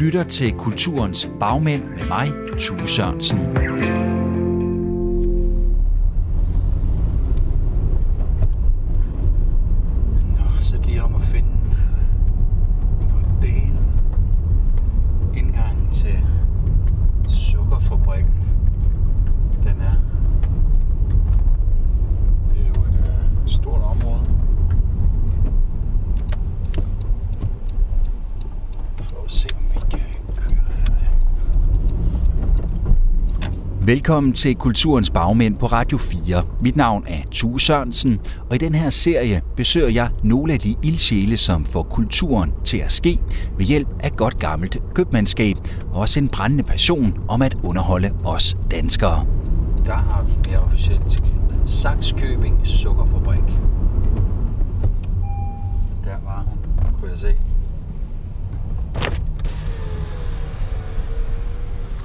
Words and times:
lytter 0.00 0.24
til 0.24 0.52
Kulturens 0.52 1.28
Bagmænd 1.40 1.82
med 1.84 2.06
mig, 2.08 2.32
Tue 2.58 2.86
Sørensen. 2.88 3.38
Nå, 10.36 10.44
så 10.60 10.78
lige 10.86 11.02
om 11.02 11.14
at 11.14 11.22
finde 11.22 11.48
på 13.00 13.16
dagen 13.42 13.78
indgangen 15.36 15.90
til 15.92 16.18
sukkerfabrikken. 17.28 18.32
Den 19.62 19.80
er. 19.80 19.96
Det 22.50 22.58
er 22.58 22.68
jo 22.76 22.82
et 22.82 22.98
øh, 22.98 23.48
stort 23.48 23.80
område. 23.82 24.20
Prøv 28.98 29.24
at 29.24 29.30
se, 29.30 29.48
om 29.56 29.62
vi 29.74 29.80
kan 29.90 30.00
køre 30.36 30.50
herhen. 30.76 31.14
Velkommen 33.96 34.32
til 34.32 34.54
Kulturens 34.54 35.10
Bagmænd 35.10 35.56
på 35.56 35.66
Radio 35.66 35.98
4. 35.98 36.42
Mit 36.60 36.76
navn 36.76 37.04
er 37.08 37.22
Tue 37.30 37.60
Sørensen, 37.60 38.20
og 38.50 38.54
i 38.54 38.58
den 38.58 38.74
her 38.74 38.90
serie 38.90 39.42
besøger 39.56 39.88
jeg 39.88 40.10
nogle 40.22 40.52
af 40.52 40.58
de 40.58 40.76
ildsjæle, 40.82 41.36
som 41.36 41.64
får 41.64 41.82
kulturen 41.82 42.52
til 42.64 42.78
at 42.78 42.92
ske 42.92 43.20
ved 43.58 43.66
hjælp 43.66 43.88
af 44.00 44.16
godt 44.16 44.38
gammelt 44.38 44.78
købmandskab 44.94 45.56
og 45.92 46.00
også 46.00 46.20
en 46.20 46.28
brændende 46.28 46.64
passion 46.64 47.14
om 47.28 47.42
at 47.42 47.56
underholde 47.62 48.12
os 48.24 48.56
danskere. 48.70 49.26
Der 49.86 49.94
har 49.94 50.22
vi 50.22 50.50
mere 50.50 50.58
officielt 50.58 51.06
til 51.10 51.22
Saxkøbing 51.66 52.60
Sukkerfabrik. 52.64 53.48
Der 56.04 56.16
var 56.24 56.44
hun, 56.46 56.58
kunne 57.00 57.10
jeg 57.10 57.18
se. 57.18 57.34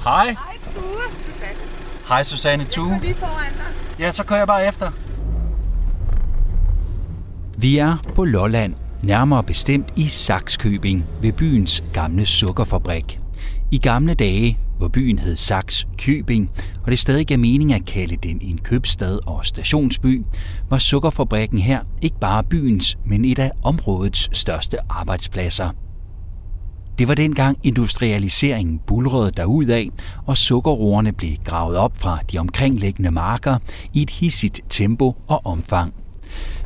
Hej. 0.03 0.25
Hej 0.25 0.57
Tue, 0.73 1.21
Susanne. 1.25 1.70
Hej 2.11 2.23
Susanne 2.23 2.63
Tue. 2.63 2.91
Jeg 2.91 3.01
lige 3.01 3.13
foran 3.13 3.53
dig. 3.53 3.99
Ja, 3.99 4.11
så 4.11 4.23
kører 4.23 4.39
jeg 4.39 4.47
bare 4.47 4.67
efter. 4.67 4.91
Vi 7.57 7.77
er 7.77 7.97
på 8.15 8.25
Lolland, 8.25 8.75
nærmere 9.03 9.43
bestemt 9.43 9.93
i 9.95 10.07
Saxkøbing 10.07 11.05
ved 11.21 11.31
byens 11.31 11.83
gamle 11.93 12.25
sukkerfabrik. 12.25 13.19
I 13.71 13.77
gamle 13.77 14.13
dage, 14.13 14.57
hvor 14.77 14.87
byen 14.87 15.19
hed 15.19 15.35
Sax 15.35 15.85
Købing, 15.97 16.51
og 16.83 16.91
det 16.91 16.99
stadig 16.99 17.27
gav 17.27 17.39
mening 17.39 17.73
at 17.73 17.85
kalde 17.85 18.15
den 18.15 18.39
en 18.41 18.57
købstad 18.57 19.19
og 19.27 19.45
stationsby, 19.45 20.23
var 20.69 20.77
sukkerfabrikken 20.77 21.59
her 21.59 21.79
ikke 22.01 22.19
bare 22.19 22.43
byens, 22.43 22.97
men 23.05 23.25
et 23.25 23.39
af 23.39 23.51
områdets 23.63 24.37
største 24.37 24.77
arbejdspladser. 24.89 25.69
Det 27.01 27.07
var 27.07 27.15
dengang 27.15 27.57
industrialiseringen 27.63 28.79
bulrede 28.87 29.31
derudad, 29.31 29.85
og 30.25 30.37
sukkerroerne 30.37 31.11
blev 31.11 31.31
gravet 31.45 31.77
op 31.77 31.97
fra 31.97 32.19
de 32.31 32.37
omkringliggende 32.37 33.11
marker 33.11 33.57
i 33.93 34.01
et 34.01 34.09
hissigt 34.09 34.61
tempo 34.69 35.15
og 35.27 35.45
omfang. 35.45 35.93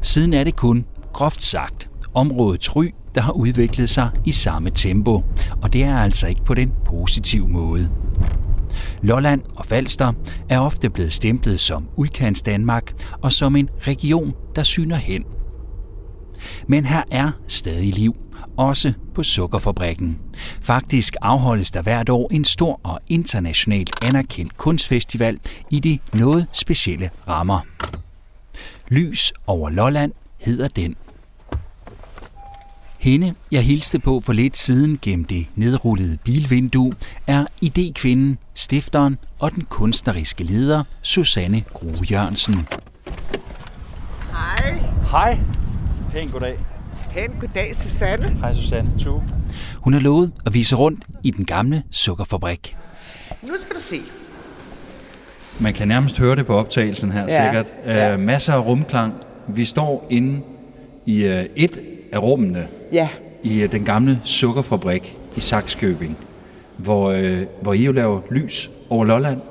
Siden 0.02 0.34
er 0.34 0.44
det 0.44 0.56
kun, 0.56 0.86
groft 1.14 1.44
sagt, 1.44 1.90
områdets 2.14 2.76
ry, 2.76 2.94
der 3.16 3.22
har 3.22 3.32
udviklet 3.32 3.90
sig 3.90 4.10
i 4.26 4.32
samme 4.32 4.70
tempo, 4.70 5.24
og 5.62 5.74
det 5.74 5.84
er 5.84 5.98
altså 5.98 6.28
ikke 6.28 6.44
på 6.46 6.54
den 6.54 6.72
positive 6.86 7.48
måde. 7.48 7.90
Lolland 9.02 9.42
og 9.56 9.66
Falster 9.66 10.14
er 10.50 10.60
ofte 10.60 10.90
blevet 10.90 11.14
stemplet 11.14 11.60
som 11.60 11.86
udkants 11.96 12.42
Danmark 12.42 12.94
og 13.22 13.32
som 13.32 13.56
en 13.56 13.70
region, 13.82 14.34
der 14.56 14.64
syner 14.64 14.96
hen. 14.96 15.24
Men 16.68 16.86
her 16.86 17.04
er 17.12 17.32
stadig 17.48 17.94
liv, 17.94 18.16
også 18.58 18.94
på 19.14 19.24
sukkerfabrikken. 19.24 20.18
Faktisk 20.62 21.16
afholdes 21.22 21.72
der 21.72 21.82
hvert 21.82 22.10
år 22.10 22.28
en 22.32 22.46
stor 22.46 22.80
og 22.84 23.00
internationalt 23.08 24.06
anerkendt 24.06 24.58
kunstfestival 24.58 25.40
i 25.70 25.80
de 25.80 26.00
noget 26.14 26.48
specielle 26.54 27.10
rammer. 27.28 27.60
Lys 28.88 29.34
over 29.48 29.70
Lolland 29.70 30.12
hedder 30.38 30.68
den. 30.68 30.96
Hende, 32.98 33.34
jeg 33.52 33.64
hilste 33.64 34.00
på 34.00 34.20
for 34.20 34.34
lidt 34.34 34.58
siden 34.58 35.00
gennem 35.02 35.26
det 35.26 35.46
nedrullede 35.56 36.18
bilvindue, 36.24 36.94
er 37.28 37.46
idékvinden, 37.66 38.52
stifteren 38.54 39.18
og 39.40 39.52
den 39.52 39.66
kunstneriske 39.70 40.44
leder 40.44 40.84
Susanne 41.02 41.64
Grue 41.74 42.06
Jørgensen. 42.12 42.68
Hej. 44.32 44.80
Hej. 45.12 45.40
Pæn 46.12 46.30
goddag. 46.30 46.75
Pæn 47.16 47.32
goddag, 47.40 47.76
Susanne. 47.76 48.26
Hej 48.40 48.54
Susanne 48.54 48.92
Tue. 49.00 49.24
Hun 49.76 49.94
har 49.94 50.00
lovet 50.00 50.32
at 50.46 50.54
vise 50.54 50.76
rundt 50.76 51.04
i 51.24 51.32
den 51.32 51.46
gamle 51.46 51.84
sukkerfabrik. 51.92 52.78
Nu 53.42 53.54
skal 53.58 53.76
du 53.76 53.82
se. 53.82 53.96
Man 55.60 55.74
kan 55.74 55.88
nærmest 55.88 56.18
høre 56.18 56.36
det 56.36 56.46
på 56.46 56.56
optagelsen 56.56 57.12
her, 57.12 57.22
Ja, 57.30 57.46
sikkert. 57.46 57.74
ja. 57.86 58.14
Uh, 58.14 58.20
masser 58.20 58.54
af 58.54 58.66
rumklang. 58.66 59.14
Vi 59.48 59.66
står 59.66 60.08
inde 60.10 60.42
i 61.06 61.26
uh, 61.26 61.32
et 61.56 61.80
af 62.14 62.22
rummene 62.22 62.68
Ja, 62.92 63.10
i 63.44 63.64
uh, 63.64 63.72
den 63.72 63.86
gamle 63.86 64.22
sukkerfabrik 64.24 65.18
i 65.36 65.40
Saxkøbing, 65.40 66.18
hvor, 66.78 67.12
uh, 67.14 67.42
hvor 67.62 67.74
I 67.74 67.84
jo 67.86 67.92
laver 67.92 68.22
lys 68.32 68.70
over 68.90 69.06
Lolland. 69.06 69.42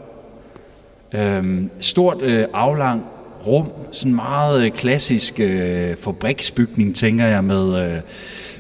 Uh, 1.15 1.69
stort 1.79 2.17
uh, 2.23 2.43
aflang 2.53 3.05
rum, 3.47 3.73
sådan 3.93 4.15
meget 4.15 4.65
øh, 4.65 4.71
klassisk 4.71 5.41
øh, 5.41 5.97
fabriksbygning, 5.97 6.97
tænker 6.97 7.27
jeg, 7.27 7.45
med, 7.45 7.95
øh, 7.95 8.01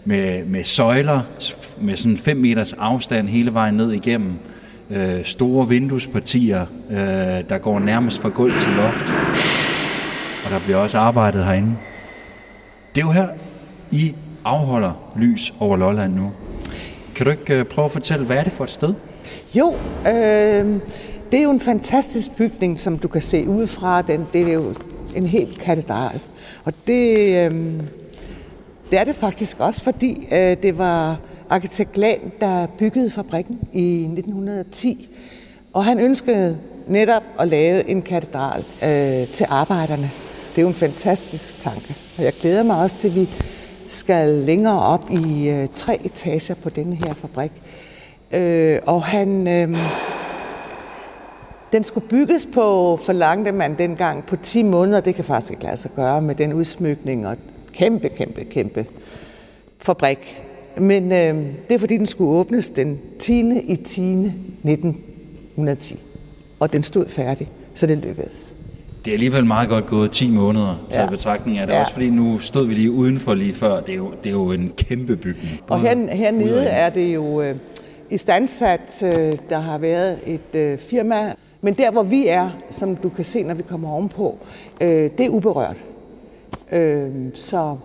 med, 0.05 0.45
med 0.45 0.65
søjler, 0.65 1.21
med 1.81 1.97
sådan 1.97 2.17
5 2.17 2.37
meters 2.37 2.73
afstand 2.73 3.29
hele 3.29 3.55
vejen 3.55 3.75
ned 3.75 3.93
igennem. 3.93 4.33
Øh, 4.91 5.25
store 5.25 5.69
vinduespartier, 5.69 6.67
øh, 6.91 6.97
der 7.49 7.59
går 7.59 7.79
nærmest 7.79 8.23
fra 8.23 8.29
gulv 8.29 8.61
til 8.61 8.73
loft. 8.73 9.13
Og 10.45 10.51
der 10.51 10.59
bliver 10.65 10.79
også 10.79 10.99
arbejdet 10.99 11.45
herinde. 11.45 11.77
Det 12.95 13.01
er 13.01 13.07
jo 13.07 13.13
her, 13.13 13.29
I 13.91 14.15
afholder 14.45 15.13
lys 15.17 15.55
over 15.61 15.77
Lolland 15.77 16.15
nu. 16.15 16.33
Kan 17.15 17.27
du 17.27 17.31
ikke 17.31 17.55
øh, 17.55 17.65
prøve 17.65 17.85
at 17.85 17.93
fortælle, 17.93 18.27
hvad 18.27 18.37
er 18.37 18.43
det 18.43 18.53
for 18.53 18.65
et 18.65 18.71
sted? 18.71 18.95
jo, 19.55 19.75
øh, 20.09 20.81
det 21.35 21.41
er 21.41 21.45
jo 21.45 21.51
en 21.51 21.61
fantastisk 21.61 22.37
bygning, 22.37 22.81
som 22.81 22.99
du 22.99 23.09
kan 23.09 23.23
se 23.23 23.49
udefra. 23.49 24.03
Den, 24.03 24.27
det 24.33 24.49
er 24.49 24.53
jo 24.53 24.75
en 25.15 25.27
helt 25.27 25.59
katedral. 25.59 26.21
Og 26.65 26.73
det, 26.87 27.19
øh, 27.19 27.81
det 28.91 28.99
er 28.99 29.05
det 29.05 29.15
faktisk 29.15 29.61
også, 29.61 29.85
fordi 29.85 30.29
øh, 30.33 30.57
det 30.63 30.79
var 30.79 31.21
arkitekt 31.51 31.93
Glan, 31.93 32.33
der 32.41 32.67
byggede 32.67 33.11
fabrikken 33.11 33.59
i 33.73 34.03
1910. 34.03 35.09
Og 35.73 35.85
han 35.85 36.01
ønskede 36.01 36.59
netop 36.89 37.23
at 37.39 37.49
lave 37.49 37.91
en 37.91 38.03
katedral 38.03 38.61
øh, 38.61 39.29
til 39.29 39.47
arbejderne. 39.49 40.11
Det 40.51 40.59
er 40.59 40.63
jo 40.63 40.69
en 40.69 40.75
fantastisk 40.75 41.61
tanke. 41.61 41.95
Og 42.19 42.25
jeg 42.25 42.33
glæder 42.41 42.63
mig 42.63 42.77
også 42.77 42.97
til, 42.97 43.09
at 43.09 43.15
vi 43.15 43.29
skal 43.89 44.29
længere 44.29 44.81
op 44.81 45.11
i 45.11 45.49
øh, 45.49 45.69
tre 45.75 46.01
etager 46.05 46.55
på 46.55 46.71
denne 46.71 46.97
her 46.97 47.15
fabrik. 47.15 47.53
Øh, 48.33 48.79
og 48.87 49.05
han... 49.05 49.49
Øh, 49.49 49.79
den 51.75 51.85
skulle 51.85 52.09
bygges 52.09 52.49
på, 52.55 52.97
forlangte 53.03 53.53
man 53.53 53.79
dengang, 53.79 54.27
på 54.27 54.37
10 54.37 54.63
måneder. 54.63 55.01
Det 55.01 55.15
kan 55.15 55.25
faktisk 55.25 55.53
ikke 55.53 55.65
lade 55.65 55.77
sig 55.77 55.91
gøre 55.97 56.23
med 56.23 56.35
den 56.35 56.53
udsmykning 56.53 57.27
og 57.27 57.37
kæmpe, 57.73 58.09
kæmpe, 58.09 58.45
kæmpe 58.45 58.87
fabrik. 59.79 60.43
Men 60.79 61.13
øh, 61.13 61.37
det 61.69 61.75
er 61.75 61.79
fordi, 61.79 61.97
den 61.97 62.07
skulle 62.07 62.31
åbnes 62.31 62.71
den 62.71 62.99
10. 63.19 63.41
i 63.59 63.77
10. 63.77 64.03
1910. 64.13 65.99
Og 66.61 66.73
den 66.73 66.83
stod 66.83 67.09
færdig, 67.09 67.49
så 67.75 67.87
det 67.87 67.99
lykkedes. 67.99 68.57
Det 69.05 69.11
er 69.11 69.15
alligevel 69.15 69.47
meget 69.47 69.69
godt 69.69 69.87
gået 69.87 70.13
10 70.13 70.31
måneder 70.31 70.87
til 70.91 71.01
Ja. 71.01 71.07
betragtning 71.11 71.59
af 71.59 71.67
det. 71.67 71.73
Ja. 71.73 71.81
Også 71.81 71.93
fordi 71.93 72.11
nu 72.11 72.39
stod 72.39 72.67
vi 72.67 72.75
lige 72.75 72.91
udenfor 72.91 73.35
lige 73.35 73.53
før. 73.55 73.81
Det 73.81 73.93
er 73.93 73.97
jo, 73.97 74.11
det 74.25 74.31
er 74.31 74.35
jo 74.35 74.53
en 74.53 74.73
kæmpe 74.77 75.17
bygning. 75.17 75.61
Og 75.69 75.81
her, 75.81 76.15
hernede 76.17 76.65
er 76.67 76.91
det 76.91 77.15
jo 77.15 77.41
øh, 77.43 77.57
i 78.11 78.17
standsat, 78.17 79.03
øh, 79.03 79.39
der 79.51 79.59
har 79.59 79.79
været 79.79 80.19
et 80.27 80.55
øh, 80.55 80.79
firma. 80.79 81.33
Men 81.65 81.75
der, 81.75 81.91
hvor 81.91 82.03
vi 82.03 82.27
er, 82.27 82.51
som 82.71 82.97
du 82.97 83.09
kan 83.09 83.25
se, 83.25 83.43
når 83.43 83.55
vi 83.55 83.63
kommer 83.63 83.93
ovenpå, 83.93 84.39
øh, 84.81 85.11
det 85.19 85.21
er 85.21 85.29
uberørt. 85.29 85.77
Øh, 86.73 87.11
så 87.35 87.77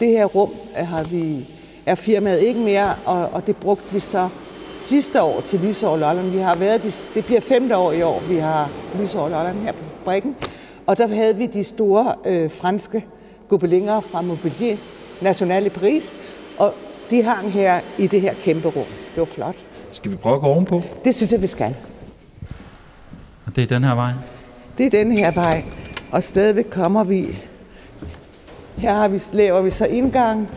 det 0.00 0.08
her 0.08 0.24
rum 0.24 0.50
har 0.74 1.04
vi, 1.04 1.48
er 1.86 1.94
firmaet 1.94 2.40
ikke 2.40 2.60
mere, 2.60 2.94
og, 3.04 3.28
og 3.32 3.46
det 3.46 3.56
brugte 3.56 3.92
vi 3.92 4.00
så 4.00 4.28
sidste 4.70 5.22
år 5.22 5.40
til 5.40 5.60
Lysår 5.60 5.96
Lolland. 5.96 6.30
Vi 6.30 6.38
har 6.38 6.54
været, 6.54 6.82
de, 6.82 6.90
det 7.14 7.24
bliver 7.24 7.40
femte 7.40 7.76
år 7.76 7.92
i 7.92 8.02
år, 8.02 8.22
vi 8.28 8.36
har 8.36 8.70
Lysår 9.00 9.28
Lolland 9.28 9.56
her 9.56 9.72
på 9.72 9.84
fabrikken. 9.98 10.36
Og 10.86 10.98
der 10.98 11.06
havde 11.08 11.36
vi 11.36 11.46
de 11.46 11.64
store 11.64 12.14
øh, 12.24 12.50
franske 12.50 13.04
gobelinger 13.48 14.00
fra 14.00 14.22
Mobilier 14.22 14.76
National 15.22 15.66
i 15.66 15.68
Paris, 15.68 16.18
og 16.58 16.72
de 17.10 17.22
hang 17.22 17.52
her 17.52 17.80
i 17.98 18.06
det 18.06 18.20
her 18.20 18.34
kæmpe 18.34 18.68
rum. 18.68 18.86
Det 19.14 19.16
var 19.16 19.24
flot. 19.24 19.56
Skal 19.92 20.10
vi 20.10 20.16
prøve 20.16 20.34
at 20.34 20.40
gå 20.40 20.46
ovenpå? 20.46 20.82
Det 21.04 21.14
synes 21.14 21.32
jeg, 21.32 21.42
vi 21.42 21.46
skal. 21.46 21.76
Og 23.46 23.56
det 23.56 23.62
er 23.62 23.66
den 23.66 23.84
her 23.84 23.94
vej. 23.94 24.12
Det 24.78 24.86
er 24.86 24.90
den 24.90 25.12
her 25.12 25.30
vej, 25.30 25.64
og 26.10 26.22
stadigvæk 26.22 26.66
kommer 26.70 27.04
vi. 27.04 27.38
Her 28.76 28.94
har 28.94 29.08
vi, 29.08 29.20
laver 29.32 29.62
vi 29.62 29.70
så 29.70 29.86
indgang, 29.86 30.48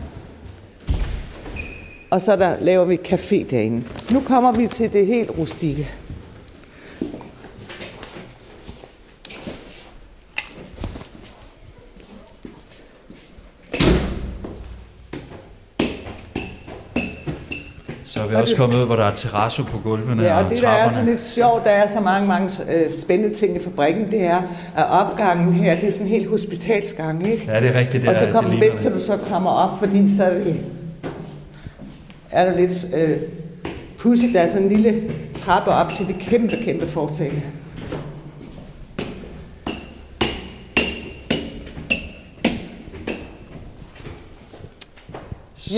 og 2.10 2.16
Og 2.16 2.20
så 2.20 2.36
der 2.36 2.56
laver 2.60 2.84
vi 2.84 2.98
café 3.08 3.50
derinde. 3.50 3.86
Nu 4.10 4.20
kommer 4.20 4.52
vi 4.52 4.66
til 4.66 4.92
det 4.92 5.06
helt 5.06 5.30
rustikke. 5.38 5.88
Så 18.16 18.22
er 18.22 18.26
vi 18.26 18.34
også 18.34 18.56
kommet 18.56 18.76
ud, 18.80 18.86
hvor 18.86 18.96
der 18.96 19.04
er 19.04 19.14
terrasse 19.14 19.62
på 19.62 19.78
gulvene 19.78 20.22
Ja, 20.22 20.38
og, 20.38 20.44
og 20.44 20.50
det 20.50 20.60
der 20.62 20.68
er 20.68 20.72
trapperne. 20.72 20.90
sådan 20.94 21.06
lidt 21.08 21.20
sjovt, 21.20 21.64
der 21.64 21.70
er 21.70 21.86
så 21.86 22.00
mange, 22.00 22.28
mange 22.28 22.50
øh, 22.72 22.92
spændende 22.92 23.34
ting 23.34 23.56
i 23.56 23.58
fabrikken, 23.58 24.10
det 24.10 24.22
er, 24.22 24.42
at 24.76 24.84
opgangen 24.90 25.52
her, 25.54 25.74
det 25.80 25.84
er 25.88 25.92
sådan 25.92 26.06
helt 26.06 26.28
hospitalsgang, 26.30 27.28
ikke? 27.32 27.44
Ja, 27.52 27.60
det 27.60 27.68
er 27.68 27.78
rigtigt. 27.78 28.02
Det 28.02 28.10
og 28.10 28.16
så 28.16 28.26
er- 28.26 28.32
kommer 28.32 28.50
det 28.50 28.60
vent 28.60 28.80
til 28.80 28.92
du 28.94 29.00
så 29.00 29.18
kommer 29.30 29.50
op, 29.50 29.78
fordi 29.78 30.16
så 30.16 30.24
er, 30.24 30.34
det, 30.34 30.60
er 32.30 32.44
der 32.50 32.56
lidt 32.60 32.86
øh, 32.96 33.16
pudsigt, 33.98 34.34
der 34.34 34.40
er 34.40 34.46
sådan 34.46 34.62
en 34.62 34.72
lille 34.72 35.02
trappe 35.34 35.70
op 35.70 35.92
til 35.92 36.06
det 36.06 36.16
kæmpe, 36.20 36.56
kæmpe 36.64 36.86
fortale. 36.86 37.42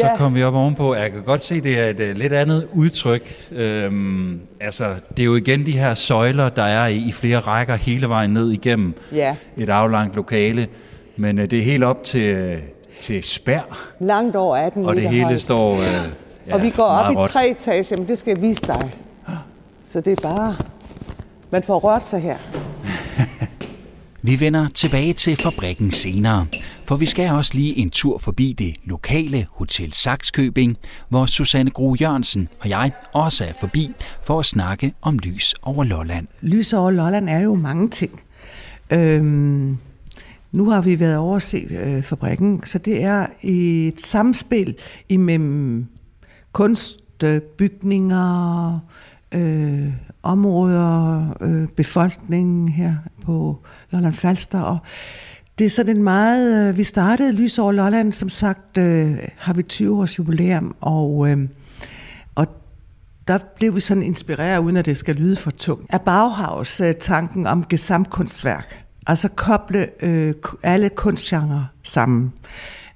Så 0.00 0.06
Ja. 0.06 0.16
kom 0.16 0.34
vi 0.34 0.42
op 0.42 0.54
ovenpå. 0.54 0.94
Jeg 0.94 1.12
kan 1.12 1.20
godt 1.22 1.44
se, 1.44 1.60
det 1.60 1.78
er 1.78 1.86
et 1.88 2.00
uh, 2.00 2.16
lidt 2.16 2.32
andet 2.32 2.68
udtryk. 2.72 3.34
Øhm, 3.52 4.40
altså, 4.60 4.94
det 5.16 5.20
er 5.22 5.24
jo 5.24 5.34
igen 5.36 5.66
de 5.66 5.78
her 5.78 5.94
søjler, 5.94 6.48
der 6.48 6.62
er 6.62 6.86
i, 6.86 6.96
i 6.96 7.12
flere 7.12 7.38
rækker 7.38 7.74
hele 7.76 8.08
vejen 8.08 8.30
ned 8.30 8.50
igennem 8.52 8.94
Ja, 9.12 9.34
et 9.56 9.68
aflangt 9.68 10.16
lokale. 10.16 10.66
Men 11.16 11.38
uh, 11.38 11.44
det 11.44 11.58
er 11.58 11.62
helt 11.62 11.84
op 11.84 12.04
til, 12.04 12.52
uh, 12.52 12.58
til 13.00 13.22
spær, 13.24 13.88
langt 14.00 14.36
over 14.36 14.56
18 14.56 14.84
og 14.86 14.96
det 14.96 15.08
hele 15.08 15.24
højt. 15.24 15.40
står 15.40 15.72
uh, 15.72 15.82
ja, 16.48 16.54
og 16.54 16.62
vi 16.62 16.70
går 16.70 16.82
op 16.84 17.04
meget 17.04 17.14
i 17.14 17.16
råt. 17.18 17.28
tre 17.28 17.48
etager, 17.50 17.96
men 17.98 18.08
det 18.08 18.18
skal 18.18 18.30
jeg 18.34 18.42
vise 18.42 18.60
dig. 18.66 18.90
Så 19.82 20.00
det 20.00 20.12
er 20.12 20.22
bare, 20.22 20.56
man 21.50 21.62
får 21.62 21.78
rørt 21.78 22.06
sig 22.06 22.20
her. 22.20 22.36
Vi 24.28 24.40
vender 24.40 24.68
tilbage 24.68 25.12
til 25.12 25.36
fabrikken 25.36 25.90
senere, 25.90 26.46
for 26.84 26.96
vi 26.96 27.06
skal 27.06 27.30
også 27.30 27.52
lige 27.54 27.76
en 27.76 27.90
tur 27.90 28.18
forbi 28.18 28.52
det 28.52 28.76
lokale 28.84 29.46
Hotel 29.50 29.92
Saxkøbing, 29.92 30.76
hvor 31.08 31.26
Susanne 31.26 31.70
Gro 31.70 31.96
Jørgensen 32.00 32.48
og 32.60 32.68
jeg 32.68 32.92
også 33.12 33.44
er 33.44 33.52
forbi 33.60 33.90
for 34.22 34.40
at 34.40 34.46
snakke 34.46 34.94
om 35.02 35.18
lys 35.18 35.54
over 35.62 35.84
Lolland. 35.84 36.26
Lys 36.40 36.72
over 36.72 36.90
Lolland 36.90 37.28
er 37.28 37.40
jo 37.40 37.54
mange 37.54 37.88
ting. 37.88 38.22
Øhm, 38.90 39.78
nu 40.52 40.70
har 40.70 40.82
vi 40.82 41.00
været 41.00 41.16
over 41.16 41.36
at 41.36 41.42
se 41.42 41.66
øh, 41.70 42.02
fabrikken, 42.02 42.62
så 42.64 42.78
det 42.78 43.02
er 43.02 43.26
et 43.42 44.00
samspil 44.00 44.74
imellem 45.08 45.86
kunst, 46.52 47.00
bygninger, 47.58 48.80
øh, 49.32 49.92
områder, 50.22 51.24
øh, 51.40 51.68
befolkningen 51.68 52.68
her 52.68 52.94
på 53.24 53.58
Lolland 53.90 54.14
Falster. 54.14 54.60
Og 54.60 54.78
det 55.58 55.64
er 55.64 55.70
sådan 55.70 55.96
en 55.96 56.02
meget... 56.02 56.68
Øh, 56.68 56.76
vi 56.76 56.82
startede 56.82 57.32
Lys 57.32 57.58
over 57.58 57.72
Lolland, 57.72 58.12
som 58.12 58.28
sagt 58.28 58.78
øh, 58.78 59.18
har 59.36 59.52
vi 59.52 59.62
20 59.62 60.00
års 60.00 60.18
jubilæum, 60.18 60.76
og... 60.80 61.28
Øh, 61.30 61.48
og 62.34 62.46
der 63.28 63.38
blev 63.56 63.74
vi 63.74 63.80
sådan 63.80 64.02
inspireret, 64.02 64.58
uden 64.58 64.76
at 64.76 64.86
det 64.86 64.96
skal 64.96 65.14
lyde 65.14 65.36
for 65.36 65.50
tungt, 65.50 65.86
af 65.90 66.00
Bauhaus-tanken 66.00 67.46
om 67.46 67.64
gesamtkunstværk. 67.64 68.84
Altså 69.06 69.28
koble 69.28 70.04
øh, 70.04 70.34
alle 70.62 70.88
kunstgenre 70.88 71.66
sammen. 71.82 72.32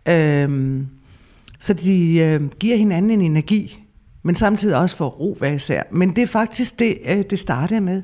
Øh, 0.08 0.80
så 1.58 1.72
de 1.72 2.18
øh, 2.18 2.50
giver 2.50 2.76
hinanden 2.76 3.10
en 3.10 3.20
energi, 3.20 3.81
men 4.22 4.34
samtidig 4.34 4.76
også 4.76 4.96
for 4.96 5.08
ro 5.08 5.36
hver 5.38 5.52
især. 5.52 5.82
Men 5.90 6.16
det 6.16 6.22
er 6.22 6.26
faktisk 6.26 6.78
det, 6.78 6.98
øh, 7.08 7.24
det 7.30 7.38
startede 7.38 7.80
med. 7.80 8.02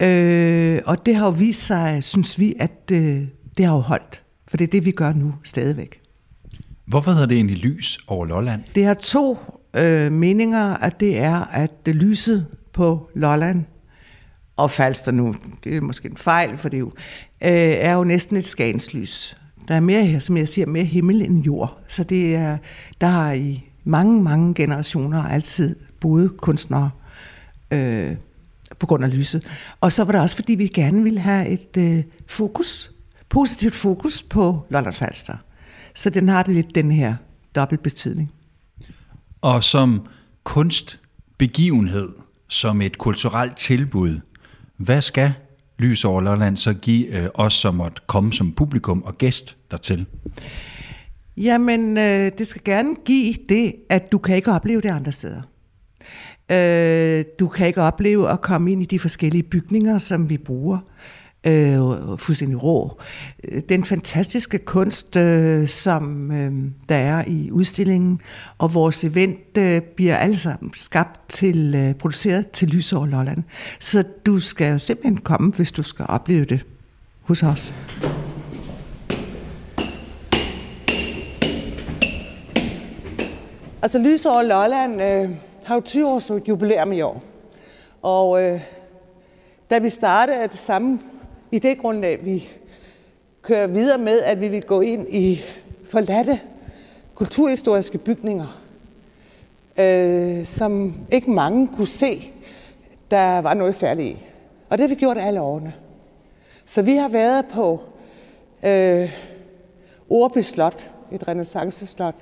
Øh, 0.00 0.80
og 0.86 1.06
det 1.06 1.16
har 1.16 1.26
jo 1.26 1.32
vist 1.32 1.66
sig, 1.66 2.04
synes 2.04 2.38
vi, 2.38 2.54
at 2.60 2.90
øh, 2.92 3.22
det 3.56 3.66
har 3.66 3.72
jo 3.72 3.80
holdt. 3.80 4.22
For 4.48 4.56
det 4.56 4.64
er 4.66 4.70
det, 4.70 4.84
vi 4.84 4.90
gør 4.90 5.12
nu 5.12 5.34
stadigvæk. 5.44 6.00
Hvorfor 6.86 7.10
hedder 7.10 7.26
det 7.26 7.36
egentlig 7.36 7.58
lys 7.58 7.98
over 8.08 8.26
Lolland? 8.26 8.62
Det 8.74 8.84
har 8.84 8.94
to 8.94 9.38
øh, 9.76 10.12
meninger, 10.12 10.74
at 10.74 11.00
det 11.00 11.18
er, 11.18 11.44
at 11.44 11.86
det 11.86 11.94
lyset 11.94 12.46
på 12.72 13.10
Lolland 13.14 13.64
og 14.56 14.70
Falster 14.70 15.12
nu, 15.12 15.34
det 15.64 15.76
er 15.76 15.80
måske 15.80 16.08
en 16.10 16.16
fejl, 16.16 16.58
for 16.58 16.68
det 16.68 16.76
er 16.76 16.80
jo, 16.80 16.92
øh, 17.42 17.50
er 17.78 17.94
jo 17.94 18.04
næsten 18.04 18.36
et 18.36 18.46
skanslys. 18.46 19.36
Der 19.68 19.74
er 19.74 19.80
mere 19.80 20.04
her, 20.04 20.18
som 20.18 20.36
jeg 20.36 20.48
siger, 20.48 20.66
mere 20.66 20.84
himmel 20.84 21.22
end 21.22 21.42
jord. 21.42 21.78
Så 21.86 22.04
det 22.04 22.34
er, 22.34 22.58
der 23.00 23.06
har 23.06 23.32
i 23.32 23.65
mange, 23.86 24.22
mange 24.22 24.54
generationer 24.54 25.22
altid 25.22 25.76
boet 26.00 26.36
kunstnere 26.36 26.90
øh, 27.70 28.16
på 28.78 28.86
grund 28.86 29.04
af 29.04 29.16
lyset. 29.16 29.46
Og 29.80 29.92
så 29.92 30.04
var 30.04 30.12
det 30.12 30.20
også, 30.20 30.36
fordi 30.36 30.54
vi 30.54 30.66
gerne 30.66 31.02
ville 31.02 31.20
have 31.20 31.48
et 31.48 31.76
øh, 31.78 32.04
fokus, 32.26 32.90
positivt 33.28 33.74
fokus 33.74 34.22
på 34.22 34.66
Lolland 34.70 34.94
Falster. 34.94 35.36
Så 35.94 36.10
den 36.10 36.28
har 36.28 36.42
det 36.42 36.54
lidt 36.54 36.74
den 36.74 36.90
her 36.90 37.14
dobbelt 37.54 37.82
betydning. 37.82 38.32
Og 39.40 39.64
som 39.64 40.06
kunstbegivenhed, 40.44 42.08
som 42.48 42.82
et 42.82 42.98
kulturelt 42.98 43.56
tilbud, 43.56 44.20
hvad 44.76 45.02
skal 45.02 45.32
Lys 45.78 46.04
over 46.04 46.20
Lolland 46.20 46.56
så 46.56 46.74
give 46.74 47.06
øh, 47.06 47.28
os, 47.34 47.54
som 47.54 47.74
måtte 47.74 48.02
komme 48.06 48.32
som 48.32 48.52
publikum 48.52 49.02
og 49.02 49.18
gæst 49.18 49.56
dertil? 49.70 50.06
Jamen, 51.36 51.98
øh, 51.98 52.32
det 52.38 52.46
skal 52.46 52.62
gerne 52.64 52.94
give 53.04 53.34
det, 53.48 53.74
at 53.88 54.12
du 54.12 54.18
kan 54.18 54.36
ikke 54.36 54.52
opleve 54.52 54.80
det 54.80 54.88
andre 54.88 55.12
steder. 55.12 55.42
Øh, 56.50 57.24
du 57.40 57.48
kan 57.48 57.66
ikke 57.66 57.82
opleve 57.82 58.30
at 58.30 58.40
komme 58.40 58.72
ind 58.72 58.82
i 58.82 58.86
de 58.86 58.98
forskellige 58.98 59.42
bygninger, 59.42 59.98
som 59.98 60.30
vi 60.30 60.38
bruger. 60.38 60.78
Øh, 61.46 61.78
fuldstændig 62.18 62.62
rå. 62.62 63.00
Øh, 63.44 63.62
den 63.68 63.84
fantastiske 63.84 64.58
kunst, 64.58 65.16
øh, 65.16 65.68
som 65.68 66.32
øh, 66.32 66.52
der 66.88 66.96
er 66.96 67.24
i 67.26 67.50
udstillingen, 67.50 68.20
og 68.58 68.74
vores 68.74 69.04
event 69.04 69.58
øh, 69.58 69.80
bliver 69.80 70.16
alle 70.16 70.36
sammen 70.36 70.72
skabt 70.74 71.20
til, 71.28 71.74
øh, 71.74 71.94
produceret 71.94 72.50
til 72.50 72.68
Lys 72.68 72.92
over 72.92 73.06
Lolland. 73.06 73.42
Så 73.80 74.04
du 74.26 74.38
skal 74.38 74.80
simpelthen 74.80 75.16
komme, 75.16 75.52
hvis 75.52 75.72
du 75.72 75.82
skal 75.82 76.06
opleve 76.08 76.44
det 76.44 76.66
hos 77.20 77.42
os. 77.42 77.74
Altså 83.82 83.98
Lys 83.98 84.26
over 84.26 84.42
Lolland 84.42 85.02
øh, 85.02 85.30
har 85.64 85.74
jo 85.74 85.80
20 85.80 86.08
års 86.08 86.30
jubilæum 86.48 86.92
i 86.92 87.00
år. 87.00 87.22
Og 88.02 88.42
øh, 88.42 88.60
da 89.70 89.78
vi 89.78 89.88
startede 89.88 90.38
af 90.38 90.50
det 90.50 90.58
samme 90.58 91.00
idégrundlag, 91.54 92.24
vi 92.24 92.48
kører 93.42 93.66
videre 93.66 93.98
med, 93.98 94.20
at 94.20 94.40
vi 94.40 94.48
vil 94.48 94.62
gå 94.62 94.80
ind 94.80 95.06
i 95.08 95.40
forladte 95.90 96.40
kulturhistoriske 97.14 97.98
bygninger, 97.98 98.60
øh, 99.76 100.44
som 100.44 100.94
ikke 101.12 101.30
mange 101.30 101.68
kunne 101.68 101.86
se, 101.86 102.32
der 103.10 103.38
var 103.38 103.54
noget 103.54 103.74
særligt 103.74 104.08
i. 104.08 104.18
Og 104.68 104.78
det 104.78 104.88
har 104.88 104.94
vi 104.94 105.00
gjort 105.00 105.18
alle 105.18 105.40
årene. 105.40 105.72
Så 106.64 106.82
vi 106.82 106.96
har 106.96 107.08
været 107.08 107.44
på 107.46 107.80
øh, 108.62 109.12
Orby 110.08 110.38
Slot, 110.38 110.90
et 111.12 111.28
renaissanceslot, 111.28 112.14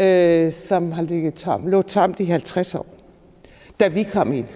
øh, 0.00 0.52
som 0.52 0.92
har 0.92 1.02
ligget 1.02 1.34
tom, 1.34 1.66
lå 1.66 1.82
tomt 1.82 2.20
i 2.20 2.24
50 2.24 2.74
år, 2.74 2.86
da 3.80 3.88
vi 3.88 4.02
kom 4.02 4.32
ind. 4.32 4.46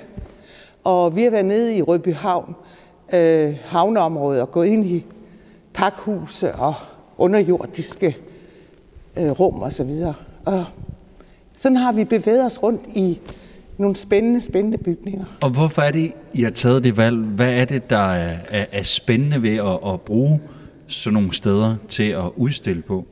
Og 0.85 1.17
vi 1.17 1.23
har 1.23 1.31
været 1.31 1.45
nede 1.45 1.77
i 1.77 1.83
Rødby 1.83 2.15
Havn, 2.15 2.55
øh, 3.13 3.57
havneområdet, 3.65 4.43
og 4.43 4.53
gået 4.53 4.67
ind 4.67 4.85
i 4.85 5.05
pakhuse 5.73 6.55
og 6.55 6.75
underjordiske 7.19 8.17
øh, 9.17 9.31
rum 9.31 9.63
og 9.63 9.73
så 9.73 9.85
videre. 9.85 10.15
Og 10.45 10.65
sådan 11.55 11.77
har 11.77 11.93
vi 11.93 12.05
bevæget 12.05 12.45
os 12.45 12.63
rundt 12.63 12.83
i 12.95 13.21
nogle 13.79 13.97
spændende, 13.97 14.41
spændende 14.41 14.79
bygninger. 14.79 15.25
Og 15.43 15.51
hvorfor 15.51 15.83
er 15.83 15.91
det, 15.91 16.13
I 16.35 16.43
har 16.43 16.51
taget 16.51 16.85
det 16.85 16.97
valg? 16.97 17.17
Hvad 17.17 17.53
er 17.53 17.65
det, 17.65 17.91
der 17.91 18.13
er, 18.13 18.39
er, 18.49 18.67
er 18.73 18.83
spændende 18.83 19.43
ved 19.43 19.57
at, 19.57 19.93
at 19.93 20.01
bruge 20.01 20.41
sådan 20.87 21.15
nogle 21.15 21.35
steder 21.35 21.77
til 21.89 22.11
at 22.11 22.31
udstille 22.37 22.83
på? 22.83 23.05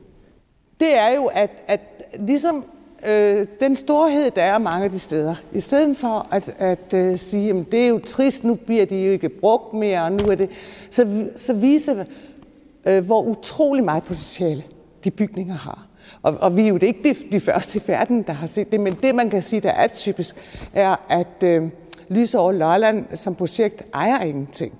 det 0.79 0.97
er 0.97 1.15
jo, 1.15 1.25
at, 1.25 1.49
at 1.67 1.81
ligesom 2.19 2.65
øh, 3.07 3.47
den 3.59 3.75
storhed, 3.75 4.31
der 4.31 4.43
er 4.43 4.57
mange 4.57 4.85
af 4.85 4.91
de 4.91 4.99
steder, 4.99 5.35
i 5.53 5.59
stedet 5.59 5.97
for 5.97 6.27
at, 6.31 6.53
at 6.57 6.93
øh, 6.93 7.17
sige, 7.17 7.49
at 7.49 7.65
det 7.71 7.83
er 7.83 7.87
jo 7.87 7.99
trist, 7.99 8.43
nu 8.43 8.55
bliver 8.55 8.85
de 8.85 8.95
jo 8.95 9.11
ikke 9.11 9.29
brugt 9.29 9.73
mere, 9.73 10.03
og 10.03 10.11
nu 10.11 10.31
er 10.31 10.35
det, 10.35 10.49
så, 10.89 11.25
så 11.35 11.53
viser 11.53 12.03
øh, 12.85 13.05
hvor 13.05 13.21
utrolig 13.21 13.83
meget 13.83 14.03
potentiale 14.03 14.63
de 15.03 15.11
bygninger 15.11 15.55
har. 15.55 15.87
Og, 16.21 16.37
og 16.39 16.57
vi 16.57 16.63
er 16.63 16.67
jo 16.67 16.79
ikke 16.81 16.99
de, 17.03 17.15
de 17.31 17.39
første 17.39 17.79
i 17.79 17.81
verden, 17.87 18.23
der 18.23 18.33
har 18.33 18.47
set 18.47 18.71
det, 18.71 18.79
men 18.79 18.93
det, 19.03 19.15
man 19.15 19.29
kan 19.29 19.41
sige, 19.41 19.61
der 19.61 19.71
er 19.71 19.87
typisk, 19.87 20.35
er, 20.73 20.95
at 21.09 21.43
øh, 21.43 21.63
Lysår 22.09 22.51
Lolland 22.51 23.05
som 23.15 23.35
projekt 23.35 23.83
ejer 23.93 24.23
ingenting. 24.23 24.73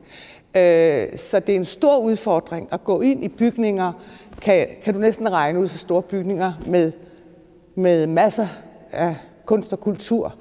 Øh, 0.55 1.17
så 1.17 1.39
det 1.39 1.49
er 1.49 1.59
en 1.59 1.65
stor 1.65 1.97
udfordring 1.97 2.67
at 2.71 2.83
gå 2.83 3.01
ind 3.01 3.23
i 3.23 3.27
bygninger, 3.27 3.91
kan, 4.41 4.67
kan 4.83 4.93
du 4.93 4.99
næsten 4.99 5.31
regne 5.31 5.59
ud 5.59 5.67
så 5.67 5.77
store 5.77 6.01
bygninger 6.01 6.53
med, 6.65 6.91
med 7.77 8.07
masser 8.07 8.47
af 8.91 9.15
kunst 9.45 9.73
og 9.73 9.79
kultur, 9.79 10.35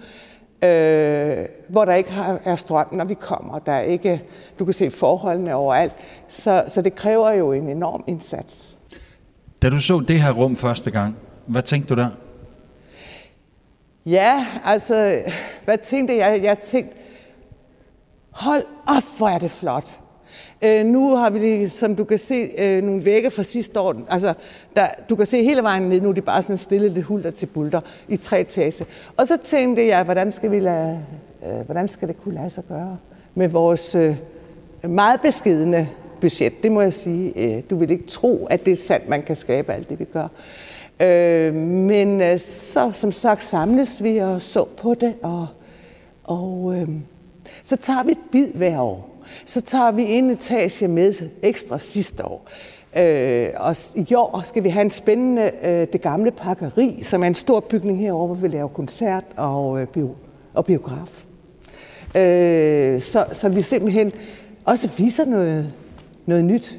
øh, 0.63 1.47
hvor 1.69 1.85
der 1.85 1.95
ikke 1.95 2.11
er 2.45 2.57
strøm, 2.57 2.87
når 2.93 3.05
vi 3.05 3.15
kommer. 3.15 3.59
Der 3.59 3.73
er 3.73 3.81
ikke, 3.81 4.23
du 4.59 4.65
kan 4.65 4.75
se 4.75 4.91
forholdene 4.91 5.55
overalt. 5.55 5.93
Så, 6.29 6.65
så 6.69 6.83
det 6.83 6.95
kræver 6.95 7.31
jo 7.31 7.53
en 7.53 7.69
enorm 7.69 8.05
indsats. 8.07 8.79
Da 9.63 9.71
du 9.71 9.81
så 9.81 10.01
det 10.09 10.23
her 10.23 10.33
rum 10.33 10.57
første 10.57 10.91
gang, 10.91 11.17
hvad 11.47 11.63
tænkte 11.63 11.95
du 11.95 12.01
der? 12.01 12.09
Ja, 14.07 14.47
altså, 14.65 15.23
hvad 15.65 15.79
tænkte 15.79 16.17
jeg? 16.17 16.41
Jeg 16.43 16.59
tænkte, 16.59 16.97
hold 18.31 18.63
op, 18.87 19.03
hvor 19.19 19.29
er 19.29 19.39
det 19.39 19.51
flot. 19.51 20.01
Øh, 20.63 20.87
nu 20.87 21.17
har 21.17 21.31
vi 21.31 21.39
lige, 21.39 21.69
som 21.69 21.97
du 21.97 22.05
kan 22.05 22.19
se, 22.19 22.51
øh, 22.59 22.83
nogle 22.83 23.05
vægge 23.05 23.31
fra 23.31 23.43
sidste 23.43 23.81
år. 23.81 23.95
Altså, 24.11 24.35
der, 24.77 24.87
du 25.11 25.17
kan 25.17 25.27
se 25.27 25.45
hele 25.45 25.63
vejen 25.63 25.83
ned, 25.83 26.01
nu 26.01 26.09
er 26.09 26.13
det 26.13 26.25
bare 26.25 26.43
sådan 26.43 26.57
stille 26.57 26.89
lidt 26.89 27.07
hulter 27.07 27.31
til 27.31 27.47
bulter 27.47 27.81
i 28.09 28.17
tre 28.17 28.45
tase. 28.45 28.87
Og 29.17 29.27
så 29.27 29.37
tænkte 29.37 29.87
jeg, 29.87 30.05
hvordan 30.05 30.33
skal, 30.33 30.51
vi 30.51 30.61
lade, 30.61 30.99
øh, 31.47 31.61
hvordan 31.61 31.89
skal 31.89 32.09
det 32.09 32.23
kunne 32.23 32.35
lade 32.35 32.51
sig 32.51 32.65
gøre 32.69 32.99
med 33.35 33.49
vores 33.49 33.95
øh, 33.95 34.17
meget 34.83 35.21
beskidende 35.21 35.89
budget. 36.21 36.63
Det 36.63 36.73
må 36.73 36.81
jeg 36.81 36.93
sige. 36.93 37.33
Øh, 37.37 37.63
du 37.71 37.77
vil 37.77 37.91
ikke 37.91 38.07
tro, 38.07 38.47
at 38.51 38.65
det 38.65 38.73
er 38.73 38.77
sandt, 38.77 39.09
man 39.09 39.23
kan 39.23 39.37
skabe 39.37 39.73
alt 39.73 39.91
det, 39.91 39.99
vi 39.99 40.05
gør. 40.05 40.29
Øh, 41.01 41.55
men 41.55 42.21
øh, 42.21 42.39
så 42.39 42.91
som 42.93 43.13
sagt 43.13 43.45
samles 43.45 44.03
vi 44.03 44.19
og 44.19 44.43
så 44.43 44.65
på 44.65 44.95
det, 44.95 45.15
og, 45.23 45.47
og 46.25 46.75
øh, 46.77 46.89
så 47.65 47.77
tager 47.77 48.05
vi 48.05 48.13
et 48.13 48.19
bid 48.33 48.49
hver 48.55 48.81
år. 48.81 49.16
Så 49.45 49.61
tager 49.61 49.91
vi 49.91 50.05
en 50.05 50.31
etage 50.31 50.89
med 50.89 51.13
ekstra 51.43 51.79
sidste 51.79 52.25
år. 52.25 52.49
Øh, 52.97 53.49
og 53.57 53.77
i 53.95 54.15
år 54.15 54.43
skal 54.45 54.65
vi 54.65 54.69
have 54.69 54.85
en 54.85 54.91
spændende 54.91 55.51
øh, 55.63 55.87
Det 55.93 56.03
Gamle 56.03 56.31
Pakkeri, 56.31 56.99
som 57.03 57.23
er 57.23 57.27
en 57.27 57.35
stor 57.35 57.61
bygning 57.61 57.99
herovre, 57.99 58.27
hvor 58.27 58.35
vi 58.35 58.49
laver 58.49 58.69
koncert 58.69 59.25
og, 59.37 59.81
øh, 59.81 59.87
bio, 59.87 60.15
og 60.55 60.65
biograf. 60.65 61.25
Øh, 62.17 63.01
så, 63.01 63.25
så 63.33 63.49
vi 63.49 63.63
simpelthen 63.63 64.13
også 64.65 64.91
viser 64.99 65.25
noget, 65.25 65.73
noget 66.27 66.45
nyt 66.45 66.79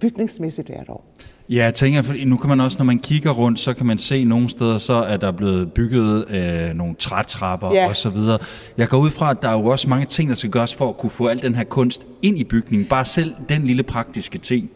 bygningsmæssigt 0.00 0.68
hvert 0.68 0.88
år. 0.88 1.09
Ja, 1.50 1.64
jeg 1.64 1.74
tænker, 1.74 2.02
for 2.02 2.14
nu 2.26 2.36
kan 2.36 2.48
man 2.48 2.60
også, 2.60 2.78
når 2.78 2.84
man 2.84 2.98
kigger 2.98 3.30
rundt, 3.30 3.60
så 3.60 3.74
kan 3.74 3.86
man 3.86 3.98
se 3.98 4.24
nogle 4.24 4.48
steder, 4.48 4.78
så 4.78 4.94
er 4.94 5.16
der 5.16 5.32
blevet 5.32 5.72
bygget 5.72 6.30
øh, 6.30 6.74
nogle 6.74 6.94
trætrapper 6.94 7.74
ja. 7.74 7.88
og 7.88 7.96
så 7.96 8.10
videre. 8.10 8.38
Jeg 8.76 8.88
går 8.88 8.98
ud 8.98 9.10
fra, 9.10 9.30
at 9.30 9.42
der 9.42 9.48
er 9.48 9.52
jo 9.52 9.66
også 9.66 9.88
mange 9.88 10.06
ting, 10.06 10.28
der 10.28 10.34
skal 10.34 10.50
gøres 10.50 10.74
for 10.74 10.88
at 10.88 10.96
kunne 10.96 11.10
få 11.10 11.26
al 11.26 11.42
den 11.42 11.54
her 11.54 11.64
kunst 11.64 12.06
ind 12.22 12.38
i 12.38 12.44
bygningen. 12.44 12.88
Bare 12.88 13.04
selv 13.04 13.34
den 13.48 13.64
lille 13.64 13.82
praktiske 13.82 14.38
ting. 14.38 14.70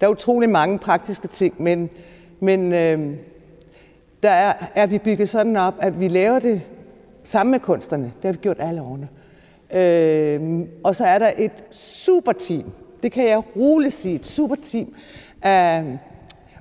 Der 0.00 0.06
er 0.06 0.10
utrolig 0.10 0.48
mange 0.48 0.78
praktiske 0.78 1.28
ting, 1.28 1.62
men, 1.62 1.90
men 2.40 2.72
øh, 2.72 3.14
der 4.22 4.30
er, 4.30 4.52
er 4.74 4.86
vi 4.86 4.98
bygget 4.98 5.28
sådan 5.28 5.56
op, 5.56 5.74
at 5.80 6.00
vi 6.00 6.08
laver 6.08 6.38
det 6.38 6.60
sammen 7.24 7.50
med 7.50 7.60
kunstnerne. 7.60 8.04
Det 8.04 8.24
har 8.24 8.32
vi 8.32 8.38
gjort 8.42 8.56
alle 8.60 8.82
årene. 8.82 9.08
Øh, 9.74 10.66
og 10.84 10.96
så 10.96 11.04
er 11.04 11.18
der 11.18 11.30
et 11.38 11.74
super 11.74 12.32
team. 12.32 12.64
Det 13.02 13.12
kan 13.12 13.28
jeg 13.28 13.42
roligt 13.56 13.94
sige. 13.94 14.14
Et 14.14 14.26
super 14.26 14.56
team 14.62 14.94
af 15.42 15.98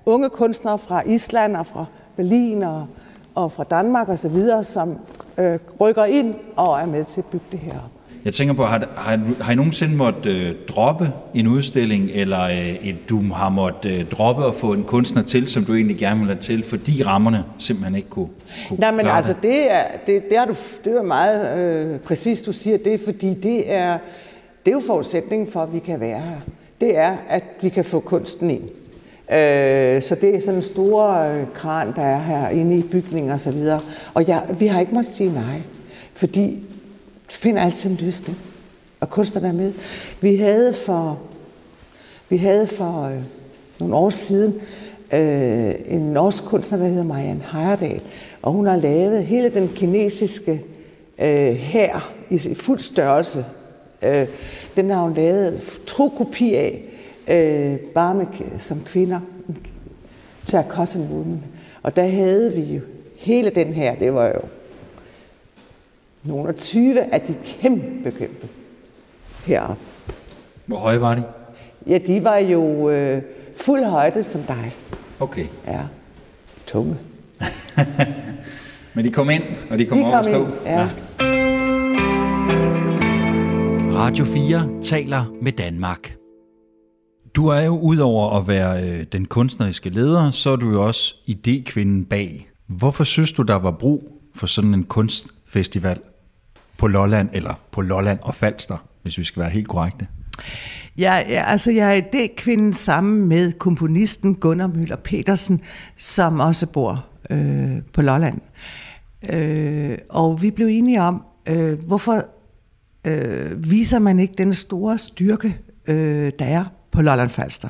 unge 0.05 0.29
kunstnere 0.29 0.77
fra 0.77 1.01
Island 1.05 1.55
og 1.55 1.65
fra 1.65 1.85
Berlin 2.15 2.63
og, 2.63 2.87
og 3.35 3.51
fra 3.51 3.63
Danmark 3.63 4.09
osv., 4.09 4.63
som 4.63 4.99
øh, 5.37 5.59
rykker 5.81 6.05
ind 6.05 6.35
og 6.55 6.79
er 6.79 6.85
med 6.85 7.05
til 7.05 7.21
at 7.21 7.25
bygge 7.25 7.45
det 7.51 7.59
her 7.59 7.73
op. 7.73 7.91
Jeg 8.25 8.33
tænker 8.33 8.53
på, 8.53 8.65
har, 8.65 8.87
har, 8.95 9.19
har 9.41 9.51
I 9.51 9.55
nogensinde 9.55 9.95
måttet 9.95 10.31
øh, 10.31 10.55
droppe 10.67 11.11
en 11.33 11.47
udstilling, 11.47 12.09
eller 12.13 12.43
øh, 12.43 12.67
et, 12.67 13.09
du 13.09 13.21
har 13.33 13.49
måttet 13.49 13.97
øh, 13.99 14.05
droppe 14.05 14.45
at 14.45 14.55
få 14.55 14.73
en 14.73 14.83
kunstner 14.83 15.23
til, 15.23 15.47
som 15.47 15.65
du 15.65 15.75
egentlig 15.75 15.97
gerne 15.97 16.19
vil 16.19 16.27
have 16.27 16.39
til, 16.39 16.63
fordi 16.63 17.03
rammerne 17.03 17.43
simpelthen 17.59 17.95
ikke 17.95 18.09
kunne, 18.09 18.27
kunne 18.67 18.79
Nej, 18.79 18.91
men 18.91 19.07
altså, 19.07 19.35
det 19.41 19.71
er, 19.71 19.83
det, 20.07 20.23
det, 20.29 20.37
er 20.37 20.45
du, 20.45 20.53
det 20.85 20.97
er 20.97 21.01
meget 21.01 21.57
øh, 21.57 21.99
præcis, 21.99 22.41
du 22.41 22.51
siger 22.51 22.77
det, 22.77 22.99
fordi 23.05 23.33
det 23.33 23.73
er, 23.73 23.97
det 24.65 24.71
er 24.71 24.75
jo 24.75 24.81
forudsætningen 24.87 25.47
for, 25.51 25.59
at 25.59 25.73
vi 25.73 25.79
kan 25.79 25.99
være 25.99 26.19
her 26.19 26.37
det 26.81 26.97
er, 26.97 27.17
at 27.29 27.43
vi 27.61 27.69
kan 27.69 27.85
få 27.85 27.99
kunsten 27.99 28.49
ind. 28.49 28.63
Øh, 29.31 30.01
så 30.01 30.15
det 30.21 30.35
er 30.35 30.39
sådan 30.39 30.55
en 30.55 30.61
stor 30.61 31.09
øh, 31.09 31.43
kran, 31.53 31.95
der 31.95 32.01
er 32.01 32.19
her 32.19 32.49
inde 32.49 32.77
i 32.77 32.81
bygningen 32.81 33.31
og 33.31 33.39
så 33.39 33.51
videre. 33.51 33.79
Og 34.13 34.27
jeg, 34.27 34.43
vi 34.59 34.67
har 34.67 34.79
ikke 34.79 34.93
måttet 34.93 35.13
sige 35.13 35.33
nej, 35.33 35.61
fordi 36.13 36.63
vi 37.27 37.31
finder 37.31 37.61
altid 37.61 37.89
en 37.89 37.97
løsning. 38.01 38.37
Og 38.99 39.09
kunstnerne 39.09 39.47
er 39.47 39.53
med. 39.53 39.73
Vi 40.21 40.35
havde 40.35 40.73
for, 40.73 41.19
vi 42.29 42.37
havde 42.37 42.67
for 42.67 43.03
øh, 43.03 43.21
nogle 43.79 43.95
år 43.95 44.09
siden 44.09 44.61
øh, 45.13 45.73
en 45.87 46.01
norsk 46.01 46.43
kunstner, 46.45 46.77
der 46.77 46.87
hedder 46.87 47.03
Marianne 47.03 47.43
Heyerdahl, 47.51 48.01
og 48.41 48.51
hun 48.51 48.67
har 48.67 48.75
lavet 48.75 49.23
hele 49.23 49.49
den 49.49 49.71
kinesiske 49.75 50.61
øh, 51.19 51.53
her 51.53 52.13
i 52.29 52.37
fuld 52.37 52.79
størrelse. 52.79 53.45
Øh, 54.01 54.27
den 54.77 54.89
har 54.89 55.01
hun 55.01 55.13
lavet 55.13 55.79
tro 55.85 56.09
kopi 56.09 56.53
af, 56.53 56.81
øh, 57.27 57.79
bare 57.93 58.15
med, 58.15 58.25
som 58.59 58.81
kvinder, 58.85 59.19
til 60.45 60.59
Cotton 60.69 61.01
Woman. 61.11 61.43
Og 61.83 61.95
der 61.95 62.07
havde 62.07 62.53
vi 62.53 62.61
jo 62.61 62.81
hele 63.17 63.49
den 63.49 63.73
her, 63.73 63.95
det 63.95 64.13
var 64.13 64.27
jo 64.27 64.41
nogle 66.23 66.49
af 66.49 66.55
20 66.55 67.13
af 67.13 67.21
de 67.21 67.35
kæmpe, 67.45 68.11
kæmpe 68.11 68.47
heroppe. 69.45 69.83
Hvor 70.65 70.77
høje 70.77 71.01
var 71.01 71.15
de? 71.15 71.23
Ja, 71.87 71.97
de 71.97 72.23
var 72.23 72.37
jo 72.37 72.89
øh, 72.89 73.21
fuld 73.55 73.83
højde 73.83 74.23
som 74.23 74.41
dig. 74.41 74.75
Okay. 75.19 75.45
Ja, 75.67 75.81
tunge. 76.65 76.95
Men 78.93 79.05
de 79.05 79.11
kom 79.11 79.29
ind, 79.29 79.43
og 79.69 79.79
de 79.79 79.85
kom, 79.85 79.97
de 79.97 80.03
kom 80.03 80.13
op 80.13 80.19
og 80.19 80.25
stå. 80.25 80.47
ja. 80.65 80.79
ja. 81.19 81.36
Radio 83.97 84.25
4 84.25 84.81
taler 84.83 85.25
med 85.41 85.51
Danmark. 85.51 86.15
Du 87.35 87.47
er 87.47 87.61
jo 87.61 87.79
udover 87.79 88.37
at 88.37 88.47
være 88.47 88.83
øh, 88.83 89.05
den 89.11 89.25
kunstneriske 89.25 89.89
leder, 89.89 90.31
så 90.31 90.49
er 90.49 90.55
du 90.55 90.71
jo 90.71 90.85
også 90.85 91.15
idékvinden 91.29 92.07
bag. 92.09 92.49
Hvorfor 92.67 93.03
synes 93.03 93.31
du, 93.31 93.41
der 93.41 93.55
var 93.55 93.71
brug 93.71 94.21
for 94.35 94.47
sådan 94.47 94.73
en 94.73 94.83
kunstfestival 94.83 95.99
på 96.77 96.87
Lolland, 96.87 97.29
eller 97.33 97.53
på 97.71 97.81
Lolland 97.81 98.19
og 98.21 98.35
Falster, 98.35 98.77
hvis 99.01 99.17
vi 99.17 99.23
skal 99.23 99.41
være 99.41 99.49
helt 99.49 99.67
korrekte? 99.67 100.07
Ja, 100.97 101.15
ja 101.15 101.43
altså 101.47 101.71
jeg 101.71 101.97
er 101.97 102.01
idékvinden 102.01 102.73
sammen 102.73 103.27
med 103.27 103.51
komponisten 103.51 104.35
Gunnar 104.35 104.67
Møller 104.67 104.95
Petersen, 104.95 105.61
som 105.95 106.39
også 106.39 106.67
bor 106.67 107.05
øh, 107.29 107.77
på 107.93 108.01
Lolland. 108.01 108.41
Øh, 109.29 109.97
og 110.09 110.41
vi 110.41 110.51
blev 110.51 110.67
enige 110.67 111.01
om, 111.01 111.23
øh, 111.49 111.85
hvorfor 111.87 112.25
øh, 113.07 113.71
viser 113.71 113.99
man 113.99 114.19
ikke 114.19 114.33
den 114.37 114.53
store 114.53 114.97
styrke, 114.97 115.57
øh, 115.87 116.31
der 116.39 116.45
er 116.45 116.65
på 116.91 117.01
Lolland 117.01 117.29
Falster. 117.29 117.69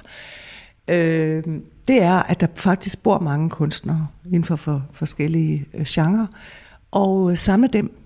Øh, 0.87 1.43
det 1.87 2.03
er, 2.03 2.23
at 2.23 2.39
der 2.39 2.47
faktisk 2.55 3.03
bor 3.03 3.19
mange 3.19 3.49
kunstnere 3.49 4.07
inden 4.25 4.43
for, 4.43 4.55
for 4.55 4.85
forskellige 4.93 5.65
øh, 5.73 5.85
genrer, 5.87 6.27
og 6.91 7.31
øh, 7.31 7.37
sammen 7.37 7.61
med 7.61 7.69
dem, 7.69 7.97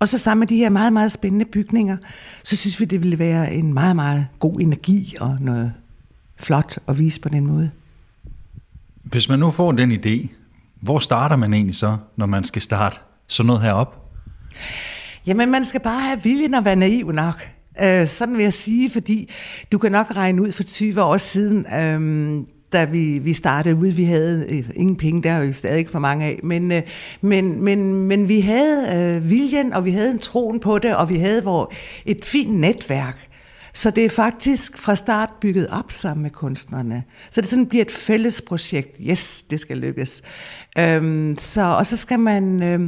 og 0.00 0.08
så 0.08 0.18
sammen 0.18 0.40
med 0.40 0.46
de 0.46 0.56
her 0.56 0.68
meget, 0.68 0.92
meget 0.92 1.12
spændende 1.12 1.44
bygninger, 1.44 1.96
så 2.44 2.56
synes 2.56 2.80
vi, 2.80 2.84
det 2.84 3.02
ville 3.02 3.18
være 3.18 3.54
en 3.54 3.74
meget, 3.74 3.96
meget 3.96 4.26
god 4.38 4.60
energi 4.60 5.16
og 5.20 5.36
noget 5.40 5.72
flot 6.36 6.78
at 6.88 6.98
vise 6.98 7.20
på 7.20 7.28
den 7.28 7.46
måde. 7.46 7.70
Hvis 9.02 9.28
man 9.28 9.38
nu 9.38 9.50
får 9.50 9.72
den 9.72 9.92
idé, 9.92 10.28
hvor 10.80 10.98
starter 10.98 11.36
man 11.36 11.54
egentlig 11.54 11.76
så, 11.76 11.96
når 12.16 12.26
man 12.26 12.44
skal 12.44 12.62
starte 12.62 12.98
sådan 13.28 13.46
noget 13.46 13.62
herop? 13.62 14.12
Jamen, 15.28 15.50
man 15.50 15.64
skal 15.64 15.80
bare 15.80 16.00
have 16.00 16.22
viljen 16.22 16.54
at 16.54 16.64
være 16.64 16.76
naiv 16.76 17.12
nok. 17.12 17.48
Øh, 17.82 18.06
sådan 18.06 18.36
vil 18.36 18.42
jeg 18.42 18.52
sige, 18.52 18.90
fordi 18.90 19.32
du 19.72 19.78
kan 19.78 19.92
nok 19.92 20.06
regne 20.16 20.42
ud 20.42 20.52
for 20.52 20.62
20 20.62 21.02
år 21.02 21.16
siden, 21.16 21.66
øh, 21.74 22.44
da 22.72 22.84
vi, 22.84 23.18
vi 23.18 23.32
startede 23.32 23.76
ud, 23.76 23.86
vi 23.88 24.04
havde 24.04 24.46
øh, 24.48 24.70
ingen 24.74 24.96
penge, 24.96 25.22
der 25.22 25.32
er 25.32 25.42
jo 25.42 25.52
stadig 25.52 25.78
ikke 25.78 25.90
for 25.90 25.98
mange 25.98 26.26
af, 26.26 26.40
men, 26.42 26.72
øh, 26.72 26.82
men, 27.20 27.64
men, 27.64 28.02
men 28.02 28.28
vi 28.28 28.40
havde 28.40 28.96
øh, 28.96 29.30
viljen, 29.30 29.72
og 29.72 29.84
vi 29.84 29.90
havde 29.90 30.10
en 30.10 30.18
troen 30.18 30.60
på 30.60 30.78
det, 30.78 30.96
og 30.96 31.08
vi 31.08 31.16
havde 31.16 31.44
vor, 31.44 31.72
et 32.06 32.24
fint 32.24 32.54
netværk. 32.54 33.28
Så 33.72 33.90
det 33.90 34.04
er 34.04 34.08
faktisk 34.08 34.78
fra 34.78 34.94
start 34.94 35.30
bygget 35.40 35.66
op 35.66 35.92
sammen 35.92 36.22
med 36.22 36.30
kunstnerne. 36.30 37.02
Så 37.30 37.40
det 37.40 37.50
sådan 37.50 37.66
bliver 37.66 37.84
et 37.84 37.90
fælles 37.90 38.42
projekt. 38.42 38.96
Yes, 39.00 39.42
det 39.42 39.60
skal 39.60 39.76
lykkes. 39.76 40.22
Øhm, 40.78 41.36
så, 41.38 41.62
og 41.62 41.86
så 41.86 41.96
skal 41.96 42.18
man... 42.18 42.62
Øh, 42.62 42.80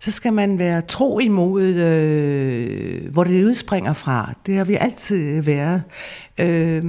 så 0.00 0.10
skal 0.10 0.32
man 0.32 0.58
være 0.58 0.82
tro 0.82 1.18
imod, 1.18 1.62
øh, 1.62 3.12
hvor 3.12 3.24
det 3.24 3.44
udspringer 3.44 3.92
fra. 3.92 4.34
Det 4.46 4.56
har 4.56 4.64
vi 4.64 4.74
altid 4.80 5.36
øh, 5.36 5.46
været. 5.46 5.82
Øh, 6.38 6.82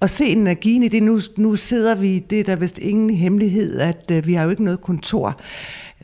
og 0.00 0.10
se 0.10 0.24
energien 0.24 0.82
i 0.82 0.88
det. 0.88 1.02
Nu, 1.02 1.20
nu 1.36 1.56
sidder 1.56 1.94
vi, 1.94 2.18
det 2.18 2.40
er 2.40 2.44
der 2.44 2.56
vist 2.56 2.78
ingen 2.78 3.10
hemmelighed, 3.10 3.80
at 3.80 4.10
øh, 4.12 4.26
vi 4.26 4.34
har 4.34 4.44
jo 4.44 4.50
ikke 4.50 4.64
noget 4.64 4.80
kontor. 4.80 5.40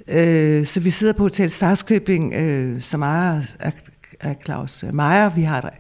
Øh, 0.08 0.66
så 0.66 0.80
vi 0.80 0.90
sidder 0.90 1.12
på 1.12 1.22
Hotel 1.22 1.50
Starskøbing, 1.50 2.34
øh, 2.34 2.80
som 2.80 3.02
ejer 3.02 3.42
af, 3.60 3.72
af 4.20 4.36
Claus 4.44 4.84
Meier. 4.92 5.28
Vi 5.28 5.42
har 5.42 5.74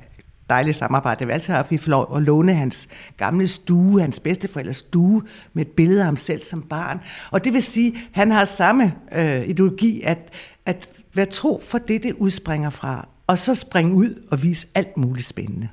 dejligt 0.50 0.76
samarbejde. 0.76 1.26
Vi 1.26 1.32
altid 1.32 1.54
har 1.54 1.66
vi 1.70 1.78
får 1.78 1.90
lov 1.90 2.16
at 2.16 2.22
låne 2.22 2.54
hans 2.54 2.88
gamle 3.16 3.46
stue, 3.46 4.00
hans 4.00 4.20
bedsteforældres 4.20 4.76
stue, 4.76 5.22
med 5.52 5.66
et 5.66 5.72
billede 5.72 6.00
af 6.00 6.04
ham 6.04 6.16
selv 6.16 6.40
som 6.40 6.62
barn. 6.62 7.00
Og 7.30 7.44
det 7.44 7.52
vil 7.52 7.62
sige, 7.62 7.92
at 7.92 7.98
han 8.12 8.30
har 8.30 8.44
samme 8.44 8.94
øh, 9.12 9.48
ideologi, 9.48 10.02
at, 10.02 10.32
at 10.66 10.88
være 11.14 11.26
tro 11.26 11.62
for 11.64 11.78
det, 11.78 12.02
det 12.02 12.12
udspringer 12.12 12.70
fra, 12.70 13.08
og 13.26 13.38
så 13.38 13.54
springe 13.54 13.94
ud 13.94 14.26
og 14.30 14.42
vise 14.42 14.66
alt 14.74 14.96
muligt 14.96 15.26
spændende. 15.26 15.68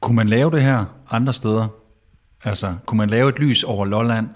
Kunne 0.00 0.16
man 0.16 0.28
lave 0.28 0.50
det 0.50 0.62
her 0.62 0.84
andre 1.10 1.32
steder? 1.32 1.68
Altså, 2.44 2.74
kunne 2.86 2.98
man 2.98 3.10
lave 3.10 3.28
et 3.28 3.38
lys 3.38 3.62
over 3.62 3.84
Lolland 3.84 4.28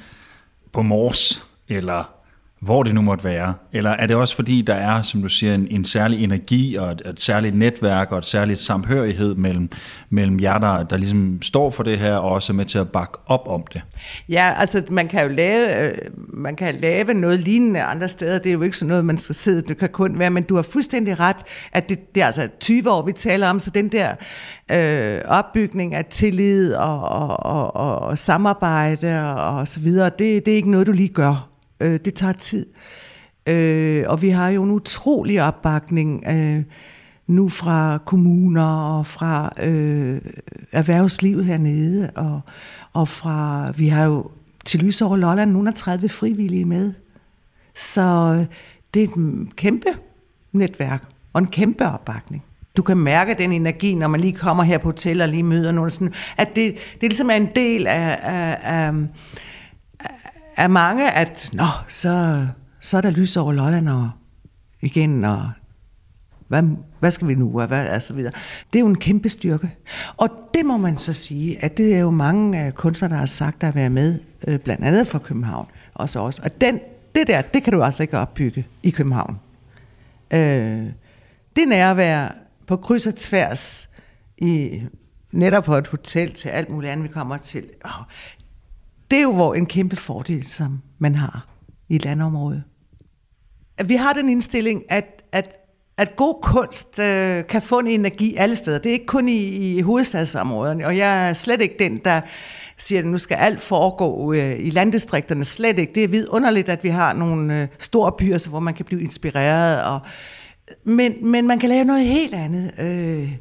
på 0.73 0.83
Mors, 0.83 1.45
eller 1.69 2.20
hvor 2.61 2.83
det 2.83 2.95
nu 2.95 3.01
måtte 3.01 3.25
være? 3.25 3.55
Eller 3.73 3.91
er 3.91 4.07
det 4.07 4.17
også 4.17 4.37
fordi, 4.37 4.63
der 4.63 4.75
er, 4.75 5.03
som 5.03 5.23
du 5.23 5.29
siger, 5.29 5.55
en, 5.55 5.67
en 5.71 5.85
særlig 5.85 6.25
energi 6.25 6.75
og 6.75 6.93
et, 6.93 7.03
et 7.07 7.21
særligt 7.21 7.57
netværk 7.57 8.13
og 8.13 8.19
et 8.19 8.27
særligt 8.27 8.59
samhørighed 8.59 9.35
mellem, 9.35 9.71
mellem 10.11 10.41
jer, 10.41 10.59
der, 10.59 10.83
der 10.83 10.97
ligesom 10.97 11.43
står 11.43 11.71
for 11.71 11.83
det 11.83 11.99
her, 11.99 12.15
og 12.15 12.31
også 12.31 12.53
er 12.53 12.55
med 12.55 12.65
til 12.65 12.79
at 12.79 12.89
bakke 12.89 13.19
op 13.27 13.49
om 13.49 13.65
det? 13.73 13.83
Ja, 14.29 14.55
altså 14.57 14.83
man 14.91 15.09
kan 15.09 15.23
jo 15.23 15.29
lave, 15.29 15.89
øh, 15.89 15.99
man 16.29 16.57
kan 16.57 16.75
lave 16.75 17.15
noget 17.15 17.41
lignende 17.41 17.83
andre 17.83 18.09
steder. 18.09 18.39
Det 18.39 18.51
er 18.51 18.55
jo 18.55 18.63
ikke 18.63 18.77
sådan 18.77 18.89
noget, 18.89 19.05
man 19.05 19.19
skal 19.19 19.35
sidde, 19.35 19.63
det 19.63 19.79
kan 19.79 19.89
kun 19.89 20.19
være, 20.19 20.31
men 20.31 20.43
du 20.43 20.55
har 20.55 20.63
fuldstændig 20.63 21.21
ret, 21.21 21.37
at 21.73 21.89
det, 21.89 22.15
det 22.15 22.23
er 22.23 22.27
altså 22.27 22.49
20 22.61 22.91
år, 22.91 23.03
vi 23.03 23.13
taler 23.13 23.51
om, 23.51 23.61
så 23.61 23.71
den 23.71 23.89
der 23.89 24.15
øh, 24.73 25.21
opbygning 25.29 25.95
af 25.95 26.05
tillid 26.05 26.75
og, 26.75 27.09
og, 27.09 27.47
og, 27.47 27.77
og, 27.77 27.99
og 27.99 28.19
samarbejde 28.19 29.35
og, 29.35 29.59
og 29.59 29.69
så 29.69 29.81
videre, 29.81 30.11
det, 30.19 30.47
det 30.47 30.53
er 30.53 30.57
ikke 30.57 30.71
noget, 30.71 30.87
du 30.87 30.93
lige 30.93 31.09
gør 31.09 31.50
Øh, 31.81 32.01
det 32.05 32.15
tager 32.15 32.33
tid. 32.33 32.67
Øh, 33.47 34.05
og 34.07 34.23
vi 34.23 34.29
har 34.29 34.49
jo 34.49 34.63
en 34.63 34.71
utrolig 34.71 35.43
opbakning 35.43 36.25
øh, 36.29 36.63
nu 37.27 37.49
fra 37.49 37.99
kommuner 38.07 38.99
og 38.99 39.07
fra 39.07 39.53
øh, 39.63 40.21
erhvervslivet 40.73 41.45
hernede. 41.45 42.11
Og, 42.15 42.41
og 42.93 43.09
fra, 43.09 43.71
vi 43.71 43.89
har 43.89 44.05
jo 44.05 44.31
til 44.65 44.81
Lys 44.81 45.03
over 45.03 45.17
Lolland 45.17 45.51
nogle 45.53 45.73
30 45.73 46.09
frivillige 46.09 46.65
med. 46.65 46.93
Så 47.75 48.37
øh, 48.41 48.47
det 48.95 49.03
er 49.03 49.09
et 49.09 49.57
kæmpe 49.57 49.89
netværk 50.53 51.05
og 51.33 51.41
en 51.41 51.47
kæmpe 51.47 51.87
opbakning. 51.87 52.45
Du 52.77 52.83
kan 52.83 52.97
mærke 52.97 53.35
den 53.39 53.53
energi, 53.53 53.95
når 53.95 54.09
man 54.09 54.21
lige 54.21 54.33
kommer 54.33 54.63
her 54.63 54.79
på 54.79 54.89
hotel 54.89 55.21
og 55.21 55.29
lige 55.29 55.43
møder 55.43 55.73
nogen. 55.73 55.91
Sådan, 55.91 56.15
at 56.37 56.49
det, 56.57 56.75
det 56.75 57.03
ligesom 57.03 57.31
er 57.31 57.35
en 57.35 57.49
del 57.55 57.87
af, 57.87 58.19
af, 58.23 58.59
af 58.63 58.93
er 60.61 60.69
mange, 60.69 61.11
at 61.11 61.51
nå, 61.53 61.65
så, 61.89 62.47
så 62.81 62.97
er 62.97 63.01
der 63.01 63.11
lys 63.11 63.37
over 63.37 63.53
Lolland 63.53 63.89
og 63.89 64.11
igen, 64.81 65.25
og 65.25 65.51
hvad, 66.49 66.63
hvad 66.99 67.11
skal 67.11 67.29
vi 67.29 67.35
nu, 67.35 67.61
og 67.61 67.67
hvad, 67.67 67.89
og 67.89 68.03
så 68.03 68.15
videre. 68.15 68.33
Det 68.73 68.79
er 68.79 68.81
jo 68.81 68.87
en 68.87 68.99
kæmpe 68.99 69.29
styrke. 69.29 69.75
Og 70.17 70.29
det 70.55 70.67
må 70.67 70.77
man 70.77 70.97
så 70.97 71.13
sige, 71.13 71.65
at 71.65 71.77
det 71.77 71.95
er 71.95 71.99
jo 71.99 72.11
mange 72.11 72.67
øh, 72.67 72.73
kunstnere, 72.73 73.13
der 73.13 73.19
har 73.19 73.27
sagt, 73.27 73.65
at 73.65 73.75
være 73.75 73.91
med, 73.91 74.19
øh, 74.47 74.59
blandt 74.59 74.85
andet 74.85 75.07
fra 75.07 75.19
København, 75.19 75.67
også 75.95 76.21
også. 76.21 76.43
Og 76.45 76.61
den, 76.61 76.81
det 77.15 77.27
der, 77.27 77.43
det 77.43 77.63
kan 77.63 77.73
du 77.73 77.83
altså 77.83 78.03
ikke 78.03 78.19
opbygge 78.19 78.67
i 78.83 78.91
København. 78.91 79.39
Øh, 80.31 80.87
det 81.57 81.69
nærvær 81.69 82.35
på 82.67 82.77
kryds 82.77 83.07
og 83.07 83.17
tværs 83.17 83.91
i 84.39 84.83
netop 85.33 85.65
på 85.65 85.77
et 85.77 85.87
hotel 85.87 86.33
til 86.33 86.49
alt 86.49 86.71
muligt 86.71 86.93
andet, 86.93 87.05
vi 87.09 87.13
kommer 87.13 87.37
til. 87.37 87.65
Oh, 87.85 88.05
det 89.11 89.19
er 89.19 89.23
jo 89.23 89.33
hvor 89.33 89.55
en 89.55 89.67
kæmpe 89.67 89.97
fordel, 89.97 90.47
som 90.47 90.81
man 90.99 91.15
har 91.15 91.47
i 91.89 91.97
et 91.97 92.05
landområde. 92.05 92.63
Vi 93.85 93.95
har 93.95 94.13
den 94.13 94.29
indstilling, 94.29 94.83
at, 94.89 95.23
at, 95.33 95.57
at 95.97 96.17
god 96.17 96.43
kunst 96.43 96.99
øh, 96.99 97.47
kan 97.47 97.63
få 97.63 97.79
en 97.79 97.87
energi 97.87 98.37
alle 98.37 98.55
steder. 98.55 98.79
Det 98.79 98.89
er 98.89 98.93
ikke 98.93 99.07
kun 99.07 99.29
i, 99.29 99.77
i 99.77 99.81
hovedstadsområderne, 99.81 100.87
og 100.87 100.97
jeg 100.97 101.29
er 101.29 101.33
slet 101.33 101.61
ikke 101.61 101.77
den, 101.79 101.99
der 102.05 102.21
siger, 102.77 102.99
at 102.99 103.07
nu 103.07 103.19
skal 103.19 103.35
alt 103.35 103.61
foregå 103.61 104.33
øh, 104.33 104.57
i 104.59 104.71
landdistrikterne. 104.71 105.45
Slet 105.45 105.79
ikke. 105.79 105.93
Det 105.95 106.05
er 106.05 106.09
vidunderligt, 106.09 106.69
at 106.69 106.85
vi 106.85 106.89
har 106.89 107.13
nogle 107.13 107.63
øh, 107.63 107.69
store 107.79 108.13
byer, 108.13 108.49
hvor 108.49 108.61
man 108.61 108.75
kan 108.75 108.85
blive 108.85 109.01
inspireret. 109.01 109.83
Og, 109.85 110.01
men, 110.85 111.31
men 111.31 111.47
man 111.47 111.59
kan 111.59 111.69
lave 111.69 111.85
noget 111.85 112.05
helt 112.05 112.35
andet 112.35 112.73
øh, 112.79 113.33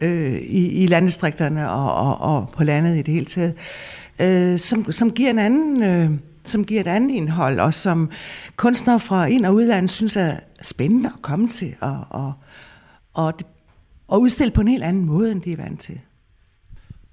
øh, 0.00 0.40
i, 0.40 0.82
i 0.82 0.86
landdistrikterne 0.86 1.70
og, 1.70 1.94
og, 1.94 2.20
og 2.20 2.48
på 2.56 2.64
landet 2.64 2.96
i 2.96 3.02
det 3.02 3.14
hele 3.14 3.26
taget 3.26 3.54
øh, 3.54 4.01
som, 4.58 4.92
som 4.92 5.10
giver 5.10 5.30
en 5.30 5.38
anden... 5.38 5.82
Øh, 5.82 6.10
som 6.44 6.64
giver 6.64 6.80
et 6.80 6.86
andet 6.86 7.10
indhold, 7.14 7.60
og 7.60 7.74
som 7.74 8.10
kunstnere 8.56 9.00
fra 9.00 9.26
ind- 9.26 9.46
og 9.46 9.54
udlandet 9.54 9.90
synes 9.90 10.16
er 10.16 10.36
spændende 10.62 11.10
at 11.16 11.22
komme 11.22 11.48
til, 11.48 11.74
og, 11.80 12.06
og, 12.10 12.32
og, 13.14 13.34
og 14.08 14.20
udstille 14.20 14.50
på 14.50 14.60
en 14.60 14.68
helt 14.68 14.82
anden 14.82 15.04
måde, 15.04 15.32
end 15.32 15.42
de 15.42 15.52
er 15.52 15.56
vant 15.56 15.80
til. 15.80 16.00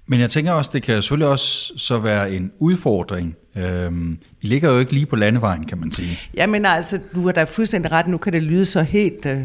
Men 0.06 0.20
jeg 0.20 0.30
tænker 0.30 0.52
også, 0.52 0.70
det 0.74 0.82
kan 0.82 1.02
selvfølgelig 1.02 1.28
også 1.28 1.72
så 1.76 1.98
være 1.98 2.32
en 2.32 2.52
udfordring. 2.58 3.36
Øhm, 3.56 4.18
I 4.42 4.46
ligger 4.46 4.72
jo 4.72 4.78
ikke 4.78 4.92
lige 4.92 5.06
på 5.06 5.16
landevejen, 5.16 5.64
kan 5.64 5.78
man 5.78 5.92
sige. 5.92 6.18
Jamen 6.34 6.66
altså, 6.66 7.00
du 7.14 7.24
har 7.24 7.32
da 7.32 7.44
fuldstændig 7.44 7.92
ret. 7.92 8.06
Nu 8.06 8.16
kan 8.16 8.32
det 8.32 8.42
lyde 8.42 8.64
så 8.66 8.82
helt... 8.82 9.26
Øh, 9.26 9.42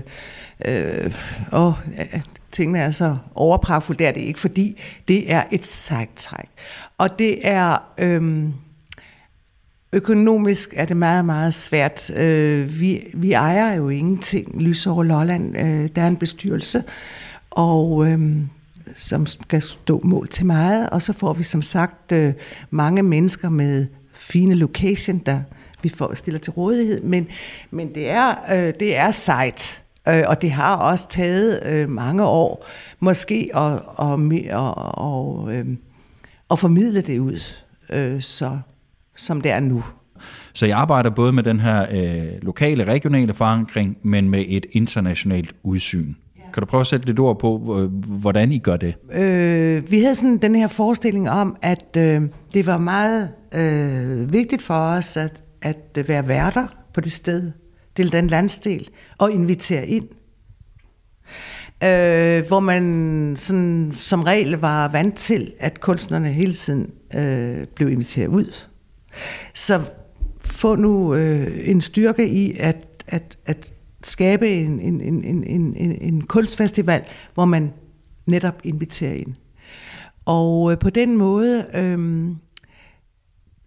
øh, 0.65 1.13
åh, 1.51 1.73
øh, 1.99 2.21
tingene 2.51 2.79
er 2.79 2.91
så 2.91 3.17
overpragtfulde. 3.35 3.99
Det 3.99 4.07
er 4.07 4.11
det 4.11 4.21
ikke, 4.21 4.39
fordi 4.39 4.81
det 5.07 5.33
er 5.33 5.43
et 5.51 5.65
sejt 5.65 6.09
træk. 6.15 6.49
Og 6.97 7.19
det 7.19 7.47
er... 7.47 7.93
Øh, 7.97 8.49
Økonomisk 9.93 10.73
er 10.75 10.85
det 10.85 10.97
meget, 10.97 11.25
meget 11.25 11.53
svært. 11.53 12.15
Øh, 12.15 12.79
vi, 12.79 13.07
vi 13.13 13.31
ejer 13.31 13.73
jo 13.73 13.89
ingenting. 13.89 14.61
Lys 14.61 14.87
over 14.87 15.03
Lolland, 15.03 15.57
øh, 15.57 15.89
der 15.95 16.01
er 16.01 16.07
en 16.07 16.17
bestyrelse, 16.17 16.83
og 17.49 18.07
øh, 18.07 18.37
som 18.95 19.25
skal 19.25 19.61
stå 19.61 20.01
mål 20.03 20.27
til 20.27 20.45
meget. 20.45 20.89
Og 20.89 21.01
så 21.01 21.13
får 21.13 21.33
vi 21.33 21.43
som 21.43 21.61
sagt 21.61 22.11
øh, 22.11 22.33
mange 22.69 23.03
mennesker 23.03 23.49
med 23.49 23.87
fine 24.13 24.55
location, 24.55 25.17
der 25.17 25.39
vi 25.83 25.89
får 25.89 26.13
stiller 26.13 26.39
til 26.39 26.53
rådighed. 26.53 27.01
Men, 27.01 27.27
men 27.71 27.95
det, 27.95 28.09
er, 28.09 28.33
øh, 28.51 28.73
det 28.79 28.97
er 28.97 29.11
sejt. 29.11 29.81
Øh, 30.09 30.23
og 30.27 30.41
det 30.41 30.51
har 30.51 30.75
også 30.75 31.07
taget 31.09 31.63
øh, 31.65 31.89
mange 31.89 32.23
år, 32.23 32.65
måske, 32.99 33.49
at, 33.53 33.61
og, 33.85 34.19
og, 34.51 34.77
og, 34.97 35.53
øh, 35.53 35.65
at 36.51 36.59
formidle 36.59 37.01
det 37.01 37.19
ud, 37.19 37.39
øh, 37.89 38.21
så, 38.21 38.59
som 39.15 39.41
det 39.41 39.51
er 39.51 39.59
nu. 39.59 39.83
Så 40.53 40.65
jeg 40.65 40.77
arbejder 40.77 41.09
både 41.09 41.33
med 41.33 41.43
den 41.43 41.59
her 41.59 41.85
øh, 41.91 42.27
lokale, 42.41 42.83
regionale 42.83 43.33
forankring, 43.33 43.97
men 44.03 44.29
med 44.29 44.45
et 44.47 44.65
internationalt 44.71 45.55
udsyn. 45.63 46.13
Kan 46.53 46.61
du 46.61 46.65
prøve 46.65 46.81
at 46.81 46.87
sætte 46.87 47.05
lidt 47.05 47.19
ord 47.19 47.39
på, 47.39 47.57
hvordan 48.07 48.51
I 48.51 48.57
gør 48.57 48.77
det? 48.77 48.95
Øh, 49.13 49.91
vi 49.91 49.99
havde 49.99 50.15
sådan 50.15 50.37
den 50.37 50.55
her 50.55 50.67
forestilling 50.67 51.29
om, 51.29 51.57
at 51.61 51.97
øh, 51.97 52.21
det 52.53 52.65
var 52.67 52.77
meget 52.77 53.29
øh, 53.51 54.33
vigtigt 54.33 54.61
for 54.61 54.73
os 54.73 55.17
at, 55.17 55.43
at 55.61 56.07
være 56.07 56.27
værter 56.27 56.67
på 56.93 57.01
det 57.01 57.11
sted, 57.11 57.51
til 57.95 58.11
den 58.11 58.27
landsdel, 58.27 58.89
og 59.17 59.31
invitere 59.31 59.87
ind. 59.87 60.07
Øh, 61.83 62.47
hvor 62.47 62.59
man 62.59 63.33
sådan, 63.37 63.91
som 63.93 64.23
regel 64.23 64.51
var 64.51 64.87
vant 64.87 65.15
til, 65.15 65.53
at 65.59 65.81
kunstnerne 65.81 66.29
hele 66.29 66.53
tiden 66.53 66.91
øh, 67.15 67.67
blev 67.75 67.89
inviteret 67.89 68.27
ud. 68.27 68.55
Så 69.53 69.81
få 70.39 70.75
nu 70.75 71.15
øh, 71.15 71.69
en 71.69 71.81
styrke 71.81 72.27
i 72.27 72.57
at, 72.59 73.03
at, 73.07 73.37
at 73.45 73.71
skabe 74.03 74.51
en, 74.51 74.79
en, 74.79 75.01
en, 75.01 75.23
en, 75.23 75.43
en, 75.75 76.01
en 76.01 76.21
kunstfestival, 76.21 77.03
hvor 77.33 77.45
man 77.45 77.73
netop 78.25 78.61
inviterer 78.63 79.13
ind. 79.13 79.33
Og 80.25 80.71
øh, 80.71 80.79
på 80.79 80.89
den 80.89 81.17
måde 81.17 81.65
øh, 81.75 82.27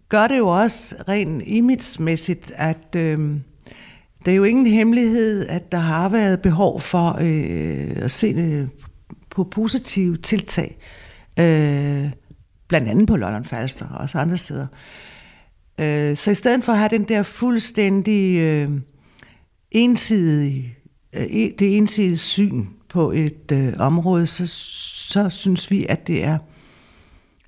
gør 0.09 0.27
det 0.27 0.37
jo 0.37 0.47
også 0.47 0.95
rent 1.07 1.43
imagemæssigt, 1.45 2.51
at 2.55 2.95
øh, 2.95 3.35
det 4.25 4.31
er 4.31 4.35
jo 4.35 4.43
ingen 4.43 4.67
hemmelighed, 4.67 5.47
at 5.47 5.71
der 5.71 5.77
har 5.77 6.09
været 6.09 6.41
behov 6.41 6.81
for 6.81 7.17
øh, 7.21 7.95
at 7.95 8.11
se 8.11 8.27
øh, 8.27 8.67
på 9.29 9.43
positive 9.43 10.17
tiltag, 10.17 10.77
øh, 11.39 12.09
blandt 12.67 12.89
andet 12.89 13.07
på 13.07 13.15
London 13.15 13.45
Falster 13.45 13.87
og 13.87 13.97
også 13.97 14.17
andre 14.17 14.37
steder. 14.37 14.67
Øh, 15.79 16.15
så 16.15 16.31
i 16.31 16.35
stedet 16.35 16.63
for 16.63 16.73
at 16.73 16.79
have 16.79 16.89
den 16.89 17.03
der 17.03 17.23
fuldstændig 17.23 18.37
øh, 18.37 18.69
ensidige, 19.71 20.77
øh, 21.13 21.23
e-, 21.23 21.55
det 21.59 21.77
ensidige 21.77 22.17
syn 22.17 22.65
på 22.89 23.11
et 23.11 23.51
øh, 23.51 23.73
område, 23.79 24.27
så, 24.27 24.47
så 25.11 25.29
synes 25.29 25.71
vi, 25.71 25.85
at 25.89 26.07
det 26.07 26.23
er 26.23 26.37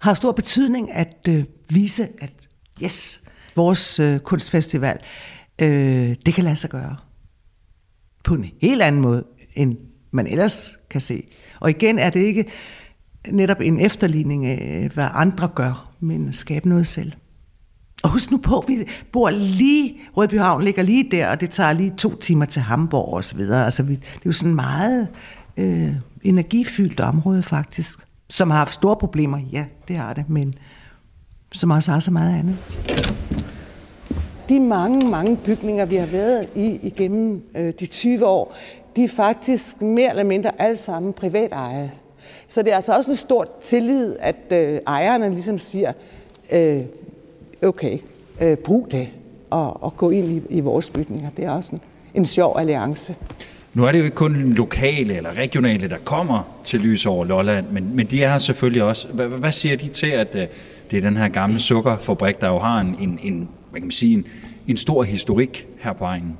har 0.01 0.13
stor 0.13 0.31
betydning 0.31 0.91
at 0.91 1.27
øh, 1.29 1.43
vise, 1.69 2.07
at 2.19 2.33
yes, 2.83 3.21
vores 3.55 3.99
øh, 3.99 4.19
kunstfestival 4.19 4.99
øh, 5.61 6.15
det 6.25 6.33
kan 6.33 6.43
lade 6.43 6.55
sig 6.55 6.69
gøre. 6.69 6.95
På 8.23 8.33
en 8.33 8.45
helt 8.61 8.81
anden 8.81 9.01
måde, 9.01 9.23
end 9.55 9.77
man 10.11 10.27
ellers 10.27 10.77
kan 10.89 11.01
se. 11.01 11.23
Og 11.59 11.69
igen 11.69 11.99
er 11.99 12.09
det 12.09 12.19
ikke 12.19 12.45
netop 13.29 13.61
en 13.61 13.79
efterligning 13.79 14.45
af, 14.45 14.89
hvad 14.93 15.07
andre 15.13 15.47
gør, 15.47 15.93
men 15.99 16.33
skabe 16.33 16.69
noget 16.69 16.87
selv. 16.87 17.11
Og 18.03 18.09
husk 18.09 18.31
nu 18.31 18.37
på, 18.37 18.63
vi 18.67 18.77
bor 19.11 19.29
lige, 19.29 19.95
Rødbyhavn 20.17 20.63
ligger 20.63 20.83
lige 20.83 21.11
der, 21.11 21.31
og 21.31 21.41
det 21.41 21.49
tager 21.49 21.73
lige 21.73 21.93
to 21.97 22.15
timer 22.15 22.45
til 22.45 22.61
Hamburg 22.61 23.13
og 23.13 23.23
så 23.23 23.35
videre. 23.35 23.65
Altså, 23.65 23.83
vi, 23.83 23.95
det 23.95 24.03
er 24.03 24.21
jo 24.25 24.31
sådan 24.31 24.55
meget 24.55 25.07
øh, 25.57 25.95
energifyldt 26.23 26.99
område 26.99 27.43
faktisk, 27.43 27.99
som 28.29 28.49
har 28.49 28.57
haft 28.57 28.73
store 28.73 28.95
problemer. 28.95 29.39
Ja, 29.51 29.65
det 29.87 29.97
har 29.97 30.13
det, 30.13 30.29
men 30.29 30.53
som 31.51 31.71
også 31.71 31.91
har 31.91 31.99
så 31.99 32.11
meget 32.11 32.39
andet. 32.39 32.57
De 34.51 34.59
mange, 34.59 35.09
mange 35.09 35.37
bygninger, 35.37 35.85
vi 35.85 35.95
har 35.95 36.05
været 36.05 36.47
i 36.55 36.79
igennem 36.83 37.43
øh, 37.55 37.73
de 37.79 37.85
20 37.85 38.25
år, 38.27 38.55
de 38.95 39.03
er 39.03 39.07
faktisk 39.07 39.81
mere 39.81 40.09
eller 40.09 40.23
mindre 40.23 40.51
alle 40.59 40.77
sammen 40.77 41.13
privat 41.13 41.51
ejet. 41.51 41.91
Så 42.47 42.61
det 42.61 42.71
er 42.71 42.75
altså 42.75 42.95
også 42.95 43.11
en 43.11 43.17
stor 43.17 43.47
tillid, 43.61 44.15
at 44.19 44.35
øh, 44.51 44.79
ejerne 44.87 45.29
ligesom 45.29 45.57
siger, 45.57 45.93
øh, 46.51 46.81
okay, 47.63 47.97
øh, 48.41 48.57
brug 48.57 48.87
det 48.91 49.07
og, 49.49 49.83
og 49.83 49.97
gå 49.97 50.09
ind 50.09 50.31
i, 50.31 50.41
i 50.49 50.59
vores 50.59 50.89
bygninger. 50.89 51.29
Det 51.29 51.45
er 51.45 51.51
også 51.51 51.71
en, 51.71 51.81
en 52.13 52.25
sjov 52.25 52.55
alliance. 52.59 53.15
Nu 53.73 53.85
er 53.85 53.91
det 53.91 53.99
jo 53.99 54.03
ikke 54.03 54.15
kun 54.15 54.35
lokale 54.35 55.15
eller 55.15 55.33
regionale, 55.37 55.89
der 55.89 55.97
kommer 56.03 56.61
til 56.63 56.79
Lys 56.79 57.05
over 57.05 57.25
Lolland, 57.25 57.65
men, 57.71 57.95
men 57.95 58.07
de 58.07 58.23
er 58.23 58.31
her 58.31 58.37
selvfølgelig 58.37 58.83
også. 58.83 59.07
Hvad, 59.07 59.27
hvad 59.27 59.51
siger 59.51 59.77
de 59.77 59.87
til, 59.87 60.07
at 60.07 60.35
øh, 60.35 60.47
det 60.91 60.97
er 60.97 61.01
den 61.01 61.17
her 61.17 61.27
gamle 61.27 61.59
sukkerfabrik, 61.59 62.41
der 62.41 62.47
jo 62.47 62.59
har 62.59 62.79
en, 62.79 62.95
en, 62.99 63.19
en, 63.23 63.49
hvad 63.71 63.81
kan 63.81 63.85
man 63.85 63.91
sige, 63.91 64.13
en, 64.13 64.27
en 64.67 64.77
stor 64.77 65.03
historik 65.03 65.67
her 65.79 65.93
på 65.93 66.03
egnen? 66.03 66.37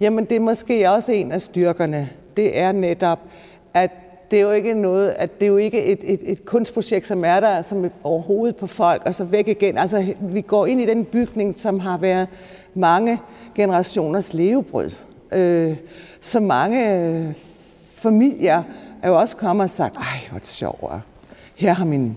Jamen, 0.00 0.24
det 0.24 0.36
er 0.36 0.40
måske 0.40 0.90
også 0.90 1.12
en 1.12 1.32
af 1.32 1.40
styrkerne. 1.40 2.08
Det 2.36 2.58
er 2.58 2.72
netop, 2.72 3.20
at 3.74 3.90
det 4.30 4.38
er 4.38 4.42
jo 4.42 4.50
ikke 4.50 4.74
noget, 4.74 5.08
at 5.08 5.40
det 5.40 5.46
er 5.46 5.50
jo 5.50 5.56
ikke 5.56 5.84
et, 5.84 5.98
et, 6.02 6.20
et 6.22 6.44
kunstprojekt, 6.44 7.06
som 7.06 7.24
er 7.24 7.40
der 7.40 7.62
som 7.62 7.90
overhovedet 8.02 8.56
på 8.56 8.66
folk, 8.66 9.02
og 9.06 9.14
så 9.14 9.24
væk 9.24 9.48
igen. 9.48 9.78
Altså, 9.78 10.14
vi 10.20 10.40
går 10.40 10.66
ind 10.66 10.80
i 10.80 10.86
den 10.86 11.04
bygning, 11.04 11.58
som 11.58 11.80
har 11.80 11.98
været 11.98 12.28
mange 12.74 13.20
generationers 13.54 14.34
levebrød. 14.34 14.90
Øh, 15.32 15.76
så 16.20 16.40
mange 16.40 16.98
øh, 16.98 17.32
familier 17.94 18.62
er 19.02 19.08
jo 19.08 19.18
også 19.18 19.36
kommet 19.36 19.64
og 19.64 19.70
sagt, 19.70 19.96
ej, 19.96 20.28
hvor 20.30 20.38
det 20.38 20.48
sjovt, 20.48 20.92
her 21.54 21.72
har 21.72 21.84
min 21.84 22.16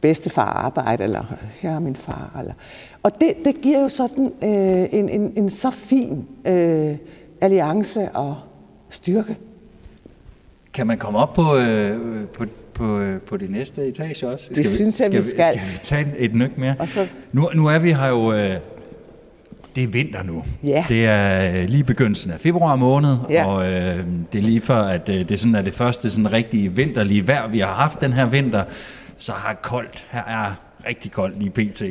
bedstefar 0.00 0.44
arbejdet, 0.44 1.04
eller 1.04 1.24
her 1.60 1.70
har 1.72 1.80
min 1.80 1.96
far. 1.96 2.36
Eller. 2.38 2.54
Og 3.02 3.10
det, 3.20 3.32
det 3.44 3.60
giver 3.62 3.80
jo 3.80 3.88
sådan 3.88 4.32
øh, 4.42 4.88
en, 4.92 5.08
en, 5.08 5.32
en 5.36 5.50
så 5.50 5.70
fin 5.70 6.26
øh, 6.46 6.96
alliance 7.40 8.08
og 8.08 8.36
styrke. 8.90 9.36
Kan 10.74 10.86
man 10.86 10.98
komme 10.98 11.18
op 11.18 11.32
på, 11.32 11.56
øh, 11.56 12.26
på, 12.28 12.44
på, 12.74 12.98
øh, 12.98 13.20
på 13.20 13.36
det 13.36 13.50
næste 13.50 13.86
etage 13.86 14.28
også? 14.28 14.48
Det 14.48 14.56
skal 14.56 14.70
synes 14.70 15.00
jeg, 15.00 15.12
vi 15.12 15.22
skal. 15.22 15.44
Skal 15.44 15.60
vi 15.72 15.78
tage 15.82 16.06
et 16.18 16.34
nyk 16.34 16.58
mere? 16.58 16.74
Og 16.78 16.88
så... 16.88 17.06
nu, 17.32 17.48
nu 17.54 17.66
er 17.66 17.78
vi 17.78 17.92
her 17.92 18.08
jo... 18.08 18.32
Øh, 18.32 18.56
det 19.76 19.82
er 19.82 19.88
vinter 19.88 20.22
nu. 20.22 20.44
Ja. 20.64 20.84
Det 20.88 21.06
er 21.06 21.52
øh, 21.52 21.68
lige 21.68 21.84
begyndelsen 21.84 22.30
af 22.30 22.40
februar 22.40 22.76
måned, 22.76 23.16
ja. 23.30 23.46
og 23.46 23.72
øh, 23.72 24.04
det 24.32 24.38
er 24.38 24.42
lige 24.42 24.60
før, 24.60 24.82
at 24.82 25.08
øh, 25.08 25.28
det 25.28 25.40
sådan 25.40 25.54
er 25.54 25.62
det 25.62 25.74
første 25.74 26.10
sådan 26.10 26.32
rigtige 26.32 26.72
vinterlige 26.72 27.28
vejr, 27.28 27.48
vi 27.48 27.58
har 27.58 27.74
haft 27.74 28.00
den 28.00 28.12
her 28.12 28.26
vinter. 28.26 28.64
Så 29.18 29.32
har 29.32 29.54
koldt. 29.54 30.06
Her 30.10 30.24
er 30.24 30.54
rigtig 30.86 31.12
koldt 31.12 31.38
lige 31.38 31.50
pt. 31.50 31.82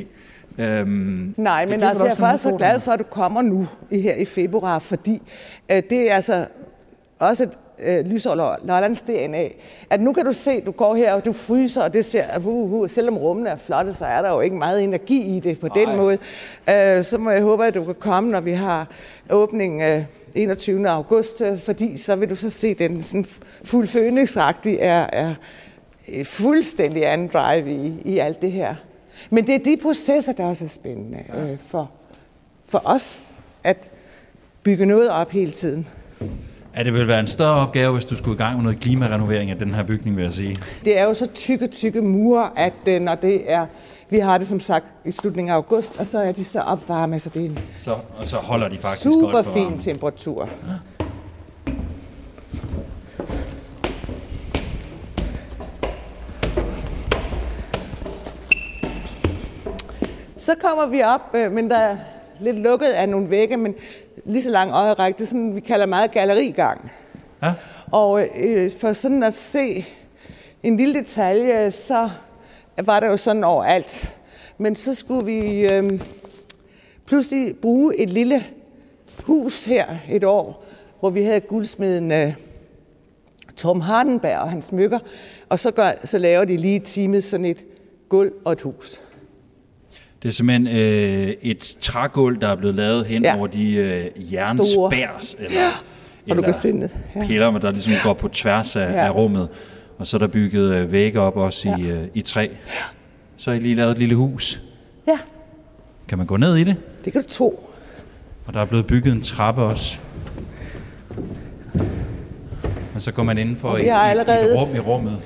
Øhm, 0.58 1.34
Nej, 1.38 1.66
men 1.66 1.84
altså, 1.84 2.04
jeg 2.04 2.12
er 2.12 2.16
faktisk 2.16 2.44
så 2.44 2.56
glad 2.58 2.80
for, 2.80 2.92
at 2.92 3.00
du 3.00 3.04
kommer 3.04 3.42
nu 3.42 3.68
her 3.92 4.16
i 4.16 4.26
februar, 4.26 4.80
fordi 4.80 5.22
øh, 5.72 5.84
det 5.90 6.12
er 6.12 6.16
altså 6.16 6.46
også 7.20 7.44
et 7.44 7.58
øh, 7.84 8.06
Lysår 8.06 8.36
Lollands 8.64 9.02
DNA, 9.02 9.48
at 9.90 10.02
nu 10.02 10.14
kan 10.14 10.26
du 10.26 10.34
se, 10.34 10.62
du 10.62 10.72
går 10.72 10.96
her, 10.96 11.14
og 11.14 11.26
du 11.26 11.34
fryser, 11.34 11.84
og 11.84 11.94
det 11.94 12.06
ser, 12.06 12.24
uh, 12.38 12.74
uh, 12.74 12.90
selvom 12.90 13.18
rummene 13.18 13.50
er 13.50 13.56
flotte, 13.56 13.94
så 13.94 14.06
er 14.06 14.22
der 14.22 14.30
jo 14.30 14.40
ikke 14.40 14.56
meget 14.56 14.84
energi 14.84 15.38
i 15.38 15.40
det 15.40 15.60
på 15.60 15.68
Ej. 15.68 15.86
den 15.86 15.98
måde. 15.98 16.18
Øh, 16.70 17.04
så 17.04 17.18
må 17.18 17.30
jeg 17.30 17.42
håbe, 17.42 17.66
at 17.66 17.74
du 17.74 17.84
kan 17.84 17.96
komme, 17.96 18.32
når 18.32 18.42
vi 18.42 18.52
har 18.52 18.88
åbning 19.30 19.82
øh, 19.82 20.04
21. 20.36 20.90
august, 20.90 21.42
øh, 21.42 21.58
fordi 21.58 21.98
så 21.98 22.16
vil 22.16 22.30
du 22.30 22.36
så 22.36 22.50
se, 22.50 22.74
den 22.74 23.04
sådan 23.04 23.26
fuld 23.64 23.88
phoenix 23.88 24.38
er, 24.38 25.06
er 25.14 25.34
fuldstændig 26.24 27.12
anden 27.12 27.28
drive 27.28 27.72
i, 27.72 27.94
i 28.06 28.18
alt 28.18 28.42
det 28.42 28.52
her. 28.52 28.76
Men 29.30 29.48
det 29.48 29.56
er 29.56 29.60
de 29.60 29.78
processer, 29.82 30.34
der 30.34 30.46
også 30.46 30.66
er 30.66 30.70
spændende 30.70 31.24
øh, 31.38 31.60
for, 31.60 31.92
for 32.66 32.82
os, 32.86 33.34
at 33.64 33.90
bygge 34.64 34.86
noget 34.86 35.10
op 35.10 35.30
hele 35.30 35.52
tiden. 35.52 35.88
Ja, 36.78 36.84
det 36.84 36.94
vil 36.94 37.08
være 37.08 37.20
en 37.20 37.28
større 37.28 37.56
opgave, 37.68 37.94
hvis 37.94 38.06
du 38.06 38.16
skulle 38.16 38.36
i 38.36 38.38
gang 38.38 38.56
med 38.56 38.64
noget 38.64 38.80
klimarenovering 38.80 39.52
af 39.52 39.58
den 39.58 39.74
her 39.74 39.84
bygning, 39.84 40.16
vil 40.16 40.24
jeg 40.24 40.34
sige. 40.34 40.56
Det 40.86 41.00
er 41.00 41.04
jo 41.04 41.14
så 41.14 41.26
tykke, 41.26 41.68
tykke 41.68 42.02
mure, 42.02 42.50
at 42.56 42.74
øh, 42.86 43.02
når 43.02 43.16
det 43.16 43.52
er... 43.52 43.66
Vi 44.10 44.20
har 44.20 44.38
det 44.38 44.48
som 44.48 44.60
sagt 44.60 44.86
i 45.06 45.12
slutningen 45.12 45.52
af 45.52 45.56
august, 45.56 46.00
og 46.00 46.08
så 46.08 46.20
er 46.20 46.32
de 46.32 46.44
så 46.44 46.60
opvarme, 46.60 47.20
så 47.20 47.30
det 47.30 47.42
er 47.42 47.46
en 47.46 47.60
så, 47.78 47.92
og 47.92 48.28
så 48.28 48.36
holder 48.36 48.70
de 48.70 48.78
faktisk 48.78 49.04
super 49.04 49.32
godt 49.32 49.46
for 49.46 49.54
fin 49.54 49.80
temperatur. 49.80 50.50
Ja. 50.68 50.74
Så 60.42 60.56
kommer 60.56 60.86
vi 60.86 61.02
op, 61.02 61.36
øh, 61.36 61.52
men 61.52 61.70
der 61.70 61.78
er 61.78 61.98
lidt 62.40 62.60
lukket 62.60 62.88
af 62.88 63.10
nogle 63.10 63.30
vægge, 63.30 63.58
men 63.58 63.76
lige 64.26 64.44
så 64.44 64.50
lang 64.50 64.72
øjerække. 64.72 65.18
Det 65.18 65.24
er 65.24 65.28
sådan, 65.28 65.56
vi 65.56 65.60
kalder 65.60 65.86
meget 65.86 66.12
gallerigang. 66.12 66.92
Ja. 67.44 67.54
Og 67.92 68.28
øh, 68.38 68.72
for 68.80 68.94
sådan 68.94 69.24
at 69.24 69.34
se 69.34 69.86
en 70.64 70.78
lille 70.78 71.00
detalje, 71.00 71.72
så 71.72 72.10
var 72.84 73.00
der 73.00 73.08
jo 73.08 73.18
sådan 73.18 73.44
overalt. 73.44 74.18
Men 74.58 74.76
så 74.76 74.94
skulle 74.94 75.26
vi 75.26 75.74
øh, 75.74 76.02
pludselig 77.06 77.56
bruge 77.58 77.98
et 77.98 78.10
lille 78.10 78.46
hus 79.24 79.66
her 79.66 79.86
et 80.10 80.24
år, 80.24 80.66
hvor 81.00 81.10
vi 81.10 81.24
havde 81.24 81.40
guldsmeden 81.40 82.12
øh, 82.12 82.34
Tom 83.58 83.82
Hardenberg 83.82 84.40
og 84.40 84.50
hans 84.50 84.66
smykker, 84.66 85.00
og 85.50 85.60
så, 85.60 85.72
gør, 85.72 85.92
så 86.04 86.18
laver 86.18 86.46
de 86.46 86.58
lige 86.58 86.76
i 86.76 86.80
teamet 86.80 87.24
sådan 87.24 87.46
et 87.46 87.66
gulv 88.10 88.32
og 88.46 88.52
et 88.52 88.62
hus. 88.62 89.02
Det 90.24 90.30
er 90.30 90.34
simpelthen 90.34 90.68
øh, 90.68 91.34
et 91.42 91.76
trægulv, 91.80 92.42
der 92.42 92.48
er 92.48 92.56
blevet 92.56 92.76
lavet 92.76 93.06
hen 93.06 93.24
ja. 93.24 93.38
over 93.38 93.48
de 93.48 93.76
øh, 93.76 94.34
jernspærs, 94.34 95.36
eller, 95.40 95.62
ja. 95.62 95.72
og 96.30 96.38
du 96.38 96.42
kan 96.42 96.54
se 96.54 96.72
det. 96.72 96.98
Ja. 97.16 97.26
piller, 97.26 97.58
der 97.58 97.72
ligesom 97.72 97.94
går 98.04 98.14
på 98.14 98.28
tværs 98.28 98.76
af, 98.76 98.92
ja. 98.92 99.06
af 99.06 99.16
rummet. 99.16 99.48
Og 99.98 100.08
så 100.08 100.18
er 100.18 100.20
der 100.20 100.28
bygget 100.28 100.74
øh, 100.74 100.92
vægge 100.92 101.20
op 101.20 101.38
også 101.38 101.70
ja. 101.70 101.78
i, 101.78 101.82
øh, 101.82 102.08
i 102.14 102.22
træ. 102.22 102.48
Så 103.38 103.52
har 103.52 103.58
I 103.58 103.60
lige 103.60 103.76
lavet 103.76 103.92
et 103.92 103.98
lille 103.98 104.16
hus. 104.16 104.62
Ja. 105.08 105.18
Kan 106.08 106.18
man 106.18 106.28
gå 106.28 106.38
ned 106.38 106.56
i 106.56 106.64
det? 106.64 106.76
Det 107.06 107.14
kan 107.14 107.22
du 107.22 107.28
tro. 107.30 107.70
Og 108.46 108.54
der 108.54 108.62
er 108.62 108.66
blevet 108.66 108.88
bygget 108.88 109.14
en 109.14 109.22
trappe 109.22 109.62
også. 109.62 110.00
Og 112.96 113.02
så 113.02 113.12
går 113.12 113.24
man 113.24 113.38
indenfor 113.38 113.78
i, 113.78 113.82
i, 113.82 113.86
i 113.86 113.90
rum 114.56 114.76
i 114.76 114.80
rummet. 114.80 115.18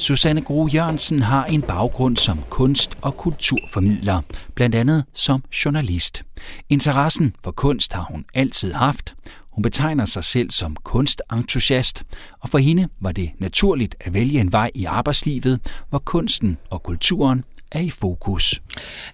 Susanne 0.00 0.40
Gro 0.40 0.68
Jørgensen 0.74 1.22
har 1.22 1.44
en 1.44 1.62
baggrund 1.62 2.16
som 2.16 2.42
kunst- 2.50 2.96
og 3.02 3.16
kulturformidler, 3.16 4.20
blandt 4.54 4.74
andet 4.74 5.04
som 5.14 5.42
journalist. 5.64 6.22
Interessen 6.68 7.34
for 7.44 7.50
kunst 7.50 7.92
har 7.92 8.06
hun 8.10 8.24
altid 8.34 8.72
haft. 8.72 9.14
Hun 9.50 9.62
betegner 9.62 10.04
sig 10.04 10.24
selv 10.24 10.50
som 10.50 10.76
kunstentusiast, 10.76 12.02
og 12.40 12.48
for 12.48 12.58
hende 12.58 12.88
var 13.00 13.12
det 13.12 13.30
naturligt 13.38 13.94
at 14.00 14.14
vælge 14.14 14.40
en 14.40 14.52
vej 14.52 14.70
i 14.74 14.84
arbejdslivet, 14.84 15.60
hvor 15.90 15.98
kunsten 15.98 16.56
og 16.70 16.82
kulturen 16.82 17.44
er 17.72 17.80
i 17.80 17.90
fokus. 17.90 18.62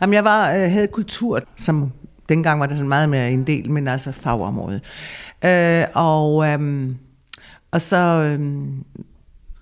Jamen, 0.01 0.15
jeg 0.15 0.25
var, 0.25 0.55
øh, 0.55 0.71
havde 0.71 0.87
kultur, 0.87 1.41
som 1.57 1.93
dengang 2.29 2.61
var 2.61 2.67
det 2.67 2.77
sådan 2.77 2.89
meget 2.89 3.09
mere 3.09 3.31
en 3.31 3.47
del, 3.47 3.71
men 3.71 3.89
altså 3.89 4.13
fagområde. 4.13 4.81
Øh, 5.45 5.85
og, 5.95 6.49
øh, 6.49 6.91
og 7.71 7.81
så 7.81 7.97
øh, 7.97 8.67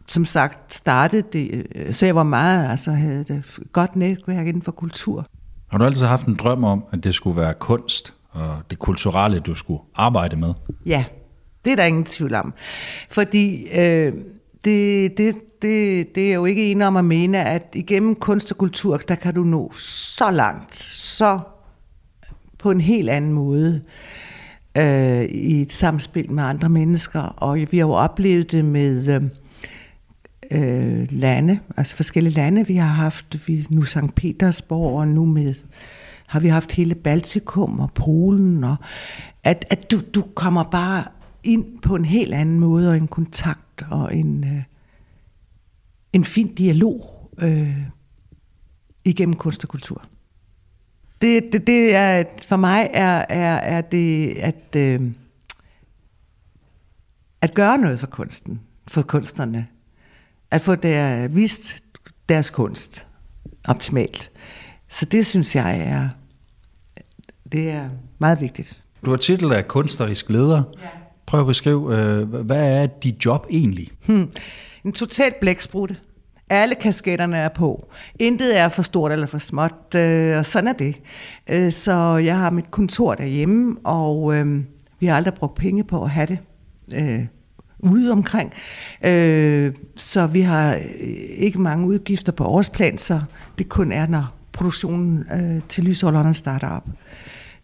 som 0.08 0.24
sagt 0.24 0.74
startede 0.74 1.22
det, 1.32 1.66
så 1.96 2.06
jeg 2.06 2.14
var 2.14 2.22
meget, 2.22 2.70
altså 2.70 2.92
havde 2.92 3.24
det 3.24 3.58
godt 3.72 3.96
netværk 3.96 4.46
inden 4.46 4.62
for 4.62 4.72
kultur. 4.72 5.26
Har 5.68 5.78
du 5.78 5.84
altid 5.84 6.06
haft 6.06 6.26
en 6.26 6.34
drøm 6.34 6.64
om, 6.64 6.84
at 6.90 7.04
det 7.04 7.14
skulle 7.14 7.40
være 7.40 7.54
kunst 7.54 8.14
og 8.30 8.62
det 8.70 8.78
kulturelle, 8.78 9.40
du 9.40 9.54
skulle 9.54 9.80
arbejde 9.94 10.36
med? 10.36 10.54
Ja, 10.86 11.04
det 11.64 11.72
er 11.72 11.76
der 11.76 11.84
ingen 11.84 12.04
tvivl 12.04 12.34
om. 12.34 12.54
Fordi 13.10 13.68
øh, 13.68 14.12
det, 14.64 15.18
det, 15.18 15.34
det, 15.62 16.14
det 16.14 16.30
er 16.30 16.34
jo 16.34 16.44
ikke 16.44 16.70
en 16.70 16.82
om 16.82 16.96
at 16.96 17.04
mene, 17.04 17.44
at 17.44 17.66
igennem 17.74 18.14
kunst 18.14 18.50
og 18.50 18.58
kultur, 18.58 18.96
der 18.96 19.14
kan 19.14 19.34
du 19.34 19.44
nå 19.44 19.72
så 19.78 20.30
langt, 20.30 20.76
så 20.96 21.40
på 22.58 22.70
en 22.70 22.80
helt 22.80 23.10
anden 23.10 23.32
måde 23.32 23.82
øh, 24.78 25.22
i 25.22 25.62
et 25.62 25.72
samspil 25.72 26.32
med 26.32 26.44
andre 26.44 26.68
mennesker. 26.68 27.20
Og 27.20 27.56
vi 27.56 27.78
har 27.78 27.86
jo 27.86 27.92
oplevet 27.92 28.52
det 28.52 28.64
med... 28.64 29.08
Øh, 29.08 29.22
øh, 30.50 31.06
lande, 31.10 31.60
altså 31.76 31.96
forskellige 31.96 32.34
lande. 32.34 32.66
Vi 32.66 32.76
har 32.76 32.86
haft 32.86 33.48
vi, 33.48 33.66
nu 33.70 33.82
St. 33.82 34.14
Petersborg, 34.16 34.98
og 34.98 35.08
nu 35.08 35.24
med 35.24 35.54
har 36.26 36.40
vi 36.40 36.48
haft 36.48 36.72
hele 36.72 36.94
Baltikum 36.94 37.80
og 37.80 37.92
Polen, 37.94 38.64
og 38.64 38.76
at, 39.44 39.64
at 39.70 39.90
du, 39.90 40.00
du 40.14 40.22
kommer 40.34 40.62
bare 40.62 41.04
ind 41.42 41.78
på 41.80 41.96
en 41.96 42.04
helt 42.04 42.34
anden 42.34 42.60
måde, 42.60 42.88
og 42.90 42.96
en 42.96 43.08
kontakt, 43.08 43.82
og 43.90 44.16
en, 44.16 44.44
øh, 44.44 44.62
en 46.12 46.24
fin 46.24 46.54
dialog 46.54 47.30
øh, 47.38 47.76
igennem 49.04 49.36
kunst 49.36 49.64
og 49.64 49.68
kultur. 49.68 50.04
det, 51.20 51.52
det, 51.52 51.66
det 51.66 51.94
er, 51.94 52.24
for 52.42 52.56
mig 52.56 52.90
er, 52.92 53.24
er, 53.28 53.56
er 53.56 53.80
det 53.80 54.28
at, 54.28 54.76
øh, 54.76 55.00
at 57.40 57.54
gøre 57.54 57.78
noget 57.78 58.00
for 58.00 58.06
kunsten, 58.06 58.60
for 58.88 59.02
kunstnerne. 59.02 59.66
At 60.54 60.60
få 60.60 60.74
der, 60.74 61.28
vist 61.28 61.84
deres 62.28 62.50
kunst 62.50 63.06
optimalt. 63.68 64.30
Så 64.88 65.04
det 65.04 65.26
synes 65.26 65.56
jeg 65.56 65.80
er, 65.80 66.08
det 67.52 67.70
er 67.70 67.88
meget 68.18 68.40
vigtigt. 68.40 68.82
Du 69.04 69.10
har 69.10 69.16
titel 69.16 69.52
af 69.52 69.68
kunstnerisk 69.68 70.30
leder. 70.30 70.62
Ja. 70.82 70.88
Prøv 71.26 71.40
at 71.40 71.46
beskrive, 71.46 71.96
øh, 71.96 72.34
hvad 72.34 72.82
er 72.82 72.86
dit 72.86 73.24
job 73.24 73.46
egentlig? 73.50 73.90
Hmm. 74.06 74.30
En 74.84 74.92
total 74.92 75.32
blæksprutte. 75.40 75.96
Alle 76.50 76.74
kasketterne 76.74 77.36
er 77.36 77.48
på. 77.48 77.88
Intet 78.18 78.58
er 78.58 78.68
for 78.68 78.82
stort 78.82 79.12
eller 79.12 79.26
for 79.26 79.38
småt, 79.38 79.94
øh, 79.96 80.38
og 80.38 80.46
sådan 80.46 80.68
er 80.68 80.72
det. 80.72 81.00
Øh, 81.50 81.72
så 81.72 82.16
jeg 82.16 82.38
har 82.38 82.50
mit 82.50 82.70
kontor 82.70 83.14
derhjemme, 83.14 83.76
og 83.84 84.34
øh, 84.34 84.64
vi 85.00 85.06
har 85.06 85.16
aldrig 85.16 85.34
brugt 85.34 85.54
penge 85.54 85.84
på 85.84 86.02
at 86.02 86.10
have 86.10 86.26
det 86.26 86.38
øh, 86.94 87.26
ude 87.84 88.12
omkring. 88.12 88.52
Øh, 89.04 89.72
så 89.96 90.26
vi 90.26 90.40
har 90.40 90.74
øh, 90.74 90.80
ikke 91.36 91.60
mange 91.60 91.86
udgifter 91.86 92.32
på 92.32 92.44
årsplan, 92.44 92.98
så 92.98 93.20
det 93.58 93.68
kun 93.68 93.92
er, 93.92 94.06
når 94.06 94.34
produktionen 94.52 95.24
øh, 95.32 95.62
til 95.68 95.84
lysholderen 95.84 96.34
starter 96.34 96.68
op. 96.68 96.84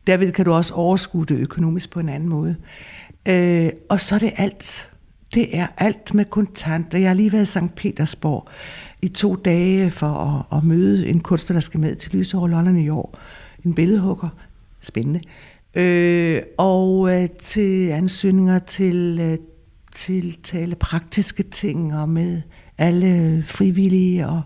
Derved 0.06 0.32
kan 0.32 0.44
du 0.44 0.52
også 0.52 0.74
overskue 0.74 1.26
det 1.26 1.38
økonomisk 1.38 1.90
på 1.90 2.00
en 2.00 2.08
anden 2.08 2.28
måde. 2.28 2.56
Øh, 3.28 3.70
og 3.88 4.00
så 4.00 4.14
er 4.14 4.18
det 4.18 4.32
alt. 4.36 4.92
Det 5.34 5.56
er 5.56 5.66
alt 5.76 6.14
med 6.14 6.24
kontanter. 6.24 6.98
Jeg 6.98 7.08
har 7.08 7.14
lige 7.14 7.32
været 7.32 7.42
i 7.42 7.58
St. 7.58 7.74
Petersborg 7.76 8.48
i 9.02 9.08
to 9.08 9.34
dage 9.34 9.90
for 9.90 10.06
at, 10.06 10.58
at 10.58 10.64
møde 10.64 11.08
en 11.08 11.20
kunstner, 11.20 11.54
der 11.54 11.60
skal 11.60 11.80
med 11.80 11.96
til 11.96 12.12
Lyseår 12.12 12.46
London 12.46 12.76
i 12.76 12.88
år. 12.88 13.18
En 13.64 13.74
billedhugger. 13.74 14.28
Spændende. 14.80 15.20
Øh, 15.74 16.42
og 16.58 17.14
øh, 17.14 17.28
til 17.38 17.88
ansøgninger 17.88 18.58
til, 18.58 19.18
øh, 19.20 19.38
til 19.92 20.42
tale 20.42 20.74
praktiske 20.74 21.42
ting 21.42 21.96
og 21.96 22.08
med 22.08 22.42
alle 22.78 23.42
frivillige. 23.46 24.28
Og, 24.28 24.42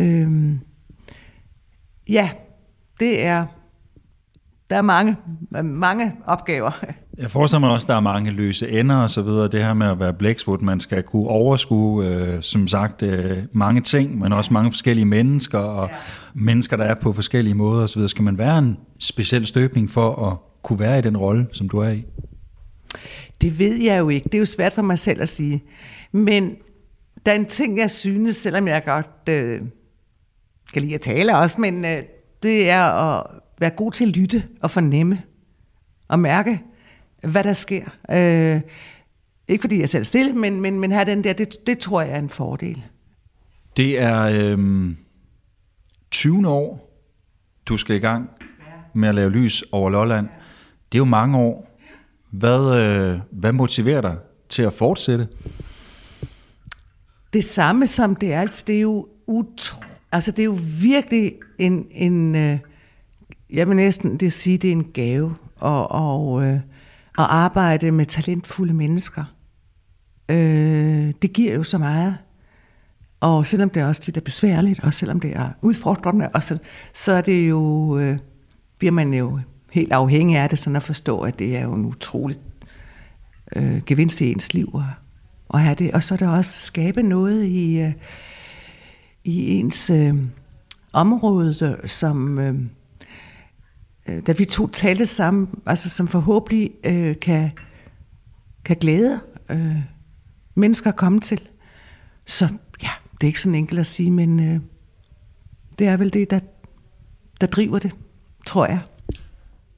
øh, 0.00 0.52
ja, 2.08 2.30
det 3.00 3.24
er 3.24 3.46
der 4.70 4.76
er 4.76 4.82
mange, 4.82 5.16
mange 5.62 6.12
opgaver. 6.26 6.70
Jeg 7.18 7.30
forestiller 7.30 7.60
mig 7.60 7.70
også, 7.70 7.84
at 7.84 7.88
der 7.88 7.96
er 7.96 8.00
mange 8.00 8.30
løse 8.30 8.68
ender 8.68 8.96
og 8.96 9.10
så 9.10 9.22
videre. 9.22 9.48
Det 9.48 9.62
her 9.62 9.74
med 9.74 9.86
at 9.86 10.00
være 10.00 10.12
blæksprut, 10.12 10.62
man 10.62 10.80
skal 10.80 11.02
kunne 11.02 11.28
overskue, 11.28 12.06
øh, 12.06 12.42
som 12.42 12.68
sagt, 12.68 13.02
øh, 13.02 13.38
mange 13.52 13.80
ting, 13.80 14.18
men 14.18 14.32
også 14.32 14.52
mange 14.52 14.72
forskellige 14.72 15.04
mennesker, 15.04 15.58
og 15.58 15.88
ja. 15.88 15.96
mennesker, 16.34 16.76
der 16.76 16.84
er 16.84 16.94
på 16.94 17.12
forskellige 17.12 17.54
måder 17.54 17.82
og 17.82 17.88
så 17.88 17.94
videre. 17.94 18.08
Skal 18.08 18.24
man 18.24 18.38
være 18.38 18.58
en 18.58 18.76
speciel 18.98 19.46
støbning 19.46 19.90
for 19.90 20.26
at 20.30 20.36
kunne 20.62 20.78
være 20.78 20.98
i 20.98 21.02
den 21.02 21.16
rolle, 21.16 21.46
som 21.52 21.68
du 21.68 21.78
er 21.78 21.90
i? 21.90 22.04
Det 23.44 23.58
ved 23.58 23.74
jeg 23.74 23.98
jo 23.98 24.08
ikke. 24.08 24.24
Det 24.24 24.34
er 24.34 24.38
jo 24.38 24.44
svært 24.44 24.72
for 24.72 24.82
mig 24.82 24.98
selv 24.98 25.22
at 25.22 25.28
sige. 25.28 25.64
Men 26.12 26.56
der 27.26 27.32
er 27.32 27.36
en 27.36 27.46
ting, 27.46 27.78
jeg 27.78 27.90
synes, 27.90 28.36
selvom 28.36 28.68
jeg 28.68 28.84
godt 28.84 29.28
øh, 29.28 29.60
kan 30.72 30.82
lide 30.82 30.94
at 30.94 31.00
tale 31.00 31.36
også, 31.38 31.60
men 31.60 31.84
øh, 31.84 32.02
det 32.42 32.70
er 32.70 32.82
at 32.82 33.26
være 33.58 33.70
god 33.70 33.92
til 33.92 34.04
at 34.04 34.16
lytte 34.16 34.44
og 34.62 34.70
fornemme 34.70 35.22
og 36.08 36.18
mærke, 36.18 36.62
hvad 37.22 37.44
der 37.44 37.52
sker. 37.52 37.84
Øh, 38.10 38.60
ikke 39.48 39.62
fordi 39.62 39.80
jeg 39.80 39.88
selv 39.88 40.00
er 40.00 40.04
stille, 40.04 40.32
men, 40.32 40.60
men, 40.60 40.80
men 40.80 40.92
have 40.92 41.04
den 41.04 41.24
der, 41.24 41.32
det, 41.32 41.66
det 41.66 41.78
tror 41.78 42.02
jeg 42.02 42.10
er 42.10 42.18
en 42.18 42.28
fordel. 42.28 42.84
Det 43.76 44.00
er 44.00 44.22
øh, 44.22 44.90
20 46.10 46.48
år, 46.48 46.90
du 47.66 47.76
skal 47.76 47.96
i 47.96 47.98
gang 47.98 48.30
med 48.94 49.08
at 49.08 49.14
lave 49.14 49.30
lys 49.30 49.64
over 49.72 49.90
Lolland. 49.90 50.28
Det 50.92 50.98
er 50.98 51.00
jo 51.00 51.04
mange 51.04 51.38
år. 51.38 51.73
Hvad, 52.38 52.76
øh, 52.76 53.20
hvad 53.30 53.52
motiverer 53.52 54.00
dig 54.00 54.16
til 54.48 54.62
at 54.62 54.72
fortsætte? 54.72 55.28
Det 57.32 57.44
samme 57.44 57.86
som 57.86 58.16
det 58.16 58.32
er, 58.32 58.40
altså 58.40 58.64
det 58.66 58.76
er 58.76 58.80
jo 58.80 59.08
utro, 59.26 59.82
altså 60.12 60.30
det 60.30 60.38
er 60.38 60.44
jo 60.44 60.58
virkelig 60.82 61.34
en, 61.58 61.86
en 61.90 62.34
øh, 62.34 62.58
jeg 63.50 63.68
vil 63.68 63.76
næsten 63.76 64.16
det 64.16 64.32
sige, 64.32 64.58
det 64.58 64.68
er 64.68 64.72
en 64.72 64.84
gave 64.84 65.34
og, 65.56 65.90
og, 65.90 66.44
øh, 66.44 66.54
at 66.54 66.60
arbejde 67.28 67.90
med 67.90 68.06
talentfulde 68.06 68.74
mennesker. 68.74 69.24
Øh, 70.28 71.12
det 71.22 71.32
giver 71.32 71.54
jo 71.54 71.62
så 71.62 71.78
meget. 71.78 72.18
Og 73.20 73.46
selvom 73.46 73.70
det 73.70 73.82
er 73.82 73.86
også 73.86 74.02
tit 74.02 74.16
er 74.16 74.20
besværligt, 74.20 74.80
og 74.80 74.94
selvom 74.94 75.20
det 75.20 75.36
er 75.36 75.48
udfordrende, 75.62 76.28
og 76.28 76.42
så, 76.42 76.58
så 76.94 77.12
er 77.12 77.20
det 77.20 77.48
jo, 77.48 77.98
øh, 77.98 78.18
bliver 78.78 78.92
man 78.92 79.14
jo 79.14 79.40
helt 79.74 79.92
afhængig 79.92 80.36
af 80.36 80.48
det, 80.48 80.58
sådan 80.58 80.76
at 80.76 80.82
forstå, 80.82 81.20
at 81.20 81.38
det 81.38 81.56
er 81.56 81.62
jo 81.62 81.74
en 81.74 81.84
utrolig 81.84 82.36
øh, 83.56 83.82
gevinst 83.86 84.20
i 84.20 84.32
ens 84.32 84.54
liv 84.54 84.70
at, 84.74 84.80
at 85.54 85.60
have 85.60 85.74
det. 85.74 85.92
Og 85.92 86.02
så 86.02 86.14
er 86.14 86.18
det 86.18 86.28
også 86.28 86.60
skabe 86.60 87.02
noget 87.02 87.44
i, 87.44 87.78
øh, 87.80 87.92
i 89.24 89.50
ens 89.50 89.90
øh, 89.90 90.14
område, 90.92 91.78
som... 91.86 92.38
Øh, 92.38 92.54
øh, 94.08 94.22
da 94.26 94.32
vi 94.32 94.44
to 94.44 94.66
talte 94.66 95.06
sammen, 95.06 95.48
altså 95.66 95.90
som 95.90 96.08
forhåbentlig 96.08 96.70
øh, 96.84 97.20
kan, 97.20 97.50
kan 98.64 98.76
glæde 98.76 99.20
øh, 99.48 99.76
mennesker 100.54 100.90
at 100.90 100.96
komme 100.96 101.20
til. 101.20 101.40
Så 102.26 102.48
ja, 102.82 102.90
det 103.12 103.22
er 103.22 103.26
ikke 103.26 103.40
sådan 103.40 103.54
enkelt 103.54 103.80
at 103.80 103.86
sige, 103.86 104.10
men 104.10 104.40
øh, 104.40 104.60
det 105.78 105.86
er 105.86 105.96
vel 105.96 106.12
det, 106.12 106.30
der, 106.30 106.40
der 107.40 107.46
driver 107.46 107.78
det, 107.78 107.92
tror 108.46 108.66
jeg. 108.66 108.80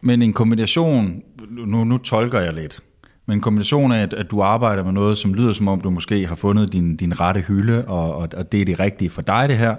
Men 0.07 0.23
en 0.23 0.33
kombination, 0.33 1.23
nu, 1.51 1.85
nu 1.85 1.99
tolker 1.99 2.41
jeg 2.41 2.55
lidt, 2.55 2.81
men 3.27 3.39
en 3.39 3.41
kombination 3.41 3.93
af, 3.93 4.03
at, 4.03 4.13
at 4.13 4.31
du 4.31 4.43
arbejder 4.43 4.85
med 4.85 4.93
noget, 4.93 5.19
som 5.19 5.35
lyder 5.35 5.53
som 5.53 5.69
om, 5.69 5.81
du 5.81 5.91
måske 5.91 6.27
har 6.27 6.35
fundet 6.35 6.73
din, 6.73 6.97
din 6.97 7.21
rette 7.21 7.41
hylde, 7.41 7.85
og, 7.85 8.17
og, 8.17 8.29
og 8.37 8.53
det 8.53 8.61
er 8.61 8.65
det 8.65 8.81
rigtige 8.81 9.11
for 9.11 9.23
dig 9.23 9.49
det 9.49 9.59
her, 9.59 9.77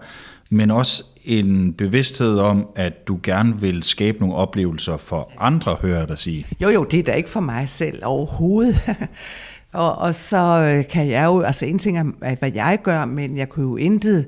men 0.49 0.71
også 0.71 1.03
en 1.23 1.73
bevidsthed 1.73 2.39
om, 2.39 2.67
at 2.75 3.07
du 3.07 3.19
gerne 3.23 3.61
vil 3.61 3.83
skabe 3.83 4.19
nogle 4.19 4.35
oplevelser 4.35 4.97
for 4.97 5.31
andre, 5.37 5.77
hører 5.81 5.99
jeg 5.99 6.07
dig 6.07 6.17
sige. 6.17 6.47
Jo, 6.61 6.69
jo, 6.69 6.83
det 6.83 6.99
er 6.99 7.03
da 7.03 7.11
ikke 7.11 7.29
for 7.29 7.39
mig 7.39 7.69
selv 7.69 7.99
overhovedet. 8.05 8.81
og, 9.73 9.97
og 9.97 10.15
så 10.15 10.73
øh, 10.77 10.87
kan 10.91 11.09
jeg 11.09 11.25
jo, 11.25 11.41
altså 11.41 11.65
en 11.65 11.79
ting 11.79 11.97
er, 11.97 12.35
hvad 12.39 12.51
jeg 12.55 12.79
gør, 12.83 13.05
men 13.05 13.37
jeg 13.37 13.49
kunne 13.49 13.65
jo 13.65 13.75
intet, 13.75 14.27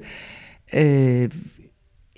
øh, 0.73 1.29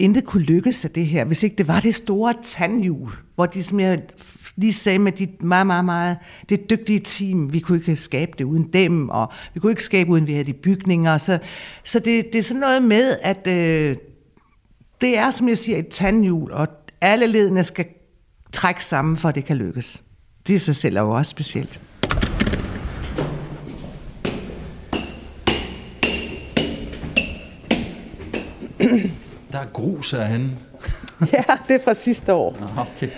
intet 0.02 0.26
kunne 0.26 0.44
lykkes 0.44 0.86
af 0.86 0.92
det 0.92 1.06
her, 1.06 1.26
hvis 1.26 1.44
ikke 1.44 1.56
det 1.56 1.68
var 1.68 1.80
det 1.80 1.96
store 1.96 2.34
tandhjul, 2.44 3.12
hvor 3.36 3.46
de, 3.46 3.64
som 3.64 3.80
jeg 3.80 4.02
lige 4.56 4.74
sagde 4.74 5.00
med 5.00 5.12
de 5.12 5.28
meget, 5.40 5.68
meget, 5.68 5.86
meget, 5.86 6.18
det 6.50 6.70
dygtige 6.70 7.00
team, 7.00 7.54
vi 7.54 7.60
kunne 7.60 7.78
ikke 7.78 7.96
skabe 7.96 8.32
det 8.38 8.44
uden 8.44 8.74
dem, 8.74 9.10
og 9.10 9.32
vi 9.54 9.60
kunne 9.60 9.72
ikke 9.72 9.84
skabe 9.84 10.10
uden 10.10 10.28
vi 10.28 10.34
havde 10.34 10.46
de 10.46 10.54
bygninger, 10.54 11.18
så, 11.18 11.40
så 11.84 12.00
det, 12.00 12.26
det 12.34 12.40
er 12.40 12.44
sådan 12.44 12.62
noget 12.62 12.84
med, 12.84 13.18
at 13.22 13.48
øh, 13.48 13.96
det 15.02 15.18
er, 15.18 15.32
som 15.32 15.50
jeg 15.50 15.58
siger, 15.58 15.78
et 15.78 15.88
tandhjul, 15.88 16.52
og 16.52 16.68
alle 17.02 17.28
ledene 17.28 17.64
skal 17.64 17.86
trække 18.52 18.86
sammen, 18.86 19.18
for 19.18 19.30
at 19.30 19.36
det 19.36 19.46
kan 19.46 19.58
lykkes. 19.58 20.04
Det 20.48 20.54
i 20.54 20.58
sig 20.58 20.76
selv 20.76 20.98
er 20.98 21.02
jo 21.02 21.12
også 21.12 21.30
specielt. 21.30 21.80
Der 29.52 29.60
er 29.60 29.66
grus 29.74 30.12
herhenne. 30.12 30.50
ja, 31.34 31.44
det 31.68 31.76
er 31.76 31.80
fra 31.84 31.94
sidste 31.94 32.34
år. 32.34 32.56
Okay. 32.78 33.10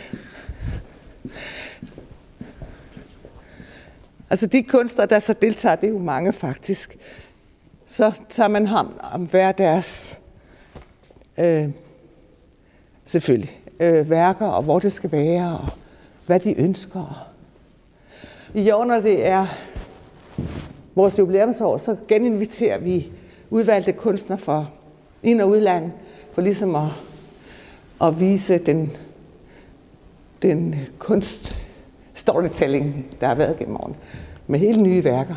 Altså 4.29 4.47
de 4.47 4.63
kunstnere, 4.63 5.07
der 5.07 5.19
så 5.19 5.33
deltager, 5.33 5.75
det 5.75 5.87
er 5.87 5.91
jo 5.91 5.99
mange 5.99 6.33
faktisk. 6.33 6.97
Så 7.85 8.11
tager 8.29 8.47
man 8.47 8.67
ham 8.67 8.99
om 9.13 9.21
hver 9.21 9.51
deres 9.51 10.19
øh, 11.37 11.69
selvfølgelig 13.05 13.61
øh, 13.79 14.09
værker, 14.09 14.45
og 14.45 14.63
hvor 14.63 14.79
det 14.79 14.91
skal 14.91 15.11
være, 15.11 15.59
og 15.59 15.69
hvad 16.25 16.39
de 16.39 16.59
ønsker. 16.59 17.29
I 18.53 18.71
år, 18.71 18.85
når 18.85 18.99
det 18.99 19.25
er 19.25 19.47
vores 20.95 21.19
jubilæumsår, 21.19 21.77
så 21.77 21.95
geninviterer 22.07 22.77
vi 22.77 23.11
udvalgte 23.49 23.91
kunstnere 23.91 24.39
fra 24.39 24.65
ind- 25.23 25.41
og 25.41 25.49
udland, 25.49 25.91
for 26.33 26.41
ligesom 26.41 26.75
at, 26.75 26.89
at 28.01 28.19
vise 28.19 28.57
den, 28.57 28.91
den 30.41 30.75
kunst 30.99 31.69
storytelling, 32.13 33.05
der 33.21 33.27
har 33.27 33.35
været 33.35 33.59
gennem 33.59 33.75
årene, 33.75 33.95
med 34.47 34.59
hele 34.59 34.81
nye 34.81 35.03
værker. 35.03 35.35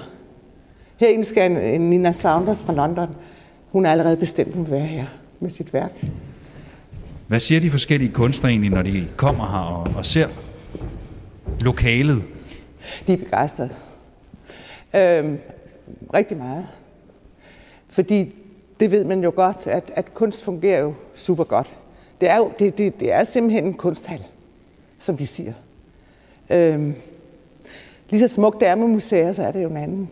Herinde 0.96 1.24
skal 1.24 1.80
Nina 1.80 2.12
Saunders 2.12 2.64
fra 2.64 2.74
London, 2.74 3.09
hun 3.72 3.87
er 3.87 3.90
allerede 3.90 4.16
bestemt, 4.16 4.54
hun 4.54 4.64
vil 4.64 4.70
være 4.70 4.87
her 4.87 5.06
med 5.40 5.50
sit 5.50 5.72
værk. 5.72 5.92
Hvad 7.26 7.40
siger 7.40 7.61
de 7.61 7.70
forskellige 7.70 8.12
kunstnere 8.12 8.52
egentlig, 8.52 8.70
når 8.70 8.82
de 8.82 9.09
kommer 9.16 9.46
her 9.50 9.59
og, 9.59 9.96
og 9.96 10.06
ser 10.06 10.28
lokalet? 11.64 12.22
De 13.06 13.12
er 13.12 13.16
begejstrede. 13.16 13.70
Øhm, 14.94 15.38
rigtig 16.14 16.37
meget. 16.37 16.66
Fordi 17.88 18.35
det 18.80 18.90
ved 18.90 19.04
man 19.04 19.22
jo 19.24 19.32
godt, 19.36 19.66
at, 19.66 19.92
at 19.94 20.14
kunst 20.14 20.44
fungerer 20.44 20.80
jo 20.82 20.94
super 21.14 21.44
godt, 21.44 21.76
Det 22.20 22.30
er 22.30 22.36
jo 22.36 22.52
det, 22.58 22.78
det, 22.78 23.00
det 23.00 23.12
er 23.12 23.24
simpelthen 23.24 23.64
en 23.64 23.74
kunsthal, 23.74 24.26
som 24.98 25.16
de 25.16 25.26
siger. 25.26 25.52
Øhm, 26.50 26.94
lige 28.10 28.28
så 28.28 28.34
smukt 28.34 28.60
det 28.60 28.68
er 28.68 28.74
med 28.74 28.86
museer, 28.86 29.32
så 29.32 29.42
er 29.42 29.52
det 29.52 29.62
jo 29.62 29.68
en 29.68 29.76
anden 29.76 30.10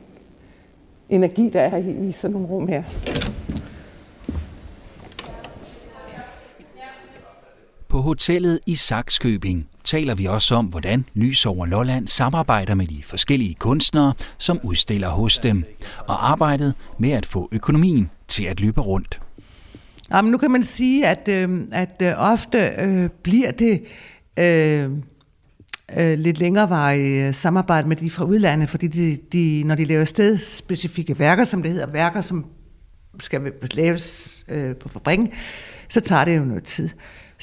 energi, 1.08 1.48
der 1.48 1.60
er 1.60 1.76
i, 1.76 2.08
i 2.08 2.12
sådan 2.12 2.32
nogle 2.32 2.48
rum 2.48 2.68
her. 2.68 2.82
På 7.88 7.98
hotellet 7.98 8.60
i 8.66 8.76
Saxkøbing 8.76 9.68
taler 9.84 10.14
vi 10.14 10.24
også 10.24 10.54
om, 10.54 10.66
hvordan 10.66 11.04
Lys 11.14 11.46
over 11.46 11.66
Lolland 11.66 12.08
samarbejder 12.08 12.74
med 12.74 12.86
de 12.86 13.02
forskellige 13.02 13.54
kunstnere, 13.54 14.12
som 14.38 14.60
udstiller 14.62 15.08
hos 15.08 15.38
dem, 15.38 15.64
og 15.98 16.30
arbejdet 16.30 16.74
med 16.98 17.10
at 17.10 17.26
få 17.26 17.48
økonomien 17.52 18.10
til 18.28 18.44
at 18.44 18.60
løbe 18.60 18.80
rundt. 18.80 19.20
Jamen, 20.10 20.30
nu 20.30 20.38
kan 20.38 20.50
man 20.50 20.64
sige, 20.64 21.06
at, 21.06 21.28
øh, 21.28 21.60
at 21.72 22.02
øh, 22.02 22.12
ofte 22.16 22.58
øh, 22.78 23.08
bliver 23.22 23.50
det 23.50 23.82
øh, 24.38 24.90
øh, 25.98 26.18
lidt 26.18 26.38
længerevarige 26.38 27.26
øh, 27.26 27.34
samarbejde 27.34 27.88
med 27.88 27.96
de 27.96 28.10
fra 28.10 28.24
udlandet, 28.24 28.68
fordi 28.68 28.86
de, 28.86 29.18
de, 29.32 29.62
når 29.66 29.74
de 29.74 29.84
laver 29.84 30.04
stedspecifikke 30.04 31.18
værker, 31.18 31.44
som 31.44 31.62
det 31.62 31.70
hedder, 31.70 31.86
værker, 31.86 32.20
som 32.20 32.46
skal 33.18 33.52
laves 33.74 34.44
øh, 34.48 34.76
på 34.76 34.88
fabrikken, 34.88 35.32
så 35.88 36.00
tager 36.00 36.24
det 36.24 36.36
jo 36.36 36.44
noget 36.44 36.64
tid. 36.64 36.88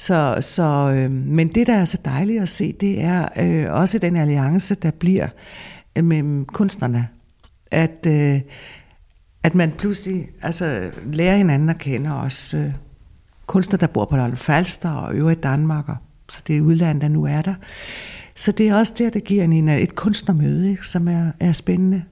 Så, 0.01 0.37
så, 0.41 0.91
øh, 0.95 1.11
men 1.11 1.47
det, 1.47 1.67
der 1.67 1.75
er 1.75 1.85
så 1.85 1.97
dejligt 2.05 2.41
at 2.41 2.49
se, 2.49 2.71
det 2.71 3.01
er 3.01 3.27
øh, 3.39 3.73
også 3.73 3.99
den 3.99 4.15
alliance, 4.15 4.75
der 4.75 4.91
bliver 4.91 5.27
øh, 5.95 6.03
mellem 6.03 6.45
kunstnerne. 6.45 7.07
At, 7.71 8.05
øh, 8.07 8.41
at 9.43 9.55
man 9.55 9.71
pludselig 9.71 10.27
altså, 10.41 10.91
lærer 11.05 11.37
hinanden 11.37 11.69
at 11.69 11.77
kende 11.77 12.15
også 12.15 12.57
øh, 12.57 12.73
kunstnere, 13.45 13.79
der 13.79 13.87
bor 13.87 14.05
på 14.05 14.15
Lolland 14.15 14.37
Falster 14.37 14.89
og 14.89 15.13
øvrigt 15.13 15.43
Danmark, 15.43 15.89
og, 15.89 15.97
så 16.29 16.41
det 16.47 16.57
er 16.57 16.61
udlandet, 16.61 17.01
der 17.01 17.07
nu 17.07 17.25
er 17.25 17.41
der. 17.41 17.55
Så 18.35 18.51
det 18.51 18.67
er 18.67 18.75
også 18.75 18.93
der, 18.97 19.09
der 19.09 19.19
giver 19.19 19.43
en, 19.43 19.69
øh, 19.69 19.77
et 19.77 19.95
kunstnermøde, 19.95 20.69
ikke, 20.69 20.87
som 20.87 21.07
er, 21.07 21.31
er 21.39 21.51
spændende 21.51 22.03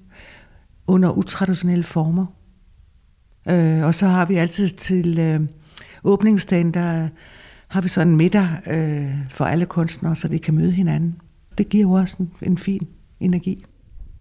under 0.88 1.12
utraditionelle 1.12 1.84
former. 1.84 2.26
Øh, 3.50 3.84
og 3.84 3.96
så 3.96 4.08
har 4.08 4.26
vi 4.26 4.36
altid 4.36 4.70
til 4.70 5.20
øh, 5.20 5.42
åbningsdagen, 6.04 6.74
der 6.74 7.08
har 7.70 7.82
vi 7.82 7.88
sådan 7.88 8.08
en 8.08 8.16
middag 8.16 8.48
øh, 8.68 9.16
for 9.30 9.46
alle 9.46 9.66
kunstnere, 9.66 10.16
så 10.16 10.28
de 10.28 10.40
kan 10.40 10.56
møde 10.56 10.72
hinanden. 10.72 11.22
Det 11.58 11.70
giver 11.70 11.82
jo 11.82 11.92
også 11.92 12.16
en, 12.20 12.32
en 12.42 12.58
fin 12.58 12.88
energi. 13.20 13.64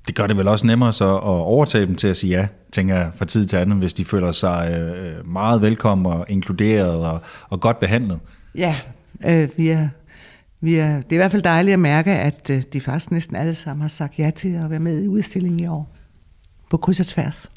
Det 0.07 0.15
gør 0.15 0.27
det 0.27 0.37
vel 0.37 0.49
også 0.49 0.67
nemmere 0.67 0.93
så 0.93 1.17
at 1.17 1.23
overtage 1.23 1.87
dem 1.87 1.97
til 1.97 2.09
at 2.09 2.17
sige 2.17 2.39
ja, 2.39 2.49
tænker 2.73 2.97
jeg, 2.97 3.11
fra 3.17 3.25
tid 3.25 3.47
til 3.47 3.57
anden, 3.57 3.79
hvis 3.79 3.95
de 3.95 4.05
føler 4.05 4.33
sig 4.33 4.79
øh, 4.79 5.33
meget 5.33 5.63
velkommen 5.63 6.07
og 6.07 6.27
inkluderet 6.29 7.07
og, 7.07 7.21
og 7.49 7.61
godt 7.61 7.81
behandlet. 7.81 8.19
Ja, 8.55 8.77
øh, 9.27 9.49
vi 9.57 9.69
er, 9.69 9.89
vi 10.61 10.75
er, 10.75 10.97
det 10.97 11.13
er 11.13 11.13
i 11.13 11.17
hvert 11.17 11.31
fald 11.31 11.43
dejligt 11.43 11.73
at 11.73 11.79
mærke, 11.79 12.11
at 12.11 12.51
øh, 12.51 12.63
de 12.73 12.81
faktisk 12.81 13.11
næsten 13.11 13.37
alle 13.37 13.55
sammen 13.55 13.81
har 13.81 13.89
sagt 13.89 14.19
ja 14.19 14.31
til 14.31 14.55
at 14.55 14.71
være 14.71 14.79
med 14.79 15.03
i 15.03 15.09
udstillingen 15.09 15.61
i 15.61 15.67
år. 15.67 15.95
På 16.71 16.77
kryds 16.77 17.01
og 17.01 17.07
tværs. 17.07 17.51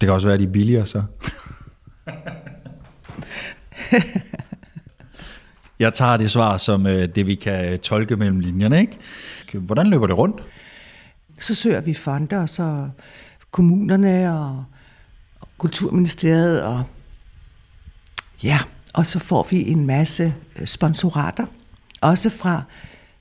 Det 0.00 0.06
kan 0.06 0.10
også 0.10 0.26
være, 0.26 0.34
at 0.34 0.40
de 0.40 0.44
er 0.44 0.52
billigere 0.52 0.86
så. 0.86 1.02
Jeg 5.78 5.94
tager 5.94 6.16
det 6.16 6.30
svar 6.30 6.56
som 6.56 6.86
øh, 6.86 7.08
det, 7.14 7.26
vi 7.26 7.34
kan 7.34 7.64
øh, 7.64 7.78
tolke 7.78 8.16
mellem 8.16 8.40
linjerne. 8.40 8.80
Ikke? 8.80 8.98
Hvordan 9.54 9.86
løber 9.86 10.06
det 10.06 10.18
rundt? 10.18 10.42
Så 11.38 11.54
søger 11.54 11.80
vi 11.80 11.94
fonder, 11.94 12.46
så 12.46 12.88
kommunerne 13.50 14.38
og, 14.40 14.64
og 15.40 15.48
Kulturministeriet, 15.58 16.62
og 16.62 16.82
ja, 18.42 18.58
og 18.94 19.06
så 19.06 19.18
får 19.18 19.46
vi 19.50 19.68
en 19.70 19.86
masse 19.86 20.34
øh, 20.60 20.66
sponsorater, 20.66 21.46
også 22.00 22.30
fra 22.30 22.62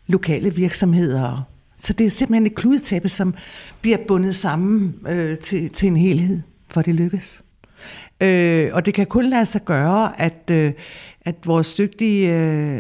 lokale 0.07 0.55
virksomheder. 0.55 1.47
Så 1.79 1.93
det 1.93 2.05
er 2.05 2.09
simpelthen 2.09 2.45
et 2.45 2.55
kludetæppe, 2.55 3.09
som 3.09 3.35
bliver 3.81 3.97
bundet 4.07 4.35
sammen 4.35 4.95
øh, 5.07 5.37
til, 5.37 5.69
til 5.69 5.87
en 5.87 5.97
helhed, 5.97 6.41
for 6.69 6.81
det 6.81 6.95
lykkes. 6.95 7.41
Øh, 8.21 8.69
og 8.73 8.85
det 8.85 8.93
kan 8.93 9.05
kun 9.05 9.29
lade 9.29 9.45
sig 9.45 9.65
gøre, 9.65 10.21
at, 10.21 10.51
øh, 10.51 10.73
at 11.25 11.35
vores 11.45 11.73
dygtige 11.73 12.33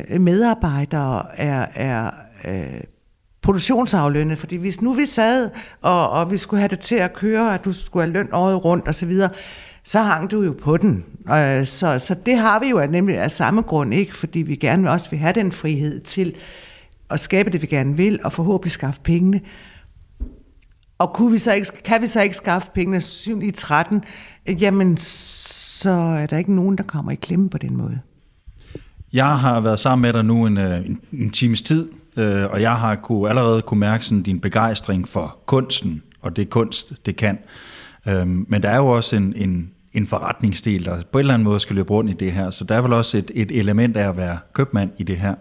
øh, 0.09 0.21
medarbejdere 0.21 1.39
er, 1.39 1.65
er 1.75 2.11
øh, 2.45 2.81
produktionsaflønnet. 3.41 4.37
Fordi 4.37 4.55
hvis 4.55 4.81
nu 4.81 4.93
vi 4.93 5.05
sad, 5.05 5.49
og, 5.81 6.09
og 6.09 6.31
vi 6.31 6.37
skulle 6.37 6.59
have 6.59 6.69
det 6.69 6.79
til 6.79 6.95
at 6.95 7.13
køre, 7.13 7.53
at 7.53 7.65
du 7.65 7.73
skulle 7.73 8.03
have 8.03 8.13
løn 8.13 8.29
året 8.31 8.65
rundt 8.65 8.87
osv., 8.87 9.13
så 9.83 9.99
hang 9.99 10.31
du 10.31 10.41
jo 10.41 10.55
på 10.61 10.77
den. 10.77 11.05
Øh, 11.29 11.65
så, 11.65 11.99
så 11.99 12.15
det 12.25 12.37
har 12.37 12.59
vi 12.59 12.67
jo 12.67 12.85
nemlig 12.89 13.17
af 13.17 13.31
samme 13.31 13.61
grund 13.61 13.93
ikke, 13.93 14.15
fordi 14.15 14.39
vi 14.39 14.55
gerne 14.55 14.91
også 14.91 15.09
vil 15.09 15.19
have 15.19 15.33
den 15.33 15.51
frihed 15.51 16.01
til 16.01 16.35
at 17.09 17.19
skabe 17.19 17.49
det, 17.49 17.61
vi 17.61 17.67
gerne 17.67 17.97
vil, 17.97 18.19
og 18.23 18.33
forhåbentlig 18.33 18.71
skaffe 18.71 19.01
pengene. 19.01 19.41
Og 20.97 21.13
kunne 21.13 21.31
vi 21.31 21.37
så 21.37 21.53
ikke, 21.53 21.67
kan 21.85 22.01
vi 22.01 22.07
så 22.07 22.21
ikke 22.21 22.35
skaffe 22.35 22.71
pengene 22.73 23.01
7 23.01 23.41
i 23.41 23.51
13, 23.51 24.03
jamen 24.47 24.97
så 24.97 25.89
er 25.89 26.25
der 26.25 26.37
ikke 26.37 26.55
nogen, 26.55 26.77
der 26.77 26.83
kommer 26.83 27.11
i 27.11 27.15
klemme 27.15 27.49
på 27.49 27.57
den 27.57 27.77
måde. 27.77 27.99
Jeg 29.15 29.39
har 29.39 29.59
været 29.59 29.79
sammen 29.79 30.01
med 30.01 30.13
dig 30.13 30.25
nu 30.25 30.45
en, 30.45 30.57
øh, 30.57 30.85
en, 30.85 30.99
en 31.13 31.29
times 31.29 31.61
tid, 31.61 31.89
øh, 32.17 32.51
og 32.51 32.61
jeg 32.61 32.75
har 32.75 32.95
kunne, 32.95 33.29
allerede 33.29 33.61
kunne 33.61 33.79
mærke 33.79 34.05
sådan 34.05 34.23
din 34.23 34.39
begejstring 34.39 35.07
for 35.07 35.37
kunsten, 35.45 36.03
og 36.21 36.35
det 36.35 36.49
kunst, 36.49 36.93
det 37.05 37.15
kan. 37.15 37.37
Øhm, 38.07 38.45
men 38.49 38.63
der 38.63 38.69
er 38.69 38.77
jo 38.77 38.87
også 38.87 39.15
en, 39.15 39.33
en, 39.35 39.71
en 39.93 40.07
forretningsdel, 40.07 40.85
der 40.85 41.01
på 41.11 41.17
en 41.17 41.19
eller 41.19 41.33
anden 41.33 41.43
måde 41.43 41.59
skal 41.59 41.75
løbe 41.75 41.93
rundt 41.93 42.11
i 42.11 42.13
det 42.13 42.31
her, 42.31 42.49
så 42.49 42.63
der 42.63 42.75
er 42.75 42.81
vel 42.81 42.93
også 42.93 43.17
et, 43.17 43.31
et 43.35 43.51
element 43.51 43.97
af 43.97 44.09
at 44.09 44.17
være 44.17 44.37
købmand 44.53 44.91
i 44.97 45.03
det 45.03 45.17
her. 45.17 45.35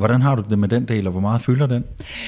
Hvordan 0.00 0.22
har 0.22 0.34
du 0.34 0.42
det 0.50 0.58
med 0.58 0.68
den 0.68 0.88
del, 0.88 1.06
og 1.06 1.10
hvor 1.10 1.20
meget 1.20 1.42
fylder 1.42 1.66
den? 1.66 1.84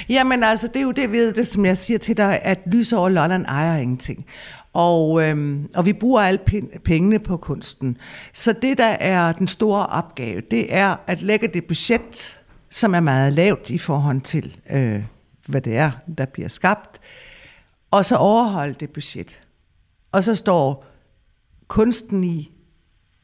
Jamen 0.08 0.44
altså, 0.44 0.68
det 0.68 0.76
er 0.76 0.82
jo 0.82 0.90
det, 0.90 1.12
ved 1.12 1.32
det, 1.32 1.46
som 1.46 1.64
jeg 1.64 1.78
siger 1.78 1.98
til 1.98 2.16
dig, 2.16 2.42
at 2.42 2.60
Lys 2.66 2.92
over 2.92 3.08
Lolland 3.08 3.44
ejer 3.48 3.78
ingenting. 3.78 4.26
Og, 4.72 5.22
øhm, 5.22 5.68
og 5.76 5.86
vi 5.86 5.92
bruger 5.92 6.20
alle 6.22 6.40
pengene 6.84 7.18
på 7.18 7.36
kunsten. 7.36 7.96
Så 8.32 8.52
det, 8.52 8.78
der 8.78 8.84
er 8.84 9.32
den 9.32 9.48
store 9.48 9.86
opgave, 9.86 10.42
det 10.50 10.74
er 10.74 10.96
at 11.06 11.22
lægge 11.22 11.48
det 11.48 11.64
budget, 11.64 12.40
som 12.70 12.94
er 12.94 13.00
meget 13.00 13.32
lavt 13.32 13.70
i 13.70 13.78
forhold 13.78 14.20
til, 14.20 14.56
øh, 14.70 15.02
hvad 15.46 15.60
det 15.60 15.76
er, 15.76 15.90
der 16.18 16.24
bliver 16.24 16.48
skabt, 16.48 17.00
og 17.90 18.04
så 18.04 18.16
overholde 18.16 18.74
det 18.80 18.90
budget. 18.90 19.42
Og 20.12 20.24
så 20.24 20.34
står 20.34 20.86
kunsten 21.68 22.24
i, 22.24 22.52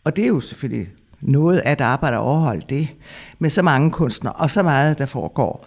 og 0.05 0.17
det 0.17 0.25
er 0.25 0.29
jo 0.29 0.41
selvfølgelig 0.41 0.89
noget 1.21 1.63
at 1.65 1.81
arbejde 1.81 2.17
at 2.17 2.21
overholde 2.21 2.65
det, 2.69 2.89
med 3.39 3.51
så 3.51 3.63
mange 3.63 3.91
kunstnere, 3.91 4.33
og 4.33 4.51
så 4.51 4.63
meget, 4.63 4.99
der 4.99 5.07
foregår, 5.07 5.67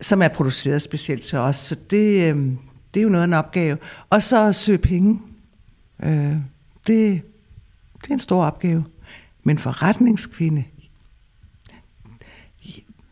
som 0.00 0.22
er 0.22 0.28
produceret 0.28 0.82
specielt 0.82 1.22
til 1.22 1.38
os. 1.38 1.56
Så 1.56 1.76
det, 1.90 2.34
øh, 2.34 2.36
det 2.94 3.00
er 3.00 3.04
jo 3.04 3.08
noget 3.08 3.22
af 3.22 3.26
en 3.26 3.34
opgave. 3.34 3.78
Og 4.10 4.22
så 4.22 4.52
søge 4.52 4.78
penge. 4.78 5.20
Øh, 6.02 6.36
det, 6.86 7.22
det 8.02 8.08
er 8.08 8.12
en 8.12 8.18
stor 8.18 8.44
opgave. 8.44 8.84
Men 9.42 9.58
forretningskvinde, 9.58 10.64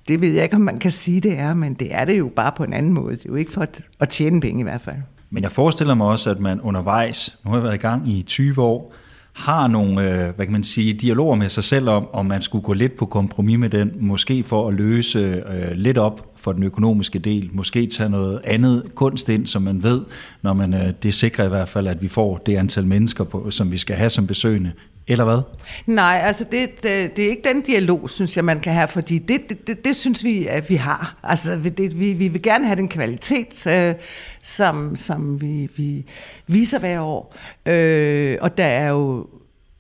det 0.09 0.21
ved 0.21 0.29
jeg 0.29 0.43
ikke, 0.43 0.57
om 0.57 0.63
man 0.63 0.79
kan 0.79 0.91
sige, 0.91 1.21
det 1.21 1.39
er, 1.39 1.55
men 1.55 1.75
det 1.75 1.95
er 1.95 2.05
det 2.05 2.19
jo 2.19 2.29
bare 2.37 2.53
på 2.57 2.65
en 2.65 2.73
anden 2.73 2.93
måde. 2.93 3.17
Det 3.17 3.25
er 3.25 3.29
jo 3.29 3.35
ikke 3.35 3.53
for 3.53 3.61
at, 3.61 3.83
at 4.01 4.09
tjene 4.09 4.41
penge 4.41 4.61
i 4.61 4.63
hvert 4.63 4.81
fald. 4.81 4.97
Men 5.31 5.43
jeg 5.43 5.53
forestiller 5.53 5.95
mig 5.95 6.07
også, 6.07 6.31
at 6.31 6.41
man 6.41 6.61
undervejs, 6.61 7.39
nu 7.45 7.51
har 7.51 7.57
jeg 7.57 7.65
været 7.65 7.75
i 7.75 7.79
gang 7.79 8.09
i 8.11 8.23
20 8.23 8.63
år, 8.63 8.95
har 9.35 9.67
nogle, 9.67 10.11
øh, 10.11 10.35
hvad 10.37 10.47
kan 10.47 10.53
man 10.53 10.65
sige, 10.65 10.93
dialoger 10.93 11.35
med 11.37 11.49
sig 11.49 11.65
selv 11.65 11.89
om, 11.89 12.09
om 12.13 12.27
man 12.27 12.43
skulle 12.43 12.63
gå 12.63 12.73
lidt 12.73 12.97
på 12.97 13.07
kompromis 13.07 13.59
med 13.59 13.71
den, 13.71 13.93
måske 14.01 14.43
for 14.43 14.69
at 14.69 14.75
løse 14.75 15.19
øh, 15.19 15.71
lidt 15.73 15.99
op 15.99 16.31
for 16.37 16.53
den 16.53 16.63
økonomiske 16.63 17.19
del, 17.19 17.49
måske 17.53 17.87
tage 17.87 18.09
noget 18.09 18.41
andet 18.45 18.83
kunst 18.95 19.29
ind, 19.29 19.47
som 19.47 19.63
man 19.63 19.83
ved, 19.83 20.01
når 20.43 20.53
man, 20.53 20.75
øh, 20.75 20.93
det 21.03 21.15
sikrer 21.15 21.45
i 21.45 21.49
hvert 21.49 21.69
fald, 21.69 21.87
at 21.87 22.03
vi 22.03 22.09
får 22.09 22.43
det 22.47 22.57
antal 22.57 22.87
mennesker, 22.87 23.25
på, 23.25 23.51
som 23.51 23.73
vi 23.73 23.79
skal 23.79 23.97
have 23.97 24.11
som 24.11 24.27
besøgende, 24.27 24.73
eller 25.09 25.25
hvad? 25.25 25.41
Nej, 25.87 26.21
altså 26.25 26.45
det, 26.53 26.83
det, 26.83 27.17
det 27.17 27.25
er 27.25 27.29
ikke 27.29 27.49
den 27.49 27.63
dialog, 27.63 28.11
synes 28.11 28.37
jeg, 28.37 28.45
man 28.45 28.61
kan 28.61 28.73
have, 28.73 28.89
fordi 28.89 29.19
det, 29.19 29.41
det, 29.49 29.67
det, 29.67 29.85
det 29.85 29.97
synes 29.97 30.25
vi, 30.25 30.47
at 30.47 30.71
vi 30.71 30.75
har. 30.75 31.19
Altså 31.23 31.57
det, 31.77 32.01
vi, 32.01 32.13
vi 32.13 32.29
vil 32.29 32.43
gerne 32.43 32.67
have 32.67 32.77
den 32.77 32.89
kvalitet, 32.89 33.67
øh, 33.67 33.95
som, 34.43 34.97
som 34.97 35.41
vi, 35.41 35.69
vi 35.77 36.07
viser 36.47 36.79
hver 36.79 37.01
år. 37.01 37.37
Øh, 37.67 38.39
og 38.41 38.59
der 38.59 38.65
er 38.65 38.89
jo 38.89 39.27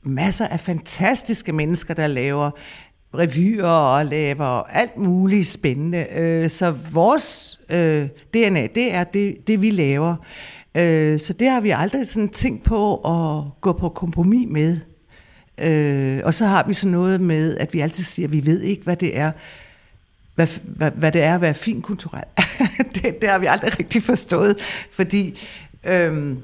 masser 0.03 0.47
af 0.47 0.61
fantastiske 0.61 1.53
mennesker, 1.53 1.95
der 1.95 2.07
laver 2.07 2.51
revyer 3.14 3.68
og 3.68 4.07
laver 4.07 4.62
alt 4.62 4.97
muligt 4.97 5.47
spændende. 5.47 6.07
Øh, 6.16 6.51
så 6.51 6.70
vores 6.93 7.61
øh, 7.70 8.09
DNA, 8.35 8.66
det 8.75 8.95
er 8.95 9.05
det, 9.05 9.37
det 9.47 9.62
vi 9.62 9.70
laver. 9.70 10.16
Øh, 10.75 11.18
så 11.18 11.33
det 11.33 11.51
har 11.51 11.61
vi 11.61 11.70
aldrig 11.70 12.07
sådan 12.07 12.29
tænkt 12.29 12.62
på 12.62 12.97
at 12.97 13.45
gå 13.61 13.72
på 13.72 13.89
kompromis 13.89 14.49
med. 14.51 14.79
Øh, 15.59 16.20
og 16.24 16.34
så 16.34 16.46
har 16.46 16.66
vi 16.66 16.74
så 16.74 16.88
noget 16.88 17.20
med, 17.20 17.57
at 17.57 17.74
vi 17.74 17.80
altid 17.80 18.05
siger, 18.05 18.26
at 18.26 18.32
vi 18.32 18.46
ved 18.46 18.61
ikke, 18.61 18.82
hvad 18.82 18.96
det 18.96 19.18
er, 19.18 19.32
hvad, 20.34 20.48
hvad, 20.64 20.90
hvad 20.90 21.12
det 21.12 21.22
er 21.22 21.34
at 21.34 21.40
være 21.40 21.55
fin 21.55 21.82
kulturel. 21.82 22.24
det, 22.94 23.20
det 23.20 23.28
har 23.28 23.38
vi 23.38 23.46
aldrig 23.46 23.78
rigtig 23.78 24.02
forstået, 24.02 24.57
fordi 24.92 25.40
øh, 25.84 26.36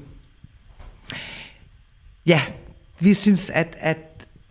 ja, 2.25 2.41
vi 2.99 3.13
synes, 3.13 3.49
at, 3.49 3.77
at 3.79 3.97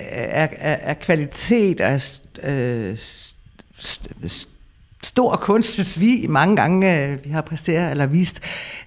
at, 0.08 0.50
at 0.60 1.00
kvalitet 1.00 1.80
og 1.80 2.00
øh, 2.42 2.96
st, 2.96 4.08
stor 5.02 5.36
kunst, 5.36 6.00
vi 6.00 6.26
mange 6.28 6.56
gange 6.56 7.06
øh, 7.06 7.24
vi 7.24 7.30
har 7.30 7.40
præsteret 7.40 7.90
eller 7.90 8.06
vist, 8.06 8.40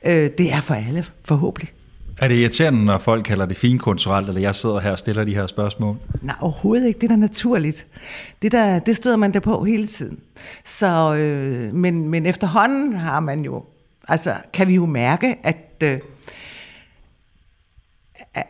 øh, 0.03 0.31
det 0.37 0.53
er 0.53 0.61
for 0.61 0.73
alle, 0.73 1.05
forhåbentlig. 1.25 1.69
Er 2.17 2.27
det 2.27 2.35
irriterende, 2.35 2.85
når 2.85 2.97
folk 2.97 3.25
kalder 3.25 3.45
det 3.45 3.57
finkulturelt, 3.57 4.27
eller 4.27 4.41
jeg 4.41 4.55
sidder 4.55 4.79
her 4.79 4.91
og 4.91 4.99
stiller 4.99 5.23
de 5.23 5.35
her 5.35 5.47
spørgsmål? 5.47 5.97
Nej, 6.21 6.35
overhovedet 6.41 6.87
ikke. 6.87 6.99
Det 6.99 7.03
er 7.03 7.15
da 7.15 7.15
naturligt. 7.15 7.87
Det, 8.41 8.51
der, 8.51 8.79
det 8.79 8.95
støder 8.95 9.15
man 9.15 9.33
der 9.33 9.39
på 9.39 9.63
hele 9.63 9.87
tiden. 9.87 10.19
Så, 10.65 11.15
øh, 11.15 11.73
men, 11.73 12.09
men 12.09 12.25
efterhånden 12.25 12.93
har 12.93 13.19
man 13.19 13.41
jo, 13.41 13.63
altså 14.07 14.33
kan 14.53 14.67
vi 14.67 14.75
jo 14.75 14.85
mærke, 14.85 15.35
at, 15.43 15.83
øh, 15.83 15.99